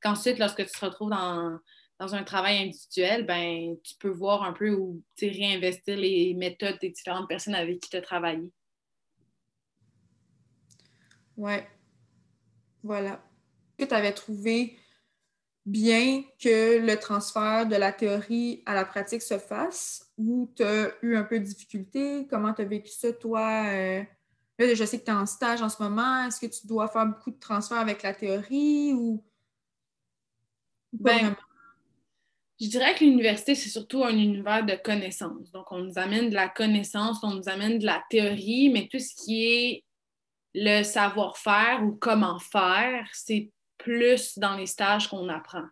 Qu'ensuite, 0.00 0.38
lorsque 0.38 0.64
tu 0.64 0.72
te 0.72 0.84
retrouves 0.84 1.10
dans, 1.10 1.60
un 1.98 2.24
travail 2.24 2.56
individuel, 2.56 3.26
ben, 3.26 3.76
tu 3.84 3.94
peux 3.96 4.08
voir 4.08 4.42
un 4.42 4.54
peu 4.54 4.70
où 4.70 5.02
réinvestir 5.20 5.98
les 5.98 6.32
méthodes 6.32 6.78
des 6.80 6.88
différentes 6.88 7.28
personnes 7.28 7.54
avec 7.54 7.80
qui 7.80 7.90
tu 7.90 7.96
as 7.98 8.00
travaillé. 8.00 8.50
Ouais. 11.40 11.66
Voilà. 12.82 13.12
Est-ce 13.78 13.86
que 13.86 13.88
tu 13.88 13.94
avais 13.94 14.12
trouvé 14.12 14.76
bien 15.64 16.22
que 16.38 16.84
le 16.84 16.96
transfert 16.98 17.66
de 17.66 17.76
la 17.76 17.92
théorie 17.92 18.62
à 18.66 18.74
la 18.74 18.84
pratique 18.84 19.22
se 19.22 19.38
fasse 19.38 20.12
ou 20.18 20.52
tu 20.54 20.62
as 20.62 20.90
eu 21.00 21.16
un 21.16 21.24
peu 21.24 21.38
de 21.40 21.44
difficulté? 21.44 22.26
Comment 22.28 22.52
tu 22.52 22.60
as 22.60 22.66
vécu 22.66 22.90
ça, 22.90 23.14
toi? 23.14 23.64
Euh, 23.68 24.04
je 24.58 24.84
sais 24.84 25.00
que 25.00 25.04
tu 25.06 25.10
es 25.10 25.14
en 25.14 25.24
stage 25.24 25.62
en 25.62 25.70
ce 25.70 25.82
moment. 25.82 26.26
Est-ce 26.26 26.40
que 26.40 26.46
tu 26.46 26.66
dois 26.66 26.88
faire 26.88 27.06
beaucoup 27.06 27.30
de 27.30 27.38
transferts 27.38 27.78
avec 27.78 28.02
la 28.02 28.12
théorie 28.12 28.92
ou. 28.92 29.24
Ben, 30.92 31.34
je 32.60 32.66
dirais 32.66 32.94
que 32.94 33.04
l'université, 33.04 33.54
c'est 33.54 33.70
surtout 33.70 34.04
un 34.04 34.10
univers 34.10 34.66
de 34.66 34.74
connaissances. 34.74 35.50
Donc, 35.52 35.72
on 35.72 35.78
nous 35.78 35.96
amène 35.96 36.28
de 36.28 36.34
la 36.34 36.50
connaissance, 36.50 37.20
on 37.22 37.32
nous 37.32 37.48
amène 37.48 37.78
de 37.78 37.86
la 37.86 38.02
théorie, 38.10 38.68
mais 38.68 38.88
tout 38.88 38.98
ce 38.98 39.14
qui 39.14 39.46
est 39.46 39.84
le 40.54 40.82
savoir-faire 40.82 41.82
ou 41.84 41.92
comment 41.92 42.38
faire, 42.38 43.08
c'est 43.12 43.50
plus 43.78 44.38
dans 44.38 44.56
les 44.56 44.66
stages 44.66 45.08
qu'on 45.08 45.28
apprend, 45.28 45.64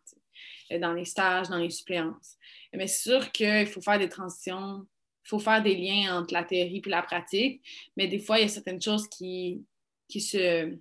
dans 0.81 0.93
les 0.93 1.05
stages, 1.05 1.49
dans 1.49 1.59
les 1.59 1.71
suppléances. 1.71 2.37
Mais 2.73 2.87
c'est 2.87 3.11
sûr 3.11 3.33
qu'il 3.33 3.67
faut 3.67 3.81
faire 3.81 3.99
des 3.99 4.09
transitions 4.09 4.87
il 5.29 5.37
faut 5.37 5.39
faire 5.41 5.63
des 5.63 5.77
liens 5.77 6.19
entre 6.19 6.33
la 6.33 6.43
théorie 6.43 6.81
et 6.83 6.89
la 6.89 7.03
pratique, 7.03 7.61
mais 7.99 8.09
des 8.09 8.19
fois, 8.19 8.39
il 8.39 8.43
y 8.43 8.45
a 8.47 8.49
certaines 8.49 8.81
choses 8.81 9.07
qui, 9.09 9.63
qui 10.09 10.23
se. 10.23 10.73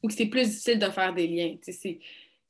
ou 0.00 0.06
que 0.06 0.14
c'est 0.14 0.26
plus 0.26 0.48
difficile 0.48 0.78
de 0.78 0.88
faire 0.90 1.12
des 1.12 1.26
liens. 1.26 1.56
C'est 1.60 1.98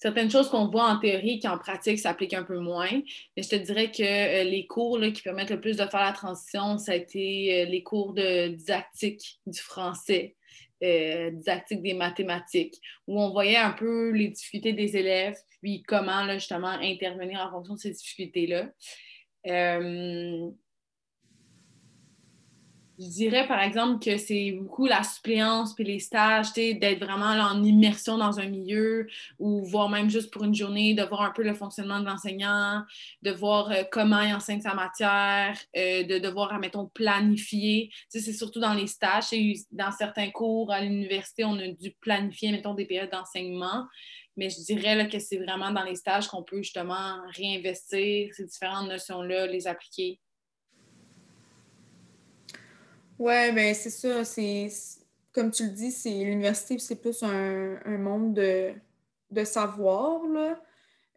certaines 0.01 0.31
choses 0.31 0.49
qu'on 0.49 0.67
voit 0.67 0.87
en 0.87 0.99
théorie 0.99 1.39
qui 1.39 1.47
en 1.47 1.59
pratique 1.59 1.99
s'appliquent 1.99 2.35
un 2.35 2.43
peu 2.43 2.59
moins. 2.59 2.91
Mais 3.37 3.43
je 3.43 3.51
te 3.51 3.57
dirais 3.57 3.91
que 3.91 4.03
euh, 4.03 4.45
les 4.45 4.67
cours 4.67 4.99
qui 5.01 5.23
permettent 5.23 5.51
le 5.51 5.61
plus 5.61 5.77
de 5.77 5.85
faire 5.85 6.01
la 6.01 6.13
transition, 6.13 6.79
ça 6.79 6.93
a 6.93 6.95
été 6.97 7.63
euh, 7.63 7.65
les 7.67 7.83
cours 7.83 8.15
de 8.15 8.49
didactique 8.49 9.41
du 9.47 9.61
français, 9.61 10.37
euh, 10.83 11.31
didactique 11.31 11.83
des 11.83 11.93
mathématiques, 11.95 12.81
où 13.07 13.21
on 13.21 13.31
voyait 13.31 13.59
un 13.59 13.73
peu 13.73 14.11
les 14.11 14.29
difficultés 14.29 14.73
des 14.73 14.97
élèves, 14.97 15.37
puis 15.61 15.83
comment 15.83 16.27
justement 16.33 16.69
intervenir 16.69 17.41
en 17.41 17.51
fonction 17.51 17.75
de 17.75 17.81
ces 17.81 17.91
difficultés-là. 17.91 18.71
Je 23.01 23.07
dirais 23.07 23.47
par 23.49 23.63
exemple 23.63 24.05
que 24.05 24.19
c'est 24.19 24.53
beaucoup 24.53 24.85
la 24.85 25.03
suppléance 25.03 25.75
puis 25.75 25.85
les 25.85 26.01
stages, 26.01 26.53
d'être 26.53 27.03
vraiment 27.03 27.31
en 27.31 27.63
immersion 27.65 28.19
dans 28.19 28.39
un 28.39 28.45
milieu 28.45 29.07
ou 29.39 29.65
voir 29.65 29.89
même 29.89 30.11
juste 30.11 30.31
pour 30.31 30.45
une 30.45 30.55
journée, 30.55 30.93
de 30.93 31.03
voir 31.03 31.23
un 31.23 31.31
peu 31.31 31.43
le 31.43 31.55
fonctionnement 31.55 32.01
de 32.01 32.05
l'enseignant, 32.05 32.83
de 33.23 33.31
voir 33.31 33.71
euh, 33.71 33.85
comment 33.91 34.21
il 34.21 34.35
enseigne 34.35 34.61
sa 34.61 34.75
matière, 34.75 35.57
euh, 35.79 36.03
de 36.03 36.19
devoir, 36.19 36.59
mettons, 36.59 36.89
planifier. 36.89 37.91
c'est 38.11 38.21
surtout 38.35 38.61
dans 38.61 38.75
les 38.75 38.87
stages. 38.87 39.31
Dans 39.71 39.93
certains 39.93 40.31
cours 40.31 40.71
à 40.71 40.83
l'université, 40.83 41.47
on 41.47 41.59
a 41.59 41.69
dû 41.69 41.93
planifier, 42.03 42.53
mettons, 42.53 42.75
des 42.75 42.85
périodes 42.85 43.13
d'enseignement. 43.13 43.87
Mais 44.37 44.51
je 44.51 44.61
dirais 44.61 45.09
que 45.09 45.19
c'est 45.19 45.39
vraiment 45.39 45.71
dans 45.71 45.85
les 45.85 45.97
stages 45.97 46.29
qu'on 46.29 46.43
peut 46.43 46.63
justement 46.63 47.17
réinvestir 47.35 48.35
ces 48.35 48.45
différentes 48.45 48.89
notions-là, 48.89 49.47
les 49.47 49.67
appliquer. 49.67 50.21
Oui, 53.21 53.53
bien 53.53 53.75
c'est 53.75 53.91
ça. 53.91 54.25
C'est 54.25 54.71
comme 55.35 55.51
tu 55.51 55.65
le 55.65 55.73
dis, 55.73 55.93
c'est 55.93 56.25
l'université, 56.25 56.79
c'est 56.79 56.97
plus 56.97 57.23
un, 57.23 57.99
monde 57.99 58.33
de, 58.33 59.45
savoir. 59.45 60.27
Là. 60.27 60.59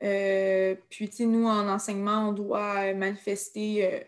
Euh, 0.03 0.75
puis, 0.89 1.09
nous, 1.21 1.47
en 1.47 1.65
enseignement, 1.69 2.27
on 2.27 2.33
doit 2.33 2.93
manifester 2.93 4.05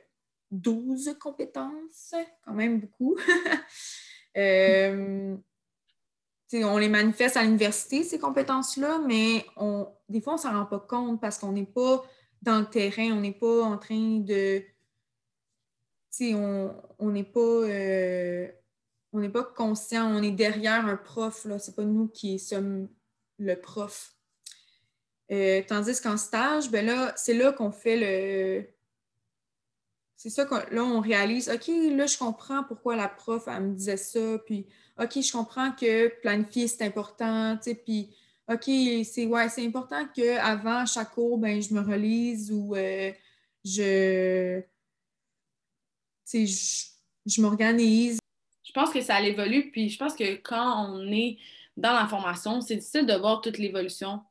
12 0.51 1.07
euh, 1.07 1.13
compétences, 1.13 2.13
quand 2.43 2.53
même 2.53 2.81
beaucoup. 2.81 3.15
euh, 4.37 5.37
on 6.53 6.77
les 6.77 6.89
manifeste 6.89 7.37
à 7.37 7.43
l'université, 7.43 8.03
ces 8.03 8.19
compétences-là, 8.19 8.99
mais 9.07 9.45
on, 9.55 9.87
des 10.09 10.19
fois, 10.19 10.33
on 10.33 10.35
ne 10.35 10.41
s'en 10.41 10.51
rend 10.51 10.65
pas 10.65 10.79
compte 10.79 11.21
parce 11.21 11.37
qu'on 11.37 11.53
n'est 11.53 11.63
pas 11.63 12.05
dans 12.41 12.59
le 12.59 12.65
terrain, 12.65 13.13
on 13.13 13.21
n'est 13.21 13.31
pas 13.31 13.63
en 13.63 13.77
train 13.77 14.19
de. 14.19 14.61
On 16.21 17.11
n'est 17.11 17.23
pas. 17.23 17.39
Euh, 17.39 18.47
on 19.13 19.19
n'est 19.19 19.29
pas 19.29 19.43
conscient, 19.43 20.13
on 20.13 20.21
est 20.21 20.31
derrière 20.31 20.85
un 20.85 20.97
prof, 20.97 21.43
Ce 21.43 21.47
n'est 21.47 21.75
pas 21.75 21.83
nous 21.83 22.07
qui 22.07 22.37
sommes 22.37 22.89
le 23.37 23.55
prof. 23.55 24.13
Euh, 25.31 25.61
tandis 25.67 25.99
qu'en 26.01 26.17
stage, 26.17 26.69
ben 26.69 26.85
là, 26.85 27.13
c'est 27.15 27.33
là 27.33 27.51
qu'on 27.51 27.71
fait 27.71 27.97
le. 27.97 28.67
C'est 30.17 30.29
ça 30.29 30.45
que 30.45 30.55
là, 30.73 31.01
réalise, 31.01 31.49
OK, 31.49 31.67
là, 31.67 32.05
je 32.05 32.17
comprends 32.17 32.63
pourquoi 32.63 32.95
la 32.95 33.07
prof, 33.07 33.43
elle 33.47 33.63
me 33.63 33.75
disait 33.75 33.97
ça, 33.97 34.37
puis 34.45 34.67
OK, 34.99 35.21
je 35.21 35.31
comprends 35.31 35.71
que 35.71 36.07
planifier, 36.21 36.67
c'est 36.67 36.83
important, 36.83 37.57
tu 37.57 37.63
sais, 37.63 37.75
puis 37.75 38.15
OK, 38.47 38.63
c'est 39.03 39.25
ouais, 39.25 39.49
c'est 39.49 39.65
important 39.65 40.07
qu'avant 40.15 40.85
chaque 40.85 41.11
cours, 41.11 41.37
ben, 41.37 41.61
je 41.61 41.73
me 41.73 41.81
relise 41.81 42.51
ou 42.51 42.75
euh, 42.75 43.11
je, 43.63 44.61
je, 46.31 46.85
je 47.25 47.41
m'organise. 47.41 48.19
Je 48.63 48.71
pense 48.71 48.91
que 48.91 49.01
ça 49.01 49.21
évolue, 49.21 49.71
puis 49.71 49.89
je 49.89 49.97
pense 49.97 50.15
que 50.15 50.35
quand 50.35 50.89
on 50.89 51.11
est 51.11 51.37
dans 51.77 51.93
la 51.93 52.07
formation, 52.07 52.61
c'est 52.61 52.75
difficile 52.77 53.05
de 53.05 53.13
voir 53.13 53.41
toute 53.41 53.57
l'évolution 53.57 54.21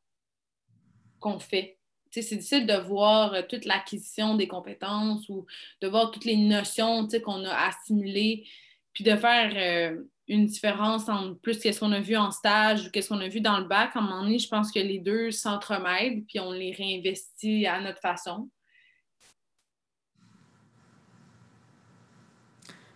qu'on 1.20 1.38
fait. 1.38 1.78
C'est 2.10 2.36
difficile 2.36 2.66
de 2.66 2.74
voir 2.74 3.34
euh, 3.34 3.42
toute 3.48 3.64
l'acquisition 3.64 4.36
des 4.36 4.46
compétences 4.46 5.28
ou 5.28 5.46
de 5.80 5.88
voir 5.88 6.10
toutes 6.12 6.24
les 6.24 6.36
notions 6.36 7.08
qu'on 7.24 7.44
a 7.44 7.68
assimilées, 7.68 8.46
puis 8.92 9.02
de 9.02 9.16
faire 9.16 9.52
euh, 9.56 10.04
une 10.28 10.46
différence 10.46 11.08
entre 11.08 11.38
plus 11.40 11.58
qu'est-ce 11.58 11.80
qu'on 11.80 11.92
a 11.92 12.00
vu 12.00 12.16
en 12.16 12.30
stage 12.30 12.86
ou 12.86 12.90
qu'est-ce 12.90 13.08
qu'on 13.08 13.20
a 13.20 13.28
vu 13.28 13.40
dans 13.40 13.58
le 13.58 13.64
bac. 13.64 13.90
À 13.94 13.98
un 13.98 14.02
moment 14.02 14.22
donné, 14.22 14.38
je 14.38 14.48
pense 14.48 14.70
que 14.70 14.78
les 14.78 14.98
deux 14.98 15.32
s'entremêlent, 15.32 16.24
puis 16.24 16.38
on 16.38 16.52
les 16.52 16.72
réinvestit 16.72 17.66
à 17.66 17.80
notre 17.80 18.00
façon. 18.00 18.48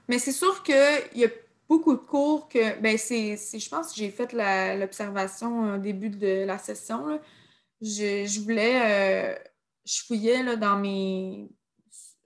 Mais 0.08 0.18
c'est 0.18 0.32
sûr 0.32 0.62
qu'il 0.62 0.74
y 1.14 1.24
a 1.24 1.28
beaucoup 1.68 1.92
de 1.92 2.00
cours 2.00 2.48
que, 2.48 2.80
ben 2.80 2.96
je 2.96 3.68
pense 3.68 3.92
que 3.92 3.96
j'ai 3.96 4.10
fait 4.10 4.32
l'observation 4.78 5.74
au 5.74 5.78
début 5.78 6.08
de 6.10 6.44
la 6.44 6.58
session. 6.58 7.20
Je, 7.80 8.40
voulais, 8.40 9.34
euh, 9.34 9.38
je 9.84 10.02
fouillais 10.06 10.42
là, 10.42 10.56
dans 10.56 10.76
mes, 10.76 11.48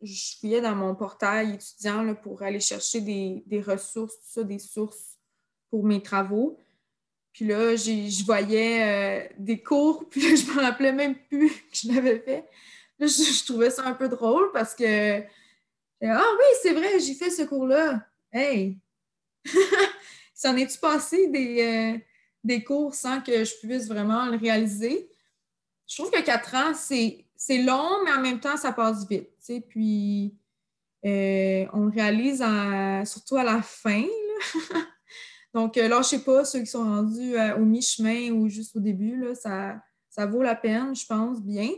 je 0.01 0.37
fouillais 0.38 0.61
dans 0.61 0.75
mon 0.75 0.95
portail 0.95 1.55
étudiant 1.55 2.14
pour 2.14 2.42
aller 2.42 2.61
chercher 2.61 3.01
des, 3.01 3.61
ressources, 3.61 4.14
tout 4.14 4.40
ça, 4.40 4.45
des 4.45 4.59
sources 4.59 5.18
pour 5.71 5.85
mes 5.85 6.03
travaux. 6.03 6.59
Puis 7.33 7.47
là, 7.47 7.75
je 7.77 8.25
voyais 8.25 8.83
euh, 8.83 9.35
des 9.38 9.62
cours, 9.62 10.07
puis 10.11 10.21
là, 10.21 10.37
je 10.37 10.47
me 10.47 10.61
rappelais 10.61 10.92
même 10.92 11.16
plus 11.29 11.51
que 11.51 11.77
je 11.77 11.92
l'avais 11.92 12.21
fait. 12.21 12.45
Là, 12.99 13.07
je, 13.07 13.45
trouvais 13.45 13.71
ça 13.71 13.85
un 13.85 13.95
peu 13.95 14.09
drôle 14.09 14.53
parce 14.53 14.75
que 14.75 15.23
Ah 16.05 16.25
oui, 16.37 16.45
c'est 16.62 16.73
vrai, 16.73 16.99
j'ai 16.99 17.15
fait 17.15 17.31
ce 17.31 17.43
cours-là. 17.43 18.05
Hey! 18.33 18.79
S'en 20.35 20.57
est-tu 20.57 20.79
passé 20.79 21.29
des, 21.29 21.62
euh, 21.62 21.99
des 22.43 22.65
cours 22.65 22.95
sans 22.95 23.21
que 23.21 23.45
je 23.45 23.55
puisse 23.61 23.87
vraiment 23.87 24.27
le 24.27 24.37
réaliser? 24.37 25.09
Je 25.87 25.97
trouve 25.97 26.11
que 26.11 26.21
quatre 26.23 26.55
ans, 26.55 26.75
c'est 26.75 27.62
long, 27.62 28.03
mais 28.05 28.12
en 28.12 28.21
même 28.21 28.41
temps, 28.41 28.57
ça 28.57 28.73
passe 28.73 29.07
vite. 29.09 29.31
Puis, 29.69 30.35
euh, 31.05 31.67
on 31.73 31.85
le 31.85 31.93
réalise 31.93 32.43
surtout 33.09 33.37
à 33.37 33.45
la 33.45 33.62
fin. 33.62 34.05
Donc, 35.55 35.77
là, 35.77 36.01
je 36.03 36.09
sais 36.09 36.25
pas, 36.25 36.45
ceux 36.45 36.61
qui 36.61 36.67
sont 36.67 36.85
rendus 36.85 37.35
au 37.57 37.65
mi-chemin 37.65 38.31
ou 38.31 38.49
juste 38.49 38.75
au 38.75 38.81
début, 38.81 39.25
ça, 39.35 39.81
ça 40.09 40.27
vaut 40.27 40.43
la 40.43 40.57
peine, 40.57 40.97
je 40.97 41.07
pense, 41.07 41.41
bien. 41.41 41.69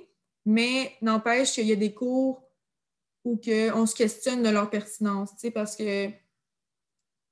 Mais 0.47 0.93
n'empêche 1.03 1.53
qu'il 1.53 1.67
y 1.67 1.73
a 1.73 1.77
des 1.77 1.93
cours 1.93 2.44
où 3.25 3.41
on 3.75 3.87
se 3.87 3.95
questionne 3.95 4.43
de 4.43 4.51
leur 4.51 4.71
pertinence, 4.71 5.31
parce 5.55 5.77
que 5.77 6.11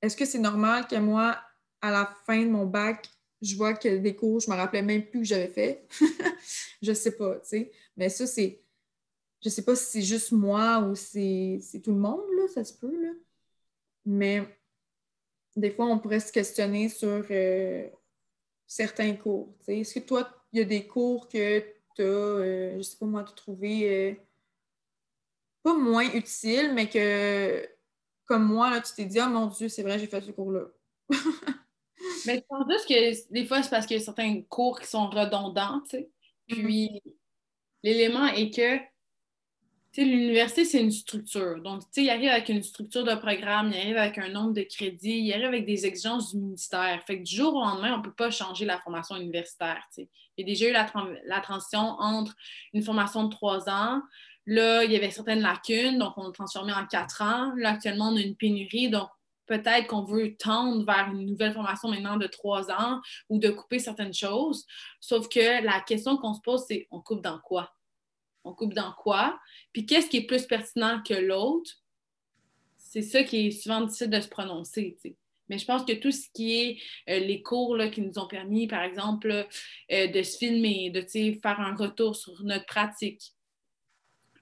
est-ce 0.01 0.17
que 0.17 0.25
c'est 0.25 0.39
normal 0.39 0.87
que 0.87 0.97
moi, 0.97 1.39
à 1.81 1.91
la 1.91 2.13
fin 2.25 2.41
de 2.41 2.49
mon 2.49 2.65
bac, 2.65 3.09
je 3.41 3.55
vois 3.55 3.73
que 3.73 3.97
des 3.97 4.15
cours, 4.15 4.39
je 4.39 4.49
ne 4.49 4.55
me 4.55 4.59
rappelais 4.59 4.81
même 4.81 5.05
plus 5.05 5.19
que 5.19 5.25
j'avais 5.25 5.47
fait? 5.47 5.87
je 6.81 6.89
ne 6.89 6.95
sais 6.95 7.15
pas, 7.15 7.35
tu 7.35 7.47
sais. 7.47 7.71
Mais 7.95 8.09
ça, 8.09 8.27
c'est. 8.27 8.61
Je 9.41 9.49
ne 9.49 9.51
sais 9.51 9.63
pas 9.63 9.75
si 9.75 9.85
c'est 9.85 10.01
juste 10.01 10.31
moi 10.31 10.79
ou 10.79 10.95
c'est 10.95 11.59
tout 11.83 11.91
le 11.91 11.97
monde, 11.97 12.23
là, 12.37 12.47
ça 12.53 12.63
se 12.63 12.73
peut, 12.73 13.01
là. 13.01 13.11
Mais 14.05 14.41
des 15.55 15.71
fois, 15.71 15.85
on 15.85 15.99
pourrait 15.99 16.19
se 16.19 16.31
questionner 16.31 16.89
sur 16.89 17.25
euh, 17.31 17.87
certains 18.67 19.15
cours. 19.15 19.55
Est-ce 19.67 19.95
que 19.95 19.99
toi, 19.99 20.29
il 20.51 20.59
y 20.59 20.61
a 20.61 20.65
des 20.65 20.87
cours 20.87 21.27
que 21.27 21.59
tu 21.95 22.01
as, 22.01 22.05
euh, 22.05 22.71
je 22.73 22.77
ne 22.77 22.81
sais 22.81 22.97
pas 22.97 23.05
moi, 23.05 23.23
tu 23.23 23.35
trouvé 23.35 24.11
euh, 24.11 24.15
pas 25.63 25.73
moins 25.73 26.09
utiles, 26.11 26.71
mais 26.73 26.89
que 26.89 27.67
comme 28.25 28.45
moi, 28.45 28.69
là, 28.69 28.81
tu 28.81 28.93
t'es 28.93 29.05
dit, 29.05 29.19
oh 29.21 29.29
mon 29.29 29.47
Dieu, 29.47 29.69
c'est 29.69 29.83
vrai, 29.83 29.99
j'ai 29.99 30.07
fait 30.07 30.21
ce 30.21 30.31
cours-là. 30.31 30.65
Mais 32.25 32.37
je 32.37 32.41
pense 32.47 32.65
juste 32.69 32.87
que 32.87 33.33
des 33.33 33.45
fois, 33.45 33.63
c'est 33.63 33.69
parce 33.69 33.85
qu'il 33.85 33.97
y 33.97 34.01
a 34.01 34.03
certains 34.03 34.41
cours 34.43 34.79
qui 34.79 34.87
sont 34.87 35.09
redondants, 35.09 35.81
tu 35.81 35.97
sais. 35.97 36.09
Mm-hmm. 36.49 36.63
Puis, 36.63 37.01
l'élément 37.83 38.27
est 38.27 38.49
que, 38.53 38.79
l'université, 40.01 40.65
c'est 40.65 40.81
une 40.81 40.91
structure. 40.91 41.61
Donc, 41.61 41.81
tu 41.81 41.87
sais, 41.91 42.03
il 42.03 42.09
arrive 42.09 42.29
avec 42.29 42.49
une 42.49 42.63
structure 42.63 43.03
de 43.03 43.13
programme, 43.15 43.71
il 43.71 43.77
arrive 43.77 43.97
avec 43.97 44.17
un 44.17 44.29
nombre 44.29 44.53
de 44.53 44.63
crédits, 44.63 45.19
il 45.19 45.33
arrive 45.33 45.45
avec 45.45 45.65
des 45.65 45.85
exigences 45.85 46.33
du 46.33 46.39
ministère. 46.39 47.03
Fait 47.05 47.19
que 47.19 47.23
du 47.23 47.35
jour 47.35 47.53
au 47.53 47.61
lendemain, 47.61 47.93
on 47.93 47.97
ne 47.97 48.03
peut 48.03 48.13
pas 48.13 48.31
changer 48.31 48.65
la 48.65 48.79
formation 48.79 49.15
universitaire, 49.15 49.83
tu 49.93 50.03
sais. 50.03 50.09
Il 50.35 50.47
y 50.47 50.51
a 50.51 50.53
déjà 50.53 50.69
eu 50.69 50.71
la, 50.71 50.91
la 51.25 51.41
transition 51.41 51.79
entre 51.79 52.35
une 52.73 52.81
formation 52.81 53.25
de 53.25 53.29
trois 53.29 53.69
ans, 53.69 54.01
Là, 54.45 54.83
il 54.83 54.91
y 54.91 54.95
avait 54.95 55.11
certaines 55.11 55.41
lacunes, 55.41 55.99
donc 55.99 56.13
on 56.17 56.29
a 56.29 56.31
transformé 56.31 56.73
en 56.73 56.85
quatre 56.85 57.21
ans. 57.21 57.53
Là, 57.55 57.71
actuellement, 57.71 58.09
on 58.09 58.17
a 58.17 58.21
une 58.21 58.35
pénurie, 58.35 58.89
donc 58.89 59.07
peut-être 59.45 59.87
qu'on 59.87 60.03
veut 60.03 60.35
tendre 60.35 60.85
vers 60.85 61.09
une 61.11 61.25
nouvelle 61.25 61.53
formation 61.53 61.89
maintenant 61.89 62.17
de 62.17 62.27
trois 62.27 62.71
ans 62.71 63.01
ou 63.29 63.39
de 63.39 63.49
couper 63.49 63.79
certaines 63.79 64.13
choses. 64.13 64.65
Sauf 64.99 65.27
que 65.29 65.63
la 65.63 65.79
question 65.81 66.17
qu'on 66.17 66.33
se 66.33 66.41
pose, 66.41 66.63
c'est 66.67 66.87
on 66.91 67.01
coupe 67.01 67.21
dans 67.21 67.39
quoi? 67.39 67.73
On 68.43 68.53
coupe 68.53 68.73
dans 68.73 68.91
quoi? 68.93 69.39
Puis 69.71 69.85
qu'est-ce 69.85 70.09
qui 70.09 70.17
est 70.17 70.27
plus 70.27 70.45
pertinent 70.45 71.01
que 71.01 71.13
l'autre? 71.13 71.71
C'est 72.77 73.01
ça 73.01 73.23
qui 73.23 73.47
est 73.47 73.51
souvent 73.51 73.81
difficile 73.81 74.09
de 74.09 74.19
se 74.19 74.27
prononcer. 74.27 74.97
Mais 75.49 75.57
je 75.57 75.65
pense 75.65 75.83
que 75.83 75.93
tout 75.93 76.11
ce 76.11 76.27
qui 76.33 76.59
est 76.59 76.77
euh, 77.09 77.19
les 77.19 77.41
cours 77.41 77.77
qui 77.91 78.01
nous 78.01 78.17
ont 78.19 78.27
permis, 78.27 78.67
par 78.67 78.83
exemple, 78.83 79.47
euh, 79.91 80.07
de 80.07 80.23
se 80.23 80.37
filmer, 80.37 80.89
de 80.89 81.01
faire 81.01 81.59
un 81.59 81.75
retour 81.75 82.15
sur 82.15 82.43
notre 82.43 82.65
pratique, 82.65 83.32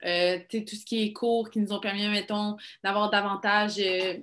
euh, 0.06 0.40
tout 0.50 0.76
ce 0.76 0.86
qui 0.86 1.04
est 1.04 1.14
cours 1.14 1.50
qui 1.50 1.60
nous 1.60 1.74
ont 1.74 1.80
permis, 1.80 2.08
mettons, 2.10 2.58
d'avoir 2.84 3.10
davantage 3.10 3.80
euh, 3.80 4.18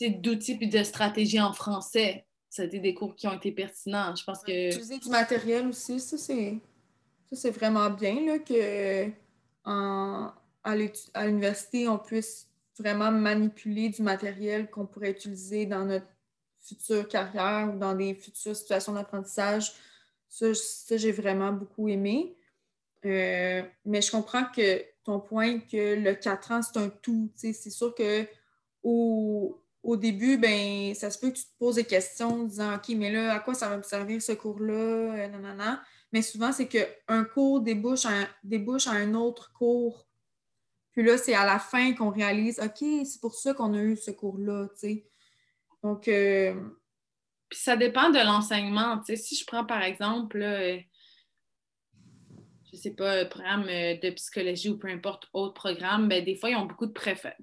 d'outils 0.00 0.58
et 0.60 0.66
de 0.66 0.82
stratégies 0.82 1.40
en 1.40 1.52
français. 1.52 2.24
Ça 2.48 2.62
a 2.62 2.64
été 2.64 2.80
des 2.80 2.94
cours 2.94 3.14
qui 3.14 3.28
ont 3.28 3.34
été 3.34 3.52
pertinents. 3.52 4.14
Je 4.16 4.24
pense 4.24 4.42
que. 4.42 4.68
Utiliser 4.68 4.98
du 4.98 5.08
matériel 5.08 5.66
aussi, 5.68 6.00
ça 6.00 6.16
c'est 6.16 7.50
vraiment 7.50 7.90
bien 7.90 8.26
là, 8.26 8.38
que 8.40 9.10
à 9.64 11.26
l'université, 11.26 11.88
on 11.88 11.98
puisse 11.98 12.48
vraiment 12.78 13.10
manipuler 13.10 13.90
du 13.90 14.02
matériel 14.02 14.70
qu'on 14.70 14.86
pourrait 14.86 15.10
utiliser 15.10 15.66
dans 15.66 15.84
notre 15.84 16.06
future 16.60 17.06
carrière 17.08 17.72
ou 17.74 17.78
dans 17.78 17.94
des 17.94 18.14
futures 18.14 18.56
situations 18.56 18.92
d'apprentissage. 18.92 19.72
Ça, 20.28 20.54
ça 20.54 20.96
j'ai 20.96 21.12
vraiment 21.12 21.52
beaucoup 21.52 21.88
aimé. 21.88 22.36
Euh, 23.06 23.62
mais 23.84 24.02
je 24.02 24.10
comprends 24.10 24.44
que 24.44 24.84
ton 25.04 25.20
point 25.20 25.60
que 25.60 25.94
le 25.94 26.14
4 26.14 26.52
ans, 26.52 26.62
c'est 26.62 26.78
un 26.78 26.88
tout. 26.88 27.32
C'est 27.34 27.52
sûr 27.52 27.94
que 27.94 28.26
au, 28.82 29.62
au, 29.82 29.96
début, 29.96 30.36
ben, 30.36 30.94
ça 30.94 31.10
se 31.10 31.18
peut 31.18 31.30
que 31.30 31.36
tu 31.36 31.44
te 31.44 31.58
poses 31.58 31.76
des 31.76 31.84
questions 31.84 32.42
en 32.42 32.44
disant 32.44 32.76
OK, 32.76 32.88
mais 32.90 33.10
là, 33.10 33.34
à 33.34 33.40
quoi 33.40 33.54
ça 33.54 33.68
va 33.68 33.76
me 33.76 33.82
servir 33.82 34.20
ce 34.20 34.32
cours-là? 34.32 34.72
Euh, 34.74 35.76
mais 36.12 36.22
souvent, 36.22 36.52
c'est 36.52 36.68
qu'un 36.68 37.24
cours 37.24 37.60
débouche 37.60 38.04
à 38.06 38.10
un, 38.10 38.28
débouche 38.44 38.86
à 38.86 38.92
un 38.92 39.14
autre 39.14 39.52
cours. 39.52 40.06
Puis 40.92 41.02
là, 41.04 41.16
c'est 41.16 41.34
à 41.34 41.46
la 41.46 41.58
fin 41.58 41.94
qu'on 41.94 42.10
réalise 42.10 42.60
OK, 42.60 42.84
c'est 43.04 43.20
pour 43.20 43.34
ça 43.34 43.54
qu'on 43.54 43.74
a 43.74 43.82
eu 43.82 43.96
ce 43.96 44.10
cours-là. 44.10 44.68
Donc. 45.82 46.08
Euh, 46.08 46.54
Puis 47.48 47.60
ça 47.60 47.76
dépend 47.76 48.10
de 48.10 48.18
l'enseignement. 48.18 49.00
Si 49.04 49.36
je 49.36 49.46
prends 49.46 49.64
par 49.64 49.82
exemple, 49.82 50.42
je 52.72 52.76
sais 52.76 52.94
pas, 52.94 53.24
programme 53.24 53.66
euh, 53.68 53.96
de 53.96 54.10
psychologie 54.10 54.68
ou 54.68 54.78
peu 54.78 54.88
importe 54.88 55.28
autre 55.32 55.54
programme, 55.54 56.08
ben, 56.08 56.24
des 56.24 56.36
fois, 56.36 56.50
ils 56.50 56.56
ont 56.56 56.66
beaucoup 56.66 56.86
de 56.86 56.94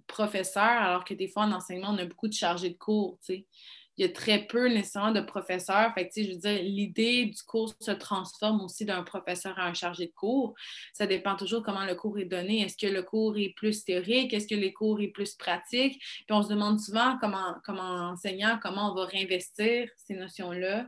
professeurs, 0.07 0.63
alors 0.63 1.03
que 1.03 1.13
des 1.13 1.27
fois, 1.27 1.43
en 1.43 1.51
enseignement, 1.51 1.89
on 1.91 1.97
a 1.97 2.05
beaucoup 2.05 2.27
de 2.27 2.33
chargés 2.33 2.69
de 2.69 2.77
cours. 2.77 3.19
Il 3.29 4.05
y 4.05 4.09
a 4.09 4.09
très 4.09 4.45
peu 4.45 4.67
nécessairement 4.67 5.11
de 5.11 5.21
professeurs. 5.21 5.91
Fait 5.95 6.09
je 6.15 6.31
veux 6.31 6.37
dire, 6.37 6.61
l'idée 6.61 7.25
du 7.25 7.41
cours 7.43 7.73
se 7.79 7.91
transforme 7.91 8.61
aussi 8.61 8.85
d'un 8.85 9.01
professeur 9.01 9.57
à 9.57 9.65
un 9.65 9.73
chargé 9.73 10.05
de 10.05 10.11
cours. 10.11 10.53
Ça 10.93 11.07
dépend 11.07 11.35
toujours 11.35 11.63
comment 11.63 11.83
le 11.83 11.95
cours 11.95 12.19
est 12.19 12.25
donné. 12.25 12.61
Est-ce 12.61 12.77
que 12.77 12.91
le 12.91 13.01
cours 13.01 13.37
est 13.37 13.55
plus 13.55 13.83
théorique? 13.83 14.33
Est-ce 14.33 14.47
que 14.47 14.53
le 14.53 14.69
cours 14.69 15.01
est 15.01 15.07
plus 15.07 15.33
pratique? 15.33 15.99
Puis 15.99 16.25
on 16.29 16.43
se 16.43 16.49
demande 16.49 16.79
souvent, 16.79 17.17
comment, 17.19 17.55
comme 17.65 17.79
enseignant, 17.79 18.59
comment 18.61 18.91
on 18.91 18.95
va 18.95 19.05
réinvestir 19.05 19.89
ces 19.95 20.13
notions-là 20.13 20.87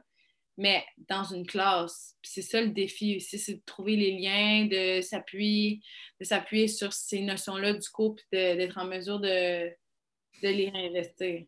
mais 0.59 0.83
dans 1.07 1.23
une 1.23 1.47
classe. 1.47 2.17
c'est 2.21 2.41
ça 2.41 2.61
le 2.61 2.69
défi 2.69 3.15
aussi, 3.15 3.39
c'est 3.39 3.55
de 3.55 3.61
trouver 3.65 3.95
les 3.95 4.19
liens, 4.19 4.65
de 4.65 5.01
s'appuyer, 5.01 5.81
de 6.19 6.25
s'appuyer 6.25 6.67
sur 6.67 6.91
ces 6.91 7.21
notions-là 7.21 7.73
du 7.73 7.89
couple, 7.89 8.21
d'être 8.31 8.77
en 8.77 8.85
mesure 8.85 9.21
de, 9.21 9.69
de 9.69 10.49
les 10.49 10.69
réinvestir. 10.69 11.45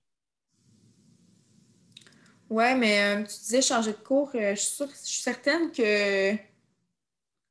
Oui, 2.50 2.76
mais 2.76 3.04
euh, 3.04 3.24
tu 3.24 3.38
disais 3.39 3.62
changer 3.62 3.91
de 3.91 3.97
cours. 3.97 4.32
Euh, 4.36 4.56
je, 4.56 4.62
suis 4.62 5.21
certaine 5.21 5.71
que 5.71 6.32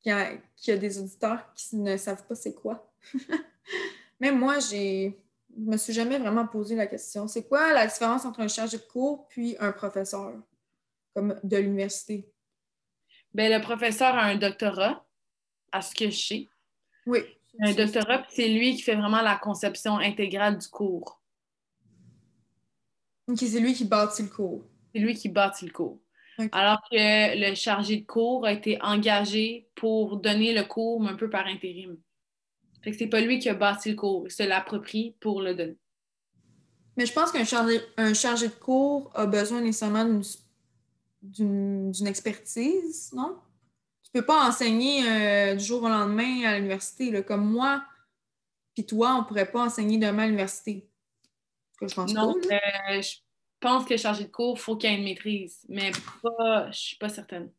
qu'il 0.01 0.11
y, 0.11 0.71
a 0.71 0.77
des 0.77 0.99
auditeurs 0.99 1.53
qui 1.53 1.75
ne 1.75 1.95
savent 1.95 2.25
pas 2.25 2.33
c'est 2.33 2.55
quoi. 2.55 2.91
Même 4.19 4.39
moi, 4.39 4.57
j'ai 4.59 5.15
je 5.55 5.69
me 5.69 5.77
suis 5.77 5.93
jamais 5.93 6.17
vraiment 6.17 6.47
posé 6.47 6.75
la 6.75 6.87
question. 6.87 7.27
C'est 7.27 7.43
quoi 7.43 7.71
la 7.73 7.85
différence 7.85 8.25
entre 8.25 8.39
un 8.39 8.47
chargé 8.47 8.77
de 8.77 8.83
cours 8.83 9.27
puis 9.27 9.55
un 9.59 9.71
professeur? 9.71 10.33
Comme 11.13 11.39
de 11.43 11.57
l'université? 11.57 12.27
Bien, 13.33 13.57
le 13.57 13.61
professeur 13.61 14.15
a 14.15 14.23
un 14.23 14.35
doctorat, 14.35 15.05
à 15.71 15.81
ce 15.81 15.95
que 15.95 16.09
je 16.09 16.17
sais. 16.17 16.49
Oui. 17.05 17.19
Un 17.59 17.73
doctorat, 17.73 18.25
c'est 18.29 18.47
lui 18.47 18.75
qui 18.75 18.81
fait 18.81 18.95
vraiment 18.95 19.21
la 19.21 19.37
conception 19.37 19.97
intégrale 19.97 20.57
du 20.57 20.67
cours. 20.67 21.21
OK, 23.27 23.37
c'est 23.39 23.59
lui 23.59 23.73
qui 23.73 23.85
bâtit 23.85 24.23
le 24.23 24.29
cours. 24.29 24.65
C'est 24.93 24.99
lui 24.99 25.15
qui 25.15 25.29
bâtit 25.29 25.65
le 25.65 25.71
cours. 25.71 25.99
Alors 26.51 26.81
que 26.89 27.49
le 27.49 27.55
chargé 27.55 27.97
de 27.97 28.05
cours 28.05 28.45
a 28.45 28.53
été 28.53 28.81
engagé 28.81 29.69
pour 29.75 30.17
donner 30.17 30.53
le 30.53 30.63
cours, 30.63 31.01
mais 31.01 31.09
un 31.09 31.15
peu 31.15 31.29
par 31.29 31.45
intérim. 31.45 31.97
Fait 32.83 32.91
que 32.91 32.97
c'est 32.97 33.07
pas 33.07 33.21
lui 33.21 33.37
qui 33.37 33.47
a 33.47 33.53
bâti 33.53 33.91
le 33.91 33.95
cours, 33.95 34.25
il 34.25 34.31
se 34.31 34.43
l'approprie 34.43 35.15
pour 35.19 35.41
le 35.41 35.53
donner. 35.53 35.77
Mais 36.97 37.05
je 37.05 37.13
pense 37.13 37.31
qu'un 37.31 37.45
chargé, 37.45 37.79
un 37.97 38.13
chargé 38.13 38.47
de 38.47 38.53
cours 38.53 39.11
a 39.13 39.25
besoin 39.25 39.61
nécessairement 39.61 40.03
d'une 40.03 40.23
d'une 41.21 42.07
expertise, 42.07 43.11
non? 43.13 43.37
Tu 44.03 44.11
peux 44.11 44.25
pas 44.25 44.47
enseigner 44.47 45.07
euh, 45.07 45.55
du 45.55 45.63
jour 45.63 45.83
au 45.83 45.89
lendemain 45.89 46.43
à 46.45 46.57
l'université. 46.57 47.23
Comme 47.23 47.49
moi, 47.49 47.83
puis 48.73 48.85
toi, 48.85 49.17
on 49.19 49.23
pourrait 49.23 49.51
pas 49.51 49.65
enseigner 49.65 49.97
demain 49.97 50.23
à 50.23 50.25
l'université. 50.25 50.89
je 51.81 51.93
pense 51.93 52.13
non, 52.13 52.35
euh, 52.35 53.01
je 53.01 53.17
pense 53.59 53.85
que 53.85 53.97
chargé 53.97 54.25
de 54.25 54.29
cours, 54.29 54.57
il 54.57 54.61
faut 54.61 54.75
qu'il 54.75 54.89
y 54.89 54.93
ait 54.93 54.97
une 54.97 55.03
maîtrise, 55.03 55.59
mais 55.69 55.91
pas, 56.21 56.71
je 56.71 56.79
suis 56.79 56.97
pas 56.97 57.09
certaine. 57.09 57.51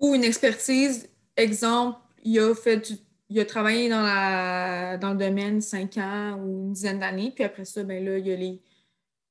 Ou 0.00 0.14
une 0.14 0.24
expertise, 0.24 1.10
exemple, 1.36 1.98
il 2.22 2.38
a 2.38 2.54
fait 2.54 2.92
il 3.32 3.40
a 3.40 3.46
travaillé 3.46 3.88
dans, 3.88 4.02
la, 4.02 4.98
dans 4.98 5.12
le 5.12 5.18
domaine 5.18 5.62
cinq 5.62 5.96
ans 5.96 6.36
ou 6.38 6.66
une 6.66 6.72
dizaine 6.74 6.98
d'années, 6.98 7.32
puis 7.34 7.44
après 7.44 7.64
ça, 7.64 7.82
ben 7.82 8.04
là, 8.04 8.18
il 8.18 8.26
y 8.26 8.32
a 8.32 8.36
les, 8.36 8.60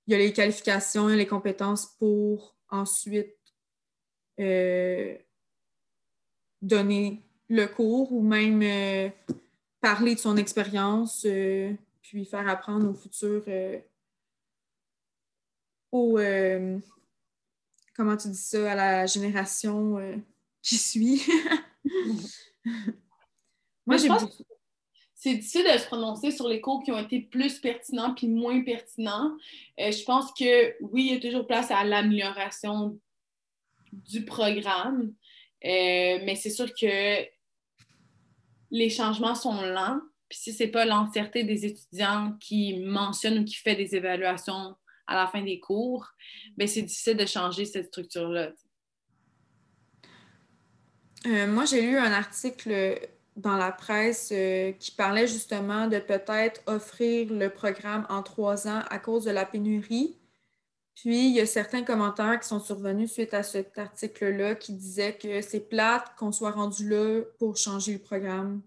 il 0.08 0.12
y 0.12 0.16
a 0.16 0.18
les 0.18 0.34
qualifications, 0.34 1.08
les 1.08 1.28
compétences 1.28 1.86
pour 2.00 2.56
ensuite 2.72 3.38
euh, 4.40 5.16
donner 6.62 7.22
le 7.50 7.66
cours 7.68 8.12
ou 8.12 8.24
même 8.24 8.62
euh, 8.64 9.10
parler 9.82 10.16
de 10.16 10.20
son 10.20 10.38
expérience, 10.38 11.26
euh, 11.26 11.74
puis 12.02 12.26
faire 12.26 12.48
apprendre 12.48 12.90
au 12.90 12.94
futur 12.94 13.44
au 15.92 16.18
comment 17.94 18.16
tu 18.16 18.30
dis 18.30 18.38
ça, 18.38 18.72
à 18.72 18.76
la 18.76 19.06
génération 19.06 19.98
qui 20.62 20.78
suit. 20.78 21.22
Moi, 23.86 23.98
pense 24.08 24.26
que 24.26 24.44
c'est 25.22 25.36
difficile 25.36 25.66
de 25.72 25.78
se 25.78 25.86
prononcer 25.86 26.32
sur 26.32 26.48
les 26.48 26.62
cours 26.62 26.82
qui 26.82 26.92
ont 26.92 26.98
été 26.98 27.20
plus 27.20 27.60
pertinents 27.60 28.16
puis 28.16 28.28
moins 28.28 28.64
pertinents. 28.64 29.38
Euh, 29.80 29.92
je 29.92 30.04
pense 30.04 30.34
que 30.34 30.76
oui, 30.82 31.10
il 31.10 31.14
y 31.14 31.16
a 31.16 31.20
toujours 31.20 31.46
place 31.46 31.70
à 31.70 31.84
l'amélioration 31.84 33.00
du 33.92 34.26
programme, 34.26 35.14
euh, 35.64 36.20
mais 36.24 36.36
c'est 36.36 36.50
sûr 36.50 36.74
que 36.74 37.24
les 38.72 38.90
changements 38.90 39.36
sont 39.36 39.62
lents. 39.62 40.00
Puis 40.28 40.40
si 40.40 40.54
ce 40.54 40.64
n'est 40.64 40.72
pas 40.72 40.86
l'entièreté 40.86 41.44
des 41.44 41.68
étudiants 41.68 42.36
qui 42.40 42.80
mentionnent 42.80 43.44
ou 43.44 43.46
qui 43.46 43.58
fait 43.58 43.76
des 43.76 43.96
évaluations 43.96 44.76
à 45.06 45.14
la 45.14 45.28
fin 45.28 45.44
des 45.44 45.60
cours, 45.60 46.08
ben 46.58 46.68
c'est 46.68 46.82
difficile 46.82 47.18
de 47.18 47.28
changer 47.28 47.66
cette 47.66 47.90
structure-là. 47.90 48.54
Euh, 51.28 51.46
moi, 51.46 51.66
j'ai 51.66 51.84
lu 51.84 52.00
un 52.00 52.12
article 52.12 52.98
dans 53.36 53.58
la 53.58 53.72
presse 53.72 54.30
euh, 54.32 54.72
qui 54.74 54.92
parlait 54.92 55.28
justement 55.28 55.88
de 55.88 56.00
peut-être 56.00 56.62
offrir 56.68 57.32
le 57.32 57.50
programme 57.50 58.06
en 58.10 58.24
trois 58.24 58.68
ans 58.68 58.82
à 58.90 59.00
cause 59.00 59.26
de 59.26 59.32
la 59.32 59.46
pénurie. 59.46 60.18
Puis, 60.96 61.30
il 61.30 61.34
y 61.34 61.40
a 61.40 61.46
certains 61.46 61.84
commentaires 61.84 62.40
qui 62.40 62.48
sont 62.48 62.60
survenus 62.60 63.12
suite 63.12 63.34
à 63.34 63.44
cet 63.44 63.78
article-là 63.78 64.56
qui 64.56 64.74
disaient 64.74 65.18
que 65.18 65.42
c'est 65.42 65.62
plate 65.62 66.16
qu'on 66.18 66.32
soit 66.32 66.52
rendu 66.52 66.88
là 66.88 67.22
pour 67.40 67.58
changer 67.58 67.94
le 67.94 68.00
programme. 68.00 68.62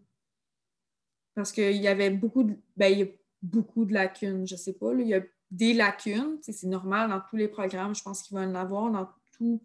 Parce 1.35 1.53
qu'il 1.53 1.77
y 1.77 1.89
avait 1.89 2.11
beaucoup 2.11 2.45
de, 2.45 2.57
ben, 2.77 3.09
beaucoup 3.43 3.85
de 3.85 3.93
lacunes. 3.93 4.47
Je 4.47 4.55
ne 4.55 4.59
sais 4.59 4.73
pas, 4.73 4.93
il 4.95 5.07
y 5.07 5.15
a 5.15 5.21
des 5.51 5.75
lacunes. 5.75 6.39
C'est 6.41 6.65
normal 6.65 7.11
dans 7.11 7.21
tous 7.21 7.37
les 7.37 7.49
programmes. 7.49 7.95
Je 7.95 8.03
pense 8.03 8.23
qu'il 8.23 8.37
va 8.37 8.43
en 8.43 8.55
avoir 8.55 8.91
dans 8.91 9.09
tout 9.37 9.61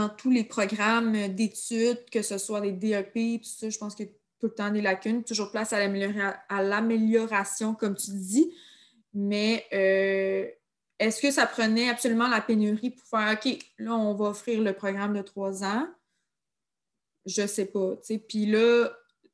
dans 0.00 0.08
tous 0.08 0.30
les 0.30 0.44
programmes 0.44 1.28
d'études, 1.28 2.08
que 2.10 2.22
ce 2.22 2.38
soit 2.38 2.60
des 2.60 2.72
DEP, 2.72 3.14
je 3.14 3.78
pense 3.78 3.94
a 4.00 4.04
tout 4.04 4.46
le 4.46 4.54
temps 4.54 4.70
des 4.70 4.80
lacunes, 4.80 5.22
toujours 5.22 5.50
place 5.50 5.74
à 5.74 5.86
l'amélioration, 6.62 7.74
comme 7.74 7.94
tu 7.94 8.12
dis. 8.12 8.50
Mais 9.12 9.66
euh, 9.74 10.48
est-ce 10.98 11.20
que 11.20 11.30
ça 11.30 11.46
prenait 11.46 11.90
absolument 11.90 12.28
la 12.28 12.40
pénurie 12.40 12.90
pour 12.90 13.06
faire 13.06 13.34
OK, 13.34 13.58
là, 13.78 13.94
on 13.94 14.14
va 14.14 14.26
offrir 14.26 14.62
le 14.62 14.72
programme 14.72 15.14
de 15.14 15.22
trois 15.22 15.62
ans? 15.62 15.86
Je 17.26 17.42
ne 17.42 17.46
sais 17.46 17.66
pas. 17.66 17.96
Puis 18.28 18.46
là, 18.46 18.88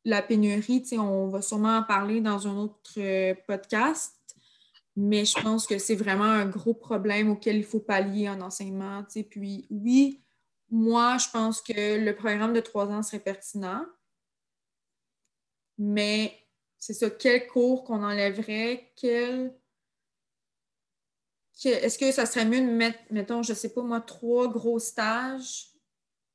la 0.04 0.22
pénurie, 0.22 0.84
on 0.92 1.28
va 1.28 1.42
sûrement 1.42 1.78
en 1.78 1.82
parler 1.84 2.20
dans 2.20 2.48
un 2.48 2.56
autre 2.56 2.94
euh, 2.98 3.34
podcast, 3.46 4.14
mais 4.96 5.24
je 5.24 5.40
pense 5.40 5.68
que 5.68 5.78
c'est 5.78 5.94
vraiment 5.94 6.24
un 6.24 6.46
gros 6.46 6.74
problème 6.74 7.30
auquel 7.30 7.56
il 7.56 7.64
faut 7.64 7.80
pallier 7.80 8.28
en 8.28 8.40
enseignement. 8.40 9.04
Puis 9.30 9.66
oui, 9.70 10.20
moi, 10.70 11.18
je 11.18 11.28
pense 11.30 11.60
que 11.60 11.98
le 11.98 12.14
programme 12.14 12.52
de 12.52 12.60
trois 12.60 12.86
ans 12.88 13.02
serait 13.02 13.20
pertinent. 13.20 13.86
Mais 15.78 16.36
c'est 16.78 16.94
ça, 16.94 17.10
quel 17.10 17.46
cours 17.46 17.84
qu'on 17.84 18.02
enlèverait, 18.02 18.92
quel. 18.96 19.54
Est-ce 21.64 21.98
que 21.98 22.12
ça 22.12 22.26
serait 22.26 22.44
mieux 22.44 22.60
de 22.60 22.70
mettre, 22.70 22.98
mettons, 23.10 23.42
je 23.42 23.52
ne 23.52 23.56
sais 23.56 23.72
pas 23.72 23.82
moi, 23.82 24.00
trois 24.00 24.48
gros 24.48 24.78
stages, 24.78 25.70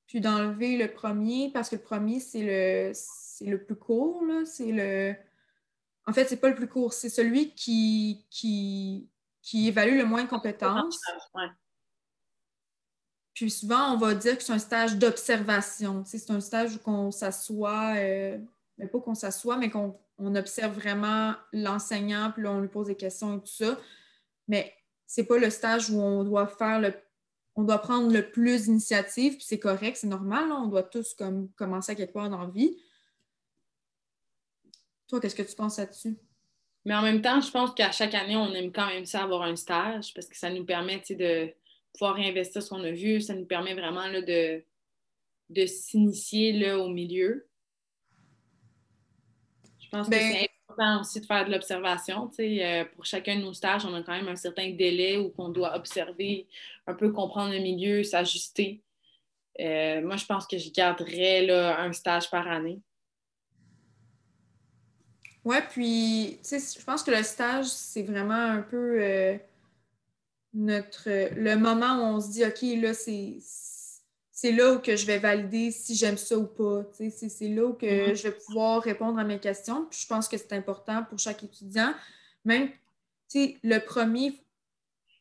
puis 0.07 0.19
d'enlever 0.19 0.77
le 0.77 0.91
premier, 0.91 1.51
parce 1.51 1.69
que 1.69 1.75
le 1.75 1.81
premier, 1.81 2.19
c'est 2.19 2.41
le, 2.41 2.91
le 3.49 3.63
plus 3.63 3.75
court, 3.75 4.23
C'est 4.45 4.71
le. 4.71 5.15
En 6.07 6.13
fait, 6.13 6.25
c'est 6.25 6.37
pas 6.37 6.49
le 6.49 6.55
plus 6.55 6.67
court, 6.67 6.93
c'est 6.93 7.09
celui 7.09 7.53
qui, 7.53 8.25
qui, 8.31 9.07
qui 9.41 9.67
évalue 9.67 9.97
le 9.97 10.05
moins 10.05 10.23
de 10.23 10.29
compétences. 10.29 10.99
Puis 13.41 13.49
souvent, 13.49 13.95
on 13.95 13.97
va 13.97 14.13
dire 14.13 14.37
que 14.37 14.43
c'est 14.43 14.53
un 14.53 14.59
stage 14.59 14.97
d'observation. 14.97 16.03
c'est 16.05 16.29
un 16.29 16.39
stage 16.39 16.75
où 16.75 16.79
on 16.91 17.09
s'assoit, 17.09 17.95
euh, 17.95 18.37
mais 18.77 18.85
pas 18.85 18.99
qu'on 18.99 19.15
s'assoit, 19.15 19.57
mais 19.57 19.71
qu'on 19.71 19.95
observe 20.19 20.75
vraiment 20.75 21.33
l'enseignant, 21.51 22.29
puis 22.31 22.43
là, 22.43 22.51
on 22.51 22.59
lui 22.59 22.67
pose 22.67 22.85
des 22.85 22.95
questions 22.95 23.37
et 23.37 23.39
tout 23.39 23.47
ça. 23.47 23.79
Mais 24.47 24.71
c'est 25.07 25.23
pas 25.23 25.39
le 25.39 25.49
stage 25.49 25.89
où 25.89 25.99
on 25.99 26.23
doit 26.23 26.45
faire 26.45 26.79
le 26.79 26.93
on 27.55 27.63
doit 27.63 27.79
prendre 27.79 28.13
le 28.13 28.29
plus 28.29 28.65
d'initiative, 28.65 29.37
puis 29.37 29.45
c'est 29.45 29.59
correct, 29.59 29.97
c'est 29.97 30.07
normal, 30.07 30.51
on 30.51 30.67
doit 30.67 30.83
tous 30.83 31.15
comme, 31.15 31.49
commencer 31.53 31.93
à 31.93 31.95
quelque 31.95 32.13
part 32.13 32.29
dans 32.29 32.41
la 32.41 32.47
vie. 32.47 32.77
Toi, 35.07 35.19
qu'est-ce 35.19 35.35
que 35.35 35.41
tu 35.41 35.55
penses 35.55 35.79
là-dessus? 35.79 36.15
Mais 36.85 36.93
en 36.93 37.01
même 37.01 37.23
temps, 37.23 37.41
je 37.41 37.49
pense 37.49 37.73
qu'à 37.73 37.91
chaque 37.91 38.13
année, 38.13 38.35
on 38.35 38.53
aime 38.53 38.71
quand 38.71 38.87
même 38.87 39.05
ça 39.05 39.23
avoir 39.23 39.41
un 39.41 39.55
stage 39.55 40.13
parce 40.13 40.27
que 40.27 40.37
ça 40.37 40.51
nous 40.51 40.63
permet 40.63 41.01
de, 41.09 41.51
pouvoir 41.93 42.15
réinvestir 42.15 42.61
ce 42.61 42.69
qu'on 42.69 42.83
a 42.83 42.91
vu. 42.91 43.21
Ça 43.21 43.33
nous 43.35 43.45
permet 43.45 43.73
vraiment 43.73 44.07
là, 44.07 44.21
de, 44.21 44.63
de 45.49 45.65
s'initier 45.65 46.71
au 46.73 46.89
milieu. 46.89 47.47
Je 49.79 49.89
pense 49.89 50.07
que 50.07 50.11
ben 50.11 50.31
c'est 50.31 50.51
important 50.69 51.01
aussi 51.01 51.19
de 51.19 51.25
faire 51.25 51.45
de 51.45 51.51
l'observation. 51.51 52.31
Euh, 52.39 52.85
pour 52.95 53.05
chacun 53.05 53.35
de 53.35 53.41
nos 53.41 53.53
stages, 53.53 53.85
on 53.85 53.93
a 53.93 54.01
quand 54.01 54.13
même 54.13 54.29
un 54.29 54.37
certain 54.37 54.69
délai 54.71 55.17
où 55.17 55.33
on 55.37 55.49
doit 55.49 55.75
observer, 55.75 56.47
un 56.87 56.93
peu 56.93 57.11
comprendre 57.11 57.53
le 57.53 57.59
milieu, 57.59 58.03
s'ajuster. 58.03 58.81
Euh, 59.59 60.01
moi, 60.01 60.15
je 60.15 60.25
pense 60.25 60.47
que 60.47 60.57
je 60.57 60.71
garderais 60.71 61.45
là, 61.45 61.81
un 61.81 61.91
stage 61.91 62.29
par 62.29 62.47
année. 62.47 62.79
Oui, 65.43 65.57
puis 65.71 66.39
je 66.43 66.85
pense 66.85 67.03
que 67.03 67.11
le 67.11 67.23
stage, 67.23 67.65
c'est 67.65 68.03
vraiment 68.03 68.33
un 68.33 68.61
peu 68.61 69.01
euh, 69.01 69.37
notre 70.53 71.09
le 71.09 71.55
moment 71.55 71.95
où 71.97 72.15
on 72.15 72.21
se 72.21 72.29
dit 72.31 72.45
OK, 72.45 72.61
là, 72.81 72.93
c'est 72.93 74.51
là 74.51 74.73
où 74.73 74.79
que 74.79 74.95
je 74.95 75.05
vais 75.05 75.17
valider 75.17 75.71
si 75.71 75.95
j'aime 75.95 76.17
ça 76.17 76.37
ou 76.37 76.45
pas. 76.45 76.83
C'est 76.93 77.47
là 77.47 77.65
où 77.65 77.73
que 77.73 77.85
mm-hmm. 77.85 78.15
je 78.15 78.23
vais 78.23 78.31
pouvoir 78.31 78.81
répondre 78.81 79.19
à 79.19 79.23
mes 79.23 79.39
questions. 79.39 79.85
Puis 79.89 80.01
je 80.01 80.07
pense 80.07 80.27
que 80.27 80.37
c'est 80.37 80.53
important 80.53 81.03
pour 81.09 81.19
chaque 81.19 81.43
étudiant. 81.43 81.93
Même 82.45 82.69
le 83.35 83.79
premier, 83.79 84.43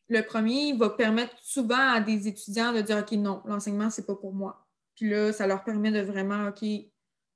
le 0.09 0.21
premier 0.21 0.73
va 0.73 0.89
permettre 0.89 1.35
souvent 1.41 1.93
à 1.93 2.01
des 2.01 2.27
étudiants 2.27 2.73
de 2.73 2.81
dire 2.81 2.97
OK, 2.97 3.11
non, 3.13 3.41
l'enseignement, 3.45 3.89
c'est 3.89 4.05
pas 4.05 4.15
pour 4.15 4.33
moi. 4.33 4.65
Puis 4.95 5.09
là, 5.09 5.31
ça 5.31 5.47
leur 5.47 5.63
permet 5.63 5.91
de 5.91 6.01
vraiment 6.01 6.47
OK, 6.47 6.65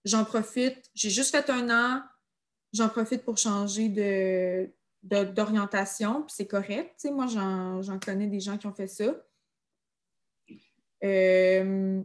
j'en 0.03 0.25
profite. 0.25 0.89
J'ai 0.93 1.09
juste 1.09 1.31
fait 1.31 1.49
un 1.49 1.69
an, 1.69 2.01
j'en 2.73 2.89
profite 2.89 3.23
pour 3.23 3.37
changer 3.37 3.89
de, 3.89 4.69
d'orientation, 5.05 6.23
puis 6.23 6.33
c'est 6.35 6.47
correct. 6.47 7.07
moi, 7.11 7.27
j'en 7.27 7.99
connais 7.99 8.27
des 8.27 8.39
gens 8.39 8.57
qui 8.57 8.67
ont 8.67 8.73
fait 8.73 8.87
ça. 8.87 9.15
Euh, 11.03 12.01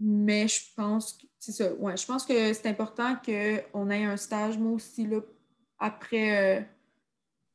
mais 0.00 0.48
je 0.48 0.60
pense 0.76 1.14
que 1.14 1.26
c'est 1.38 1.52
ça. 1.52 1.70
Je 1.70 2.06
pense 2.06 2.26
que 2.26 2.52
c'est 2.52 2.66
important 2.66 3.16
qu'on 3.24 3.90
ait 3.90 4.04
un 4.04 4.16
stage, 4.16 4.58
moi 4.58 4.72
aussi, 4.72 5.08
après, 5.78 6.58
euh, 6.58 6.62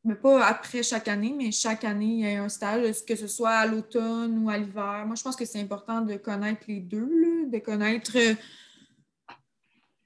mais 0.04 0.16
pas 0.16 0.46
après 0.46 0.82
chaque 0.82 1.08
année, 1.08 1.34
mais 1.38 1.52
chaque 1.52 1.84
année, 1.84 2.06
il 2.06 2.20
y 2.20 2.36
a 2.36 2.44
un 2.44 2.50
stage, 2.50 3.06
que 3.06 3.16
ce 3.16 3.28
soit 3.28 3.52
à 3.52 3.66
l'automne 3.68 4.44
ou 4.44 4.50
à 4.50 4.58
l'hiver. 4.58 5.04
Moi, 5.06 5.16
je 5.16 5.24
pense 5.24 5.36
que 5.36 5.46
c'est 5.46 5.62
important 5.62 6.02
de 6.02 6.16
connaître 6.16 6.64
les 6.68 6.80
deux, 6.80 7.48
de 7.48 7.60
connaître 7.60 8.18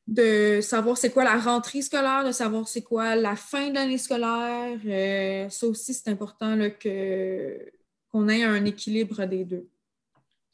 de 0.07 0.59
savoir 0.61 0.97
c'est 0.97 1.11
quoi 1.11 1.23
la 1.23 1.39
rentrée 1.39 1.81
scolaire, 1.81 2.25
de 2.25 2.31
savoir 2.31 2.67
c'est 2.67 2.81
quoi 2.81 3.15
la 3.15 3.35
fin 3.35 3.69
de 3.69 3.75
l'année 3.75 3.97
scolaire. 3.97 4.79
Euh, 4.85 5.49
ça 5.49 5.67
aussi, 5.67 5.93
c'est 5.93 6.09
important 6.09 6.57
que, 6.79 7.71
qu'on 8.09 8.27
ait 8.27 8.43
un 8.43 8.65
équilibre 8.65 9.25
des 9.25 9.45
deux. 9.45 9.69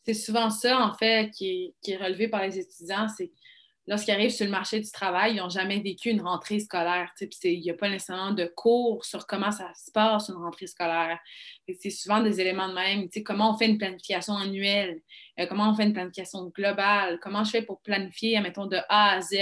C'est 0.06 0.14
souvent 0.14 0.50
ça, 0.50 0.80
en 0.80 0.94
fait, 0.94 1.32
qui 1.32 1.74
est, 1.86 1.98
relevé 1.98 2.28
par 2.28 2.44
les 2.44 2.58
étudiants, 2.58 3.08
c'est 3.16 3.32
lorsqu'ils 3.90 4.14
arrivent 4.14 4.30
sur 4.30 4.46
le 4.46 4.52
marché 4.52 4.80
du 4.80 4.90
travail, 4.92 5.34
ils 5.34 5.38
n'ont 5.38 5.50
jamais 5.50 5.80
vécu 5.80 6.12
une 6.12 6.22
rentrée 6.22 6.60
scolaire. 6.60 7.12
Il 7.44 7.60
n'y 7.60 7.72
a 7.72 7.74
pas 7.74 7.90
nécessairement 7.90 8.32
de 8.32 8.46
cours 8.46 9.04
sur 9.04 9.26
comment 9.26 9.52
ça 9.52 9.74
se 9.74 9.92
passe 9.92 10.30
une 10.30 10.36
rentrée 10.36 10.68
scolaire. 10.68 11.18
C'est 11.80 11.90
souvent 11.90 12.22
des 12.22 12.40
éléments 12.40 12.70
de 12.70 12.76
même. 12.76 13.10
Comment 13.26 13.56
on 13.56 13.58
fait 13.58 13.66
une 13.66 13.80
planification 13.80 14.38
annuelle? 14.38 15.02
Euh, 15.40 15.48
comment 15.48 15.72
on 15.72 15.74
fait 15.74 15.86
une 15.86 15.94
planification 15.94 16.46
globale? 16.56 17.20
Comment 17.20 17.44
je 17.44 17.50
fais 17.50 17.62
pour 17.64 17.82
planifier, 17.82 18.40
mettons, 18.42 18.68
de 18.68 18.78
A 18.90 19.16
à 19.16 19.22
Z, 19.22 19.36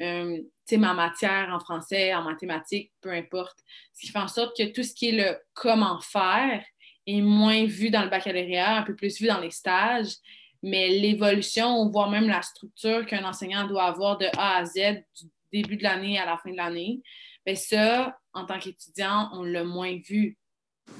euh, 0.00 0.38
ma 0.72 0.94
matière 0.94 1.50
en 1.52 1.58
français, 1.58 2.14
en 2.14 2.22
mathématiques, 2.22 2.92
peu 3.00 3.10
importe. 3.10 3.58
Ce 3.92 4.02
qui 4.02 4.12
fait 4.12 4.20
en 4.20 4.28
sorte 4.28 4.56
que 4.56 4.72
tout 4.72 4.84
ce 4.84 4.94
qui 4.94 5.08
est 5.08 5.12
le 5.12 5.36
comment 5.54 5.98
faire 6.00 6.64
est 7.08 7.22
moins 7.22 7.64
vu 7.64 7.90
dans 7.90 8.04
le 8.04 8.08
baccalauréat, 8.08 8.76
un 8.76 8.82
peu 8.82 8.94
plus 8.94 9.20
vu 9.20 9.26
dans 9.26 9.40
les 9.40 9.50
stages 9.50 10.14
mais 10.62 10.88
l'évolution, 10.88 11.88
voire 11.88 12.10
même 12.10 12.28
la 12.28 12.42
structure 12.42 13.06
qu'un 13.06 13.24
enseignant 13.24 13.66
doit 13.66 13.84
avoir 13.84 14.18
de 14.18 14.26
A 14.36 14.56
à 14.56 14.64
Z 14.64 15.04
du 15.16 15.30
début 15.52 15.76
de 15.76 15.82
l'année 15.82 16.18
à 16.18 16.26
la 16.26 16.36
fin 16.38 16.50
de 16.50 16.56
l'année, 16.56 17.00
bien 17.46 17.54
ça, 17.54 18.18
en 18.32 18.44
tant 18.44 18.58
qu'étudiant, 18.58 19.30
on 19.32 19.42
l'a 19.42 19.64
moins 19.64 19.96
vu. 20.04 20.36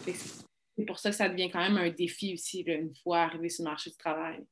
C'est 0.06 0.84
pour 0.86 0.98
ça 0.98 1.10
que 1.10 1.16
ça 1.16 1.28
devient 1.28 1.50
quand 1.50 1.60
même 1.60 1.76
un 1.76 1.90
défi 1.90 2.34
aussi, 2.34 2.60
une 2.60 2.94
fois 3.02 3.22
arrivé 3.22 3.48
sur 3.48 3.64
le 3.64 3.70
marché 3.70 3.90
du 3.90 3.96
travail. 3.96 4.44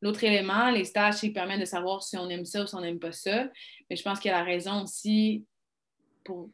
L'autre 0.00 0.22
élément, 0.24 0.70
les 0.70 0.84
stages, 0.84 1.22
ils 1.22 1.32
permettent 1.32 1.60
de 1.60 1.64
savoir 1.64 2.02
si 2.02 2.16
on 2.16 2.28
aime 2.28 2.44
ça 2.44 2.62
ou 2.62 2.66
si 2.66 2.74
on 2.74 2.80
n'aime 2.80 3.00
pas 3.00 3.12
ça. 3.12 3.48
Mais 3.90 3.96
je 3.96 4.02
pense 4.02 4.20
qu'il 4.20 4.30
y 4.30 4.34
a 4.34 4.38
la 4.38 4.44
raison 4.44 4.84
aussi 4.84 5.44
pour 6.24 6.50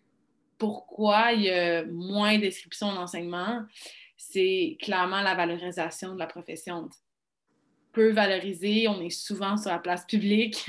pourquoi 0.56 1.32
il 1.32 1.42
y 1.42 1.50
a 1.50 1.84
moins 1.84 2.38
d'inscriptions 2.38 2.94
d'enseignement, 2.94 3.62
c'est 4.16 4.78
clairement 4.80 5.20
la 5.20 5.34
valorisation 5.34 6.14
de 6.14 6.18
la 6.18 6.26
profession. 6.26 6.88
Peu 7.94 8.10
valorisé. 8.10 8.88
On 8.88 9.00
est 9.00 9.10
souvent 9.10 9.56
sur 9.56 9.70
la 9.70 9.78
place 9.78 10.04
publique. 10.04 10.66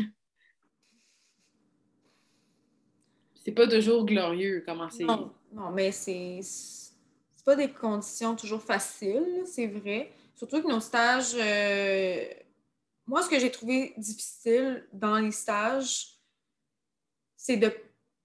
C'est 3.43 3.51
pas 3.51 3.67
toujours 3.67 4.05
glorieux 4.05 4.63
comment 4.65 4.89
c'est. 4.89 5.03
Non, 5.03 5.31
non, 5.53 5.71
mais 5.71 5.91
c'est 5.91 6.39
pas 7.45 7.55
des 7.55 7.69
conditions 7.69 8.35
toujours 8.35 8.61
faciles, 8.61 9.43
c'est 9.45 9.67
vrai. 9.67 10.11
Surtout 10.35 10.63
que 10.63 10.67
nos 10.67 10.79
stages, 10.79 11.35
euh, 11.35 12.25
moi, 13.05 13.21
ce 13.21 13.29
que 13.29 13.39
j'ai 13.39 13.51
trouvé 13.51 13.93
difficile 13.97 14.87
dans 14.91 15.17
les 15.19 15.31
stages, 15.31 16.07
c'est 17.37 17.57
de 17.57 17.71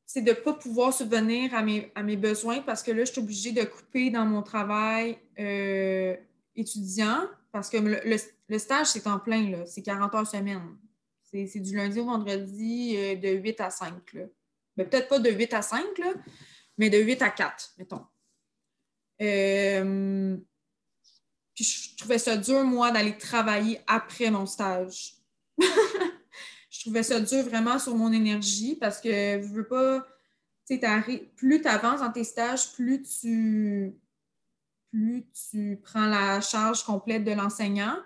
c'est 0.07 0.23
de 0.23 0.31
ne 0.31 0.35
pas 0.35 0.55
pouvoir 0.55 0.93
subvenir 0.93 1.55
à 1.55 1.63
mes, 1.63 1.93
à 1.95 2.03
mes 2.03 2.17
besoins 2.17 2.63
parce 2.63 2.83
que 2.83 2.91
là, 2.91 3.05
je 3.05 3.13
suis 3.13 3.21
obligée 3.21 3.53
de 3.53 3.63
couper 3.63 4.11
dans 4.11 4.27
mon 4.27 4.43
travail 4.43 5.19
euh, 5.39 6.17
étudiant 6.57 7.29
parce 7.53 7.69
que 7.69 7.79
le, 7.79 8.59
stage, 8.59 8.89
c'est 8.89 9.07
en 9.07 9.19
plein, 9.19 9.65
c'est 9.67 9.83
40 9.83 10.15
heures 10.15 10.27
semaine. 10.27 10.77
C'est 11.23 11.61
du 11.61 11.77
lundi 11.77 12.01
au 12.01 12.07
vendredi 12.07 12.97
euh, 12.97 13.15
de 13.15 13.29
8 13.29 13.61
à 13.61 13.71
5. 13.71 13.95
Ben, 14.77 14.89
peut-être 14.89 15.09
pas 15.09 15.21
de 15.21 15.31
8 15.31 15.55
à 15.55 15.63
5, 15.63 15.85
mais 16.77 16.91
de 16.91 16.99
8 16.99 17.23
à 17.23 17.31
4, 17.31 17.75
mettons. 17.79 18.05
Euh, 19.23 20.37
puis 21.55 21.65
je 21.65 21.97
trouvais 21.97 22.19
ça 22.19 22.37
dur, 22.37 22.65
moi, 22.65 22.91
d'aller 22.91 23.17
travailler 23.17 23.81
après 23.87 24.31
mon 24.31 24.47
stage. 24.47 25.15
je 25.59 26.81
trouvais 26.81 27.03
ça 27.03 27.21
dur 27.21 27.45
vraiment 27.45 27.79
sur 27.79 27.95
mon 27.95 28.13
énergie 28.13 28.75
parce 28.77 29.01
que 29.01 29.11
je 29.11 29.53
veux 29.53 29.69
pas, 29.69 30.05
plus 31.37 31.61
tu 31.61 31.69
avances 31.69 32.01
dans 32.01 32.13
tes 32.13 32.25
stages, 32.25 32.73
plus 32.73 33.03
tu, 33.03 33.95
plus 34.90 35.24
tu 35.50 35.81
prends 35.83 36.07
la 36.07 36.40
charge 36.40 36.85
complète 36.85 37.24
de 37.24 37.33
l'enseignant. 37.33 37.96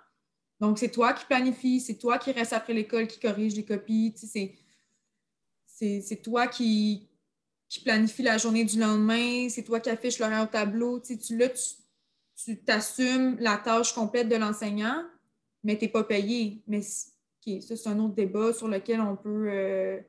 Donc, 0.60 0.78
c'est 0.78 0.90
toi 0.90 1.12
qui 1.12 1.24
planifie, 1.26 1.80
c'est 1.80 1.96
toi 1.96 2.18
qui 2.18 2.32
reste 2.32 2.52
après 2.52 2.72
l'école, 2.72 3.06
qui 3.06 3.18
corrige 3.18 3.54
les 3.56 3.64
copies. 3.64 4.14
C'est 5.66 6.22
toi 6.22 6.46
qui, 6.46 7.08
qui 7.68 7.80
planifie 7.80 8.22
la 8.22 8.38
journée 8.38 8.64
du 8.64 8.78
lendemain, 8.78 9.48
c'est 9.48 9.64
toi 9.64 9.80
qui 9.80 9.90
affiches 9.90 10.18
l'horaire 10.18 10.44
au 10.44 10.46
tableau. 10.46 11.00
Tu, 11.00 11.36
là, 11.36 11.48
tu 12.36 12.62
t'assumes 12.62 13.36
la 13.40 13.56
tâche 13.56 13.92
complète 13.92 14.28
de 14.28 14.36
l'enseignant, 14.36 15.04
mais 15.62 15.76
tu 15.76 15.84
n'es 15.84 15.90
pas 15.90 16.04
payé. 16.04 16.62
Mais 16.66 16.82
ça, 16.82 17.10
c'est 17.42 17.88
un 17.88 17.98
autre 17.98 18.14
débat 18.14 18.52
sur 18.52 18.68
lequel 18.68 19.00
on 19.00 19.16
peut 19.16 19.48
euh, 19.50 20.00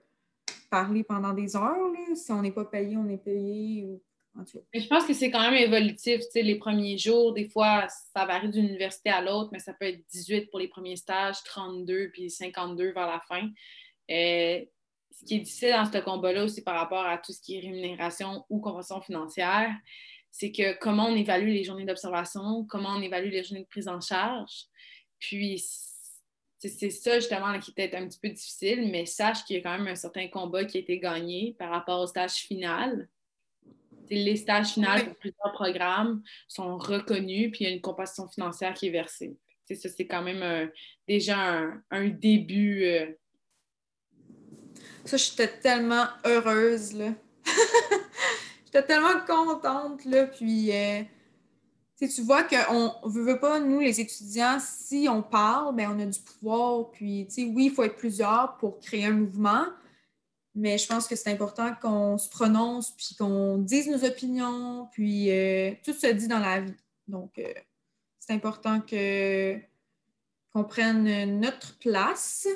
parler 0.70 1.04
pendant 1.04 1.34
des 1.34 1.56
heures. 1.56 1.76
Si 2.16 2.32
on 2.32 2.42
n'est 2.42 2.52
pas 2.52 2.66
payé, 2.66 2.98
on 2.98 3.10
est 3.10 3.18
payé. 3.18 4.02
Je 4.74 4.88
pense 4.88 5.06
que 5.06 5.14
c'est 5.14 5.32
quand 5.32 5.50
même 5.50 5.54
évolutif. 5.54 6.22
les 6.34 6.56
premiers 6.56 6.98
jours, 6.98 7.34
des 7.34 7.48
fois, 7.48 7.88
ça 7.88 8.26
varie 8.26 8.50
d'une 8.50 8.66
université 8.66 9.10
à 9.10 9.22
l'autre, 9.22 9.50
mais 9.52 9.60
ça 9.60 9.74
peut 9.74 9.86
être 9.86 10.02
18 10.12 10.50
pour 10.50 10.60
les 10.60 10.68
premiers 10.68 10.98
stages, 10.98 11.38
32 11.46 12.10
puis 12.12 12.30
52 12.30 12.92
vers 12.92 13.08
la 13.08 13.22
fin. 13.28 13.50
Euh, 14.12 14.66
ce 15.12 15.26
qui 15.26 15.36
est 15.36 15.40
difficile 15.40 15.72
dans 15.72 15.86
ce 15.86 15.98
combat-là 16.00 16.44
aussi 16.44 16.62
par 16.62 16.76
rapport 16.76 17.06
à 17.06 17.18
tout 17.18 17.32
ce 17.32 17.42
qui 17.42 17.58
est 17.58 17.62
rémunération 17.62 18.44
ou 18.50 18.60
convention 18.60 19.02
financière, 19.02 19.74
c'est 20.32 20.52
que 20.52 20.78
comment 20.80 21.08
on 21.08 21.16
évalue 21.16 21.48
les 21.48 21.64
journées 21.64 21.86
d'observation, 21.86 22.66
comment 22.66 22.90
on 22.90 23.02
évalue 23.02 23.30
les 23.30 23.44
journées 23.44 23.64
de 23.64 23.68
prise 23.68 23.88
en 23.88 24.02
charge. 24.02 24.66
Puis 25.20 25.64
c'est 26.60 26.90
ça 26.90 27.20
justement 27.20 27.58
qui 27.60 27.74
est 27.78 27.96
un 27.96 28.08
petit 28.08 28.20
peu 28.20 28.30
difficile, 28.30 28.90
mais 28.92 29.06
sache 29.06 29.46
qu'il 29.46 29.56
y 29.56 29.60
a 29.60 29.62
quand 29.62 29.78
même 29.78 29.88
un 29.88 29.96
certain 29.96 30.28
combat 30.28 30.66
qui 30.66 30.78
a 30.78 30.82
été 30.82 31.00
gagné 31.00 31.56
par 31.58 31.70
rapport 31.70 32.02
au 32.02 32.08
stage 32.08 32.34
final. 32.34 33.08
Les 34.10 34.36
stages 34.36 34.74
finaux 34.74 34.88
pour 35.06 35.16
plusieurs 35.16 35.52
programmes 35.54 36.22
sont 36.48 36.78
reconnus, 36.78 37.52
puis 37.52 37.66
il 37.66 37.68
y 37.68 37.72
a 37.72 37.74
une 37.74 37.82
compensation 37.82 38.28
financière 38.28 38.74
qui 38.74 38.88
est 38.88 38.92
versée. 38.92 39.38
ça, 39.68 39.90
c'est 39.90 40.08
quand 40.08 40.22
même 40.22 40.70
déjà 41.08 41.64
un, 41.92 42.08
début. 42.10 42.84
Euh. 42.86 43.08
Ça, 45.06 45.18
j'étais 45.18 45.48
tellement 45.60 46.06
heureuse, 46.26 46.94
là. 46.94 47.14
j'étais 48.66 48.84
tellement 48.84 49.20
contente, 49.26 50.06
là, 50.06 50.26
puis... 50.28 50.72
Euh, 50.72 51.04
tu 52.00 52.22
vois 52.22 52.44
qu'on 52.44 52.94
ne 53.06 53.24
veut 53.24 53.40
pas, 53.40 53.60
nous, 53.60 53.80
les 53.80 54.02
étudiants, 54.02 54.58
si 54.60 55.08
on 55.10 55.22
parle, 55.22 55.76
ben, 55.76 55.92
on 55.96 56.00
a 56.00 56.06
du 56.06 56.20
pouvoir. 56.20 56.92
Puis, 56.92 57.28
oui, 57.38 57.66
il 57.66 57.72
faut 57.72 57.84
être 57.84 57.96
plusieurs 57.96 58.58
pour 58.58 58.80
créer 58.80 59.06
un 59.06 59.14
mouvement, 59.14 59.66
mais 60.56 60.78
je 60.78 60.88
pense 60.88 61.08
que 61.08 61.16
c'est 61.16 61.30
important 61.30 61.76
qu'on 61.82 62.18
se 62.18 62.30
prononce, 62.30 62.92
puis 62.92 63.16
qu'on 63.18 63.58
dise 63.58 63.90
nos 63.90 64.04
opinions, 64.06 64.88
puis 64.92 65.30
euh, 65.30 65.74
tout 65.84 65.94
se 65.94 66.08
dit 66.08 66.30
dans 66.30 66.40
la 66.40 66.62
vie. 66.62 66.76
Donc, 67.08 67.38
euh, 67.38 67.54
c'est 68.20 68.34
important 68.34 68.80
que, 68.80 69.60
qu'on 70.52 70.64
prenne 70.64 71.40
notre 71.40 71.78
place. 71.78 72.48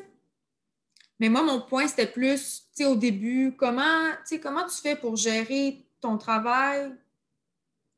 Mais 1.20 1.28
moi, 1.28 1.44
mon 1.44 1.60
point, 1.62 1.88
c'était 1.88 2.08
plus, 2.08 2.70
tu 2.76 2.84
sais, 2.84 2.86
au 2.86 2.96
début, 2.96 3.54
comment, 3.58 4.08
comment 4.42 4.66
tu 4.66 4.78
fais 4.82 4.96
pour 4.96 5.18
gérer 5.18 5.86
ton 6.00 6.18
travail, 6.18 6.96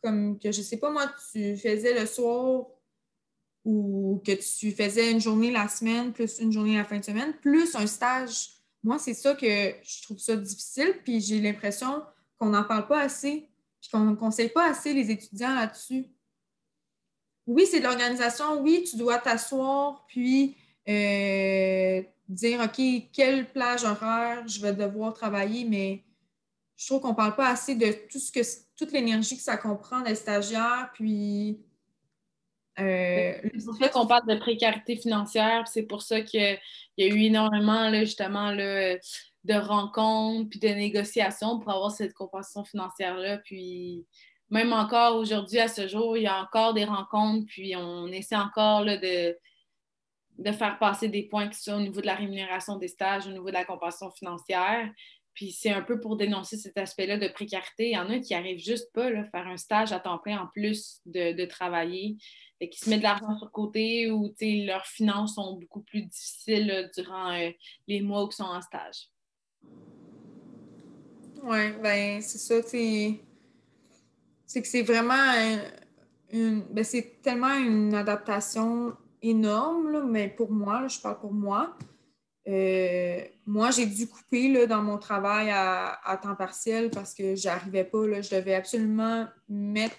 comme 0.02 0.40
que 0.40 0.52
je 0.52 0.64
sais 0.64 0.78
pas 0.78 0.90
moi, 0.90 1.06
tu 1.32 1.56
faisais 1.56 1.98
le 1.98 2.08
soir 2.08 2.66
ou 3.64 4.22
que 4.26 4.32
tu 4.32 4.72
faisais 4.72 5.12
une 5.12 5.22
journée 5.22 5.52
la 5.52 5.68
semaine 5.68 6.12
plus 6.12 6.40
une 6.40 6.52
journée 6.52 6.78
la 6.78 6.86
fin 6.86 6.98
de 6.98 7.06
semaine, 7.06 7.34
plus 7.42 7.76
un 7.76 7.86
stage. 7.86 8.61
Moi, 8.84 8.98
c'est 8.98 9.13
ça 9.13 9.36
que 9.36 9.46
je 9.46 10.02
trouve 10.04 10.17
ça 10.17 10.36
difficile, 10.36 10.96
puis 11.04 11.22
j'ai 11.22 11.39
l'impression 11.39 12.04
qu'on 12.39 12.48
n'en 12.48 12.63
parle 12.63 12.88
pas 12.88 13.02
assez, 13.02 13.48
puis 13.80 13.89
qu'on 13.91 14.00
ne 14.00 14.15
conseille 14.15 14.50
pas 14.50 14.70
assez 14.70 14.94
les 14.94 15.12
étudiants 15.12 15.54
là-dessus. 15.54 16.06
Oui, 17.46 17.65
c'est 17.70 17.80
de 17.80 17.86
l'organisation, 17.86 18.62
oui, 18.62 18.86
tu 18.89 18.98
dois 18.98 19.17
t'asseoir, 19.20 20.06
puis 20.08 20.56
euh, 20.88 22.02
dire, 22.28 22.62
OK, 22.62 22.82
quelle 23.13 23.52
plage 23.52 23.84
horaire 23.84 24.48
je 24.48 24.62
vais 24.62 24.74
devoir 24.74 25.13
travailler, 25.13 25.65
mais 25.65 26.04
je 26.76 26.88
trouve 26.88 27.02
qu'on 27.02 27.10
ne 27.10 27.15
parle 27.15 27.36
pas 27.36 27.50
assez 27.50 27.76
de 27.76 27.91
tout 28.10 28.20
ce 28.20 28.32
que 28.32 28.41
toute 28.76 28.91
l'énergie 28.91 29.38
que 29.38 29.44
ça 29.44 29.58
comprend 29.58 30.02
des 30.02 30.15
stagiaires, 30.15 30.89
puis 30.96 31.60
euh, 32.79 33.34
c'est 33.43 33.65
pour 33.65 33.75
ça 33.75 33.89
qu'on 33.89 34.07
parle 34.07 34.27
de 34.27 34.36
précarité 34.36 34.95
financière, 34.95 35.67
c'est 35.67 35.84
pour 35.84 36.01
ça 36.01 36.21
qu'il 36.21 36.60
y 36.97 37.03
a 37.03 37.07
eu 37.07 37.21
énormément 37.23 37.89
là, 37.89 38.01
justement 38.01 38.51
là, 38.51 38.95
de 39.43 39.53
rencontres 39.53 40.49
puis 40.49 40.60
de 40.60 40.69
négociations 40.69 41.60
pour 41.60 41.71
avoir 41.71 41.91
cette 41.91 42.13
compensation 42.13 42.63
financière-là. 42.63 43.39
Puis 43.39 44.05
même 44.49 44.73
encore 44.73 45.17
aujourd'hui, 45.17 45.60
à 45.60 45.67
ce 45.67 45.88
jour, 45.88 46.17
il 46.17 46.23
y 46.23 46.27
a 46.27 46.41
encore 46.41 46.73
des 46.73 46.86
rencontres, 46.86 47.45
puis 47.47 47.75
on 47.75 48.07
essaie 48.07 48.36
encore 48.36 48.84
là, 48.84 48.97
de, 48.97 49.38
de 50.38 50.51
faire 50.51 50.79
passer 50.79 51.07
des 51.07 51.23
points 51.23 51.49
qui 51.49 51.60
sont 51.60 51.73
au 51.73 51.81
niveau 51.81 52.01
de 52.01 52.05
la 52.05 52.15
rémunération 52.15 52.77
des 52.77 52.88
stages, 52.88 53.27
au 53.27 53.31
niveau 53.31 53.47
de 53.47 53.53
la 53.53 53.65
compensation 53.65 54.12
financière. 54.12 54.89
Puis 55.34 55.51
c'est 55.51 55.71
un 55.71 55.81
peu 55.81 55.99
pour 55.99 56.17
dénoncer 56.17 56.57
cet 56.57 56.77
aspect-là 56.77 57.17
de 57.17 57.27
précarité. 57.27 57.89
Il 57.89 57.93
y 57.93 57.97
en 57.97 58.10
a 58.10 58.19
qui 58.19 58.34
n'arrivent 58.34 58.60
juste 58.60 58.91
pas 58.93 59.07
à 59.07 59.23
faire 59.25 59.47
un 59.47 59.57
stage 59.57 59.91
à 59.91 59.99
temps 59.99 60.17
plein 60.17 60.41
en 60.41 60.47
plus 60.47 60.99
de, 61.05 61.45
travailler. 61.45 62.17
Et 62.62 62.69
qui 62.69 62.80
se 62.80 62.89
mettent 62.89 63.00
de 63.00 63.04
l'argent 63.04 63.36
sur 63.38 63.45
le 63.45 63.52
côté 63.52 64.12
ou 64.12 64.32
leurs 64.39 64.86
finances 64.86 65.36
sont 65.36 65.56
beaucoup 65.56 65.82
plus 65.82 66.04
difficiles 66.04 66.89
durant 66.95 67.32
euh, 67.32 67.50
les 67.88 68.02
mois 68.02 68.24
où 68.24 68.30
ils 68.30 68.36
sont 68.36 68.43
en 68.43 68.62
stage. 68.62 69.10
Oui, 71.43 71.71
ben 71.82 72.21
c'est 72.21 72.38
ça, 72.38 72.62
c'est 72.62 74.62
que 74.62 74.67
c'est 74.67 74.84
vraiment 74.84 75.60
une. 76.32 76.62
Ben, 76.71 76.84
c'est 76.84 77.19
tellement 77.24 77.56
une 77.56 77.95
adaptation 77.95 78.95
énorme, 79.24 80.08
mais 80.10 80.30
pour 80.30 80.52
moi, 80.52 80.88
je 80.88 81.00
parle 81.00 81.19
pour 81.19 81.34
moi. 81.34 81.76
Euh, 82.47 83.24
moi, 83.45 83.71
j'ai 83.71 83.88
dû 83.88 84.08
couper 84.08 84.52
là, 84.52 84.67
dans 84.67 84.84
mon 84.84 85.00
travail 85.00 85.50
à, 85.52 86.19
temps 86.21 86.36
partiel 86.36 86.91
parce 86.91 87.15
que 87.15 87.36
j'arrivais 87.36 87.86
pas. 87.86 88.06
Là, 88.06 88.21
je 88.21 88.36
devais 88.36 88.54
absolument 88.54 89.28
mettre. 89.50 89.95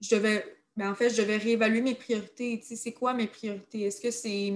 Je 0.00 0.16
devais. 0.16 0.57
Ben, 0.78 0.90
en 0.90 0.94
fait, 0.94 1.10
je 1.10 1.20
devais 1.20 1.36
réévaluer 1.36 1.82
mes 1.82 1.94
priorités. 1.94 2.58
Tu 2.60 2.68
sais, 2.68 2.76
c'est 2.76 2.92
quoi 2.92 3.12
mes 3.12 3.26
priorités? 3.26 3.82
Est-ce 3.82 4.00
que 4.00 4.10
c'est 4.10 4.52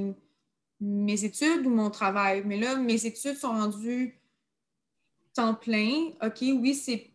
mes 0.81 1.25
études 1.25 1.67
ou 1.67 1.71
mon 1.71 1.91
travail? 1.91 2.43
Mais 2.47 2.59
là, 2.59 2.77
mes 2.77 3.05
études 3.05 3.37
sont 3.37 3.53
rendues 3.53 4.19
temps 5.35 5.55
plein. 5.55 6.13
OK, 6.23 6.39
oui, 6.41 6.75
c'est. 6.75 7.11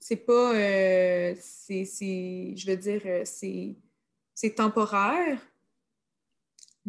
C'est 0.00 0.16
pas. 0.16 0.54
Euh, 0.54 1.34
c'est, 1.38 1.84
je 2.56 2.66
veux 2.70 2.76
dire, 2.76 3.02
euh, 3.06 3.22
c'est 3.24 4.54
temporaire 4.54 5.40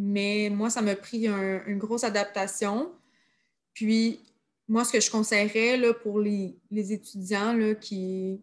mais 0.02 0.50
moi, 0.50 0.70
ça 0.70 0.82
m'a 0.82 0.96
pris 0.96 1.28
une 1.28 1.78
grosse 1.78 2.06
adaptation. 2.06 2.90
Puis, 3.74 4.22
moi, 4.70 4.86
ce 4.86 4.94
que 4.94 5.02
je 5.02 5.12
conseillerais 5.12 5.76
là, 5.76 5.94
pour 5.94 6.20
les, 6.22 6.56
étudiants 6.72 7.52
là, 7.52 7.76
qui, 7.76 8.42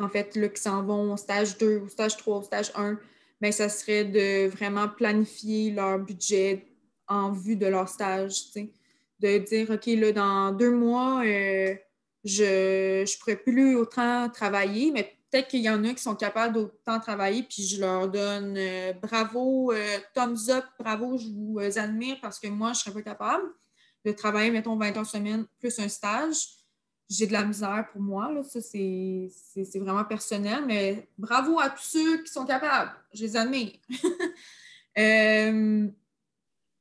en 0.00 0.08
fait, 0.08 0.36
là, 0.36 0.48
qui 0.48 0.60
s'en 0.60 0.82
vont 0.82 1.12
au 1.12 1.16
stage 1.16 1.58
2, 1.58 1.82
au 1.84 1.88
stage 1.88 2.16
3, 2.16 2.38
au 2.38 2.42
stage 2.42 2.72
1, 2.74 2.98
bien, 3.40 3.52
ça 3.52 3.68
serait 3.68 4.04
de 4.04 4.48
vraiment 4.48 4.88
planifier 4.88 5.70
leur 5.70 5.98
budget 5.98 6.66
en 7.08 7.32
vue 7.32 7.56
de 7.56 7.66
leur 7.66 7.88
stage. 7.88 8.52
De 9.20 9.38
dire, 9.38 9.70
OK, 9.70 9.86
là, 9.86 10.12
dans 10.12 10.52
deux 10.52 10.70
mois, 10.70 11.22
euh, 11.24 11.74
je 12.24 13.00
ne 13.02 13.18
pourrais 13.18 13.36
plus 13.36 13.76
autant 13.76 14.28
travailler, 14.30 14.90
mais 14.90 15.16
peut-être 15.30 15.48
qu'il 15.48 15.60
y 15.60 15.70
en 15.70 15.84
a 15.84 15.94
qui 15.94 16.02
sont 16.02 16.14
capables 16.14 16.54
d'autant 16.54 17.00
travailler, 17.00 17.42
puis 17.42 17.64
je 17.66 17.80
leur 17.80 18.08
donne 18.08 18.56
euh, 18.56 18.92
bravo, 18.94 19.72
euh, 19.72 19.98
thumbs 20.14 20.50
up, 20.50 20.64
bravo, 20.78 21.18
je 21.18 21.28
vous 21.28 21.58
admire 21.78 22.18
parce 22.20 22.38
que 22.38 22.48
moi, 22.48 22.72
je 22.72 22.78
ne 22.78 22.92
serais 22.92 23.02
pas 23.02 23.10
capable 23.10 23.44
de 24.04 24.12
travailler, 24.12 24.50
mettons, 24.50 24.76
20 24.76 24.96
heures 24.96 25.06
semaine 25.06 25.46
plus 25.58 25.78
un 25.78 25.88
stage. 25.88 26.61
J'ai 27.14 27.26
de 27.26 27.32
la 27.32 27.44
misère 27.44 27.88
pour 27.92 28.00
moi, 28.00 28.32
là. 28.32 28.42
ça 28.42 28.60
c'est 28.60 29.30
vraiment 29.78 30.04
personnel, 30.04 30.64
mais 30.66 31.08
bravo 31.18 31.60
à 31.60 31.68
tous 31.68 31.82
ceux 31.82 32.22
qui 32.22 32.32
sont 32.32 32.46
capables, 32.46 32.92
je 33.12 33.22
les 33.22 33.36
admire. 33.36 33.72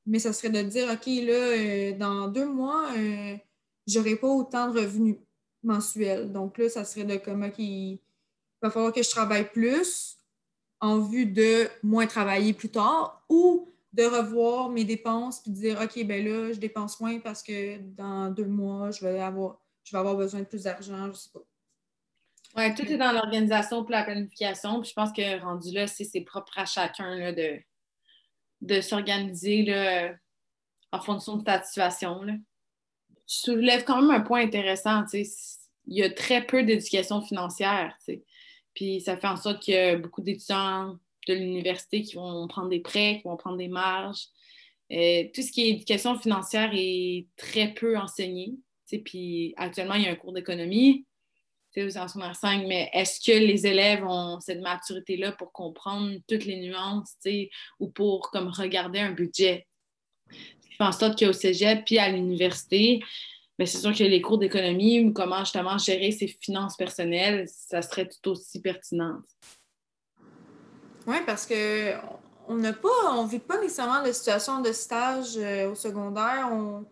mais 0.05 0.19
ça 0.19 0.32
serait 0.32 0.49
de 0.49 0.61
dire, 0.61 0.89
OK, 0.89 1.05
là, 1.05 1.91
dans 1.97 2.27
deux 2.29 2.47
mois, 2.47 2.88
je 2.95 3.99
n'aurai 3.99 4.15
pas 4.15 4.27
autant 4.27 4.71
de 4.71 4.79
revenus 4.79 5.17
mensuel. 5.63 6.32
Donc 6.32 6.57
là, 6.57 6.69
ça 6.69 6.86
serait 6.86 7.03
de 7.03 7.17
comment 7.17 7.49
il 7.57 7.99
va 8.61 8.69
falloir 8.69 8.93
que 8.93 9.03
je 9.03 9.09
travaille 9.09 9.51
plus 9.51 10.17
en 10.79 10.99
vue 10.99 11.25
de 11.25 11.67
moins 11.84 12.07
travailler 12.07 12.53
plus 12.53 12.69
tard 12.69 13.23
ou 13.29 13.67
de 13.93 14.03
revoir 14.03 14.69
mes 14.69 14.86
dépenses 14.86 15.41
puis 15.41 15.51
de 15.51 15.57
dire 15.57 15.79
OK, 15.82 16.03
ben 16.05 16.25
là, 16.25 16.53
je 16.53 16.59
dépense 16.59 16.99
moins 16.99 17.19
parce 17.19 17.43
que 17.43 17.77
dans 17.77 18.32
deux 18.32 18.47
mois, 18.47 18.91
je 18.91 19.05
vais 19.05 19.19
avoir, 19.19 19.61
je 19.84 19.91
vais 19.91 19.99
avoir 19.99 20.15
besoin 20.15 20.41
de 20.41 20.45
plus 20.45 20.63
d'argent, 20.63 21.07
je 21.11 21.17
sais 21.17 21.29
pas. 21.34 21.41
Oui, 22.57 22.75
tout 22.75 22.84
est 22.84 22.97
dans 22.97 23.13
l'organisation 23.13 23.82
pour 23.84 23.91
la 23.91 24.03
planification. 24.03 24.82
Puis 24.82 24.89
je 24.89 24.93
pense 24.93 25.13
que 25.13 25.39
rendu 25.41 25.71
là, 25.71 25.88
c'est 25.88 26.21
propre 26.21 26.57
à 26.57 26.65
chacun 26.65 27.15
là, 27.15 27.32
de, 27.32 27.59
de 28.59 28.82
s'organiser 28.82 30.13
en 30.91 31.01
fonction 31.01 31.38
de 31.38 31.43
ta 31.43 31.63
situation. 31.63 32.21
Là 32.23 32.34
tu 33.32 33.51
soulèves 33.51 33.86
quand 33.86 34.01
même 34.01 34.11
un 34.11 34.19
point 34.19 34.41
intéressant. 34.41 35.05
Il 35.13 35.25
y 35.88 36.03
a 36.03 36.09
très 36.09 36.45
peu 36.45 36.63
d'éducation 36.63 37.21
financière. 37.21 37.97
Puis 38.73 38.99
ça 38.99 39.15
fait 39.15 39.27
en 39.27 39.38
sorte 39.38 39.61
qu'il 39.61 39.73
y 39.73 39.77
a 39.77 39.97
beaucoup 39.97 40.21
d'étudiants 40.21 40.97
de 41.27 41.34
l'université 41.34 42.01
qui 42.01 42.15
vont 42.15 42.45
prendre 42.47 42.67
des 42.67 42.82
prêts, 42.82 43.19
qui 43.21 43.27
vont 43.29 43.38
prendre 43.38 43.57
des 43.57 43.69
marges. 43.69 44.25
Euh, 44.91 45.23
tout 45.34 45.41
ce 45.41 45.51
qui 45.51 45.61
est 45.61 45.69
éducation 45.69 46.19
financière 46.19 46.71
est 46.73 47.27
très 47.38 47.73
peu 47.73 47.97
enseigné. 47.97 48.53
Puis 49.00 49.54
actuellement, 49.58 49.96
il 49.96 50.04
y 50.04 50.08
a 50.08 50.12
un 50.12 50.16
cours 50.16 50.34
d'économie 50.34 51.06
en 51.78 52.34
5, 52.34 52.68
mais 52.68 52.89
est-ce 52.94 53.22
que 53.22 53.38
les 53.38 53.66
élèves 53.66 54.04
ont 54.04 54.39
cette 54.42 54.60
maturité-là 54.60 55.32
pour 55.32 55.54
comprendre 55.54 56.18
toutes 56.28 56.46
les 56.46 56.58
nuances 56.58 57.16
ou 57.80 57.89
pour 57.89 58.30
comme 58.32 58.50
regarder 58.50 59.00
un 59.00 59.12
budget? 59.12 59.68
en 60.80 60.92
sorte 60.92 61.20
qu'au 61.20 61.32
cégep 61.32 61.86
puis 61.86 62.00
à 62.00 62.10
l'université, 62.10 63.00
mais 63.60 63.66
ben, 63.66 63.68
c'est 63.68 63.78
sûr 63.78 63.94
que 63.94 64.04
les 64.04 64.22
cours 64.22 64.39
d'économie 64.39 65.02
ou 65.02 65.14
comment 65.14 65.39
justement 65.39 65.78
gérer 65.78 66.12
ses 66.12 66.28
finances 66.28 66.76
personnelles, 66.76 67.48
ça 67.48 67.84
serait 67.84 68.10
tout 68.10 68.32
aussi 68.32 68.62
pertinent. 68.62 69.20
Oui, 71.06 71.18
parce 71.26 71.46
que 71.46 71.94
on 72.48 72.56
n'a 72.56 72.74
pas, 72.74 73.14
on 73.14 73.26
vit 73.26 73.39
pas 73.39 73.60
nécessairement 73.62 74.04
de 74.04 74.12
situation 74.12 74.62
de 74.62 74.72
stage 74.72 75.38
euh, 75.38 75.72
au 75.72 75.76
secondaire. 75.76 76.50
On... 76.52 76.86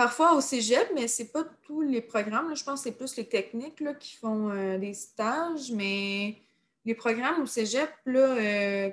Parfois 0.00 0.34
au 0.34 0.40
cégep, 0.40 0.90
mais 0.94 1.08
c'est 1.08 1.30
pas 1.30 1.44
tous 1.44 1.82
les 1.82 2.00
programmes. 2.00 2.56
Je 2.56 2.64
pense 2.64 2.80
que 2.80 2.84
c'est 2.84 2.96
plus 2.96 3.18
les 3.18 3.28
techniques 3.28 3.80
là, 3.80 3.92
qui 3.92 4.16
font 4.16 4.48
euh, 4.48 4.78
des 4.78 4.94
stages, 4.94 5.70
mais 5.72 6.38
les 6.86 6.94
programmes 6.94 7.42
au 7.42 7.44
cégep, 7.44 7.90
là, 8.06 8.18
euh, 8.18 8.90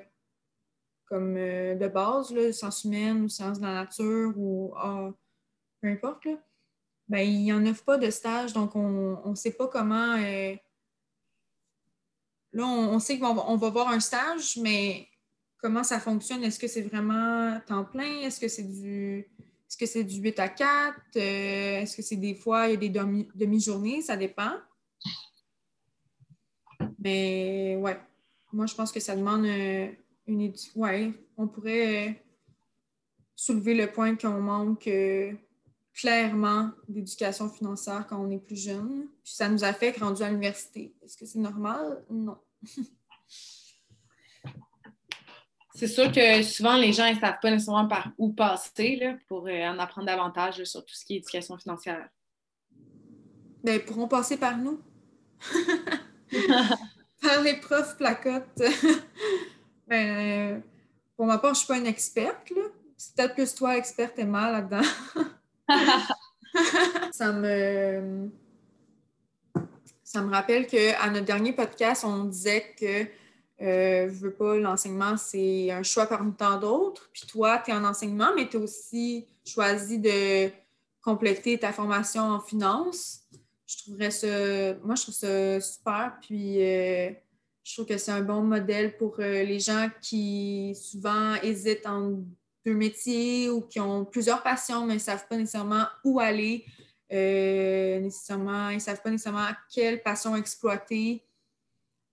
comme 1.06 1.34
euh, 1.38 1.76
de 1.76 1.88
base, 1.88 2.30
là, 2.30 2.52
sciences 2.52 2.84
humaines 2.84 3.22
ou 3.22 3.28
sciences 3.30 3.58
de 3.58 3.64
la 3.64 3.72
nature 3.72 4.34
ou 4.36 4.74
ah, 4.76 5.10
peu 5.80 5.88
importe, 5.88 6.26
là, 6.26 6.32
ben, 7.08 7.20
il 7.20 7.42
n'y 7.42 7.54
en 7.54 7.64
a 7.64 7.72
pas 7.72 7.96
de 7.96 8.10
stage, 8.10 8.52
donc 8.52 8.76
on 8.76 9.30
ne 9.30 9.34
sait 9.34 9.52
pas 9.52 9.68
comment. 9.68 10.14
Là, 12.52 12.66
on, 12.66 12.98
sait 12.98 13.18
qu'on 13.18 13.32
va, 13.32 13.56
va 13.56 13.70
voir 13.70 13.88
un 13.88 14.00
stage, 14.00 14.58
mais 14.58 15.08
comment 15.56 15.84
ça 15.84 16.00
fonctionne? 16.00 16.44
Est-ce 16.44 16.58
que 16.58 16.68
c'est 16.68 16.82
vraiment 16.82 17.58
temps 17.66 17.86
plein? 17.86 18.20
Est-ce 18.20 18.38
que 18.38 18.48
c'est 18.48 18.64
du. 18.64 19.26
Est-ce 19.68 19.76
que 19.76 19.84
c'est 19.84 20.04
du 20.04 20.20
8 20.20 20.38
à 20.38 20.48
4? 20.48 20.96
Euh, 21.16 21.80
est-ce 21.82 21.94
que 21.94 22.02
c'est 22.02 22.16
des 22.16 22.34
fois, 22.34 22.68
il 22.68 22.70
y 22.70 22.74
a 22.74 22.88
des 22.88 23.26
demi-journées? 23.34 24.00
ça 24.00 24.16
dépend. 24.16 24.52
Mais 26.98 27.76
ouais, 27.76 28.00
moi, 28.50 28.64
je 28.64 28.74
pense 28.74 28.90
que 28.90 28.98
ça 28.98 29.14
demande 29.14 29.44
une 30.26 30.52
ouais, 30.74 31.12
on 31.36 31.48
pourrait 31.48 32.08
euh, 32.08 32.12
soulever 33.36 33.74
le 33.74 33.92
point 33.92 34.16
qu'on 34.16 34.40
manque 34.40 34.86
euh, 34.86 35.32
clairement 35.92 36.70
d'éducation 36.88 37.50
financière 37.50 38.06
quand 38.08 38.18
on 38.18 38.30
est 38.30 38.38
plus 38.38 38.56
jeune. 38.56 39.06
Puis 39.22 39.34
ça 39.34 39.50
nous 39.50 39.64
affecte 39.64 40.00
rendu 40.00 40.22
à 40.22 40.30
l'université. 40.30 40.94
Est-ce 41.02 41.16
que 41.16 41.26
c'est 41.26 41.38
normal? 41.38 42.04
Non. 42.10 42.38
c'est 45.78 45.86
sûr 45.86 46.10
que 46.10 46.42
souvent, 46.42 46.76
les 46.76 46.92
gens 46.92 47.08
ne 47.08 47.20
savent 47.20 47.38
pas 47.40 47.52
nécessairement 47.52 47.86
par 47.86 48.10
où 48.18 48.32
passer 48.32 48.96
là, 48.96 49.14
pour 49.28 49.46
euh, 49.46 49.68
en 49.68 49.78
apprendre 49.78 50.08
davantage 50.08 50.64
sur 50.64 50.84
tout 50.84 50.92
ce 50.92 51.04
qui 51.04 51.14
est 51.14 51.18
éducation 51.18 51.56
financière. 51.56 52.08
Bien, 53.62 53.74
ils 53.74 53.84
pourront 53.84 54.08
passer 54.08 54.36
par 54.36 54.56
nous. 54.56 54.80
par 57.22 57.42
les 57.42 57.54
profs 57.60 57.96
placotes. 57.96 58.62
Ben, 59.86 60.62
pour 61.16 61.24
ma 61.24 61.38
part, 61.38 61.54
je 61.54 61.60
ne 61.60 61.64
suis 61.64 61.66
pas 61.66 61.78
une 61.78 61.86
experte. 61.86 62.52
C'est 62.94 63.14
peut-être 63.14 63.34
plus 63.34 63.54
toi, 63.54 63.78
experte, 63.78 64.18
et 64.18 64.24
mal 64.26 64.52
là-dedans. 64.52 64.86
ça 67.10 67.32
me. 67.32 68.28
Ça 70.04 70.20
me 70.20 70.30
rappelle 70.30 70.66
qu'à 70.66 71.08
notre 71.08 71.24
dernier 71.24 71.54
podcast, 71.54 72.04
on 72.04 72.24
disait 72.24 72.74
que 72.78 73.06
euh, 73.60 74.08
je 74.08 74.18
veux 74.20 74.32
pas, 74.32 74.56
l'enseignement, 74.56 75.16
c'est 75.16 75.70
un 75.70 75.82
choix 75.82 76.06
parmi 76.06 76.32
tant 76.32 76.58
d'autres. 76.58 77.10
Puis 77.12 77.22
toi, 77.26 77.58
tu 77.58 77.70
es 77.70 77.74
en 77.74 77.84
enseignement, 77.84 78.30
mais 78.36 78.48
tu 78.48 78.56
as 78.56 78.60
aussi 78.60 79.26
choisi 79.44 79.98
de 79.98 80.50
compléter 81.02 81.58
ta 81.58 81.72
formation 81.72 82.22
en 82.22 82.40
finance. 82.40 83.22
Je 83.66 83.76
trouverais 83.78 84.10
ça, 84.10 84.74
moi, 84.84 84.94
je 84.94 85.02
trouve 85.02 85.14
ça 85.14 85.60
super. 85.60 86.18
Puis 86.22 86.62
euh, 86.62 87.10
je 87.64 87.74
trouve 87.74 87.86
que 87.86 87.98
c'est 87.98 88.12
un 88.12 88.22
bon 88.22 88.42
modèle 88.42 88.96
pour 88.96 89.16
euh, 89.18 89.42
les 89.42 89.60
gens 89.60 89.88
qui 90.00 90.74
souvent 90.74 91.34
hésitent 91.42 91.86
entre 91.86 92.22
deux 92.64 92.74
métiers 92.74 93.50
ou 93.50 93.60
qui 93.62 93.80
ont 93.80 94.04
plusieurs 94.04 94.42
passions, 94.42 94.86
mais 94.86 94.94
ne 94.94 94.98
savent 94.98 95.26
pas 95.28 95.36
nécessairement 95.36 95.86
où 96.04 96.20
aller. 96.20 96.64
Euh, 97.12 98.00
nécessairement, 98.00 98.70
ils 98.70 98.76
ne 98.76 98.80
savent 98.80 99.02
pas 99.02 99.10
nécessairement 99.10 99.48
quelle 99.72 100.02
passion 100.02 100.36
exploiter 100.36 101.24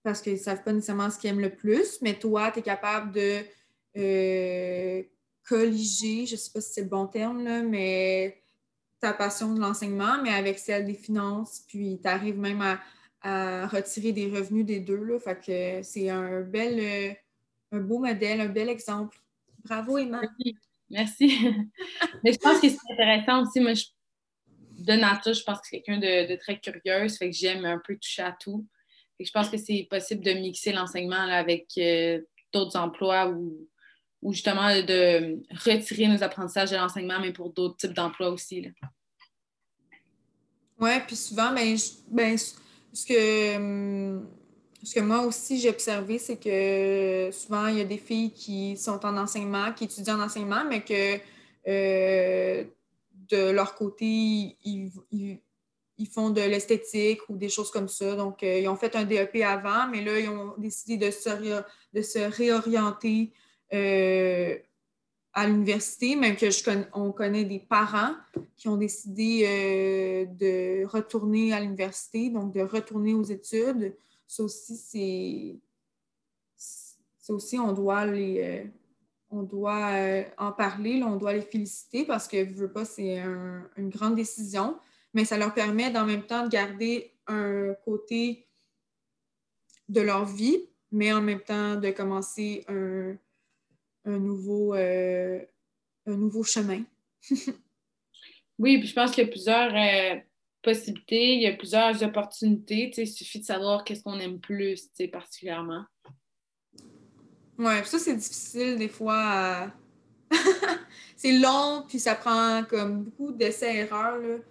parce 0.06 0.22
qu'ils 0.22 0.34
ne 0.34 0.38
savent 0.38 0.64
pas 0.64 0.72
nécessairement 0.72 1.10
ce 1.10 1.18
qu'ils 1.18 1.32
aiment 1.32 1.42
le 1.42 1.50
plus. 1.50 2.00
Mais 2.04 2.14
toi, 2.14 2.52
tu 2.52 2.60
es 2.60 2.62
capable 2.62 3.12
de 3.12 3.42
euh, 3.98 5.02
colliger, 5.44 6.28
je 6.28 6.34
ne 6.34 6.38
sais 6.38 6.52
pas 6.54 6.62
si 6.62 6.74
c'est 6.74 6.84
le 6.84 6.90
bon 6.90 7.08
terme, 7.08 7.44
là, 7.44 7.64
mais 7.64 8.44
ta 9.00 9.14
passion 9.14 9.52
de 9.56 9.60
l'enseignement, 9.60 10.22
mais 10.22 10.30
avec 10.30 10.60
celle 10.60 10.86
des 10.86 10.94
finances, 10.94 11.64
puis 11.68 12.00
tu 12.00 12.08
arrives 12.08 12.38
même 12.38 12.62
à, 12.62 12.80
retirer 13.68 14.12
des 14.12 14.28
revenus 14.28 14.64
des 14.64 14.80
deux. 14.80 15.04
Là. 15.04 15.20
Fait 15.20 15.40
que 15.44 15.82
c'est 15.82 16.12
un 16.12 16.42
bel, 16.42 16.80
euh, 16.80 17.14
un 17.72 17.80
beau 17.80 17.98
modèle, 17.98 18.40
un 18.42 18.50
bel 18.50 18.70
exemple. 18.70 19.18
Bravo, 19.64 19.98
Emma. 19.98 20.22
Merci. 20.92 21.36
Mais 22.24 22.32
je 22.32 22.38
pense 22.38 22.60
que 22.60 22.70
c'est 22.70 22.78
intéressant 22.94 23.42
aussi. 23.42 23.60
Moi, 23.60 23.74
de 24.78 24.94
nature, 24.94 25.34
je 25.34 25.44
pense 25.44 25.60
que 25.62 25.68
c'est 25.72 25.82
quelqu'un 25.82 25.98
de, 25.98 26.36
très 26.36 26.60
curieuse. 26.60 27.18
Fait 27.18 27.32
que 27.32 27.36
j'aime 27.36 27.66
un 27.66 27.82
peu 27.84 27.96
toucher 27.96 28.22
à 28.22 28.32
tout. 28.32 28.68
Je 29.20 29.32
pense 29.32 29.50
que 29.50 29.58
c'est 29.58 29.88
possible 29.90 30.24
de 30.24 30.32
mixer 30.32 30.72
l'enseignement 30.72 31.16
avec 31.16 31.68
euh, 31.78 32.22
d'autres 32.54 32.78
emplois 32.78 33.30
ou, 33.30 33.68
ou, 34.22 34.34
justement 34.34 34.70
de 34.70 35.42
retirer 35.66 36.08
nos 36.08 36.22
apprentissages 36.24 36.72
de 36.72 36.76
l'enseignement, 36.76 37.20
mais 37.20 37.32
pour 37.32 37.52
d'autres 37.52 37.78
types 37.78 37.94
d'emplois 37.94 38.30
aussi. 38.30 38.68
Oui, 40.80 40.92
puis 41.08 41.16
souvent, 41.16 41.54
ben, 41.54 41.76
ben 42.10 42.38
ce 42.38 43.06
que, 43.06 43.56
hum, 43.56 44.28
que 44.94 45.00
moi 45.00 45.22
aussi 45.22 45.60
j'ai 45.60 45.70
observé, 45.70 46.20
c'est 46.20 46.38
que 46.38 47.30
souvent 47.32 47.68
il 47.68 47.78
y 47.78 47.82
a 47.82 47.86
des 47.86 47.98
filles 47.98 48.32
qui 48.32 48.78
sont 48.78 49.06
en 49.06 49.18
enseignement, 49.18 49.72
qui 49.74 49.86
étudient 49.86 50.20
en 50.20 50.26
enseignement, 50.26 50.64
mais 50.68 50.84
que 50.84 51.20
euh, 51.68 52.64
de 53.30 53.50
leur 53.52 53.76
côté, 53.76 54.58
ils, 54.64 54.92
font 56.04 56.30
de 56.30 56.42
l'esthétique 56.42 57.22
ou 57.30 57.38
des 57.38 57.50
choses 57.50 57.72
comme 57.72 57.88
ça. 57.88 58.16
Donc, 58.16 58.44
euh, 58.44 58.60
ils 58.60 58.68
ont 58.68 58.76
fait 58.76 58.96
un 58.96 59.06
DEP 59.06 59.42
avant, 59.44 59.88
mais 59.90 60.04
là, 60.04 60.20
ils 60.20 60.30
ont 60.30 60.54
décidé 60.58 60.98
de 60.98 61.12
se, 61.12 61.30
de 61.94 62.02
se 62.02 62.20
réorienter 62.20 63.32
euh, 63.74 64.58
à 65.34 65.48
l'université, 65.48 66.16
même 66.16 66.36
que 66.36 66.50
je 66.50 66.64
on 66.94 67.12
connaît 67.12 67.46
des 67.46 67.60
parents 67.60 68.14
qui 68.58 68.68
ont 68.68 68.78
décidé 68.78 69.46
euh, 69.46 70.26
de 70.26 70.86
retourner 70.86 71.54
à 71.54 71.62
l'université, 71.62 72.30
donc 72.30 72.54
de 72.54 72.62
retourner 72.62 73.14
aux 73.14 73.24
études. 73.24 73.96
Ça 74.28 74.44
aussi, 74.44 74.76
c'est. 74.76 75.56
Ça 76.58 77.34
aussi, 77.34 77.58
on 77.58 77.72
doit 77.72 78.06
les. 78.06 78.70
On 79.32 79.44
doit 79.44 79.92
en 80.38 80.52
parler, 80.52 81.04
on 81.04 81.18
doit 81.18 81.34
les 81.34 81.42
féliciter 81.42 82.06
parce 82.06 82.28
que, 82.28 82.46
je 82.46 82.54
veux 82.54 82.72
pas, 82.72 82.86
c'est 82.86 83.18
une 83.18 83.90
grande 83.90 84.16
décision, 84.16 84.78
mais 85.16 85.24
ça 85.24 85.38
leur 85.38 85.54
permet 85.54 85.98
en 85.98 86.06
même 86.06 86.28
temps 86.28 86.44
de 86.44 86.50
garder 86.50 87.14
un 87.26 87.74
côté 87.86 88.48
de 89.88 90.02
leur 90.02 90.26
vie, 90.26 90.70
mais 90.92 91.14
en 91.14 91.22
même 91.22 91.40
temps 91.40 91.76
de 91.76 91.90
commencer 91.92 92.66
un, 92.68 93.18
nouveau, 94.06 94.74
un 94.74 95.40
nouveau 96.06 96.44
chemin. 96.44 96.84
oui, 98.60 98.78
puis 98.78 98.88
je 98.88 98.94
pense 98.94 99.12
qu'il 99.12 99.24
y 99.24 99.28
a 99.28 99.32
plusieurs 99.32 100.22
possibilités, 100.62 101.36
il 101.36 101.42
y 101.44 101.48
a 101.48 101.54
plusieurs 101.54 102.04
opportunités. 102.04 102.92
Il 102.98 103.08
suffit 103.08 103.40
de 103.40 103.46
savoir 103.46 103.86
qu'est-ce 103.86 104.04
qu'on 104.04 104.20
aime 104.20 104.42
plus, 104.42 104.90
particulièrement. 105.14 105.86
Oui, 107.58 107.74
ça, 107.86 108.00
c'est 108.00 108.18
difficile 108.18 108.78
des 108.78 108.90
fois 108.90 109.72
c'est 111.16 111.38
long, 111.38 111.86
puis 111.88 112.00
ça 112.00 112.16
prend 112.16 112.66
comme 112.66 113.04
beaucoup 113.04 113.32
d'essais-erreurs 113.32 114.42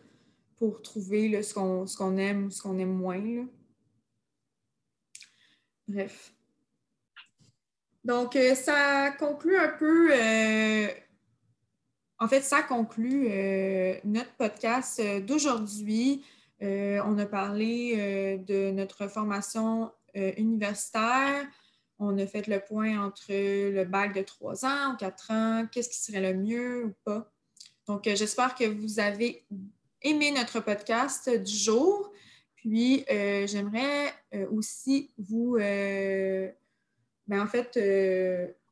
pour 0.64 0.80
trouver 0.80 1.42
ce 1.42 1.52
qu'on 1.52 2.16
aime 2.16 2.46
ou 2.46 2.50
ce 2.50 2.62
qu'on 2.62 2.78
aime 2.78 2.94
moins. 2.94 3.46
Bref. 5.86 6.32
Donc, 8.02 8.34
euh, 8.34 8.54
ça 8.54 9.10
conclut 9.18 9.58
un 9.58 9.68
peu 9.68 10.08
euh, 10.10 10.88
en 12.18 12.28
fait, 12.28 12.40
ça 12.40 12.62
conclut 12.62 13.26
euh, 13.28 13.94
notre 14.04 14.34
podcast 14.36 15.02
d'aujourd'hui. 15.26 16.24
On 16.62 17.18
a 17.18 17.26
parlé 17.26 18.38
de 18.38 18.70
notre 18.70 19.06
formation 19.06 19.92
universitaire. 20.14 21.46
On 21.98 22.16
a 22.16 22.26
fait 22.26 22.46
le 22.46 22.58
point 22.60 22.98
entre 23.04 23.26
le 23.28 23.84
bac 23.84 24.14
de 24.14 24.22
trois 24.22 24.64
ans 24.64 24.94
ou 24.94 24.96
quatre 24.96 25.30
ans, 25.30 25.66
qu'est-ce 25.70 25.90
qui 25.90 26.00
serait 26.00 26.32
le 26.32 26.38
mieux 26.38 26.86
ou 26.86 26.94
pas. 27.04 27.30
Donc, 27.86 28.04
j'espère 28.06 28.54
que 28.54 28.64
vous 28.64 28.98
avez 28.98 29.44
aimé 30.04 30.30
notre 30.30 30.60
podcast 30.60 31.28
du 31.28 31.52
jour. 31.52 32.12
Puis, 32.56 33.04
j'aimerais 33.08 34.12
aussi 34.50 35.10
vous, 35.18 35.56
ben, 35.56 36.52
en 37.32 37.46
fait, 37.46 37.76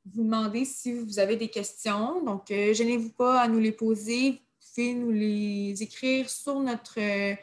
vous 0.06 0.24
demander 0.24 0.64
si 0.64 0.92
vous 0.92 1.18
avez 1.18 1.36
des 1.36 1.48
questions. 1.48 2.22
Donc, 2.24 2.50
euh, 2.50 2.72
gênez-vous 2.72 3.10
pas 3.10 3.40
à 3.40 3.48
nous 3.48 3.58
les 3.58 3.72
poser. 3.72 4.30
Vous 4.30 4.68
pouvez 4.74 4.94
nous 4.94 5.12
les 5.12 5.82
écrire 5.82 6.28
sur 6.28 6.58
notre. 6.60 6.98
Euh, 6.98 7.34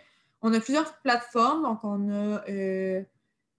on 0.42 0.54
a 0.54 0.60
plusieurs 0.60 0.98
plateformes. 1.00 1.64
Donc, 1.64 1.80
on 1.84 2.10
a 2.10 2.44
euh, 2.50 3.02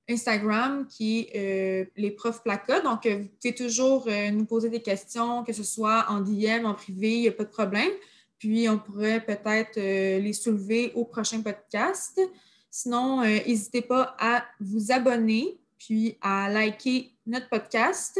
Instagram 0.08 0.86
qui 0.88 1.28
est 1.32 1.90
les 1.96 2.10
profs 2.10 2.42
placa. 2.42 2.80
Donc, 2.80 3.06
vous 3.06 3.28
pouvez 3.40 3.54
toujours 3.54 4.08
nous 4.32 4.44
poser 4.44 4.68
des 4.68 4.82
questions, 4.82 5.44
que 5.44 5.52
ce 5.52 5.62
soit 5.62 6.06
en 6.08 6.20
DM, 6.20 6.66
en 6.66 6.74
privé, 6.74 7.12
il 7.12 7.20
n'y 7.20 7.28
a 7.28 7.32
pas 7.32 7.44
de 7.44 7.50
problème. 7.50 7.92
Puis, 8.40 8.68
on 8.68 8.78
pourrait 8.78 9.24
peut-être 9.24 9.76
les 9.76 10.32
soulever 10.32 10.90
au 10.96 11.04
prochain 11.04 11.40
podcast. 11.40 12.20
Sinon, 12.68 13.22
n'hésitez 13.22 13.82
pas 13.82 14.16
à 14.18 14.44
vous 14.58 14.90
abonner, 14.90 15.60
puis 15.78 16.18
à 16.20 16.48
liker 16.50 17.12
notre 17.26 17.48
podcast. 17.48 18.18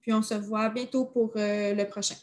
Puis 0.00 0.12
on 0.12 0.22
se 0.22 0.34
voit 0.34 0.68
bientôt 0.68 1.04
pour 1.04 1.32
euh, 1.36 1.74
le 1.74 1.84
prochain. 1.86 2.16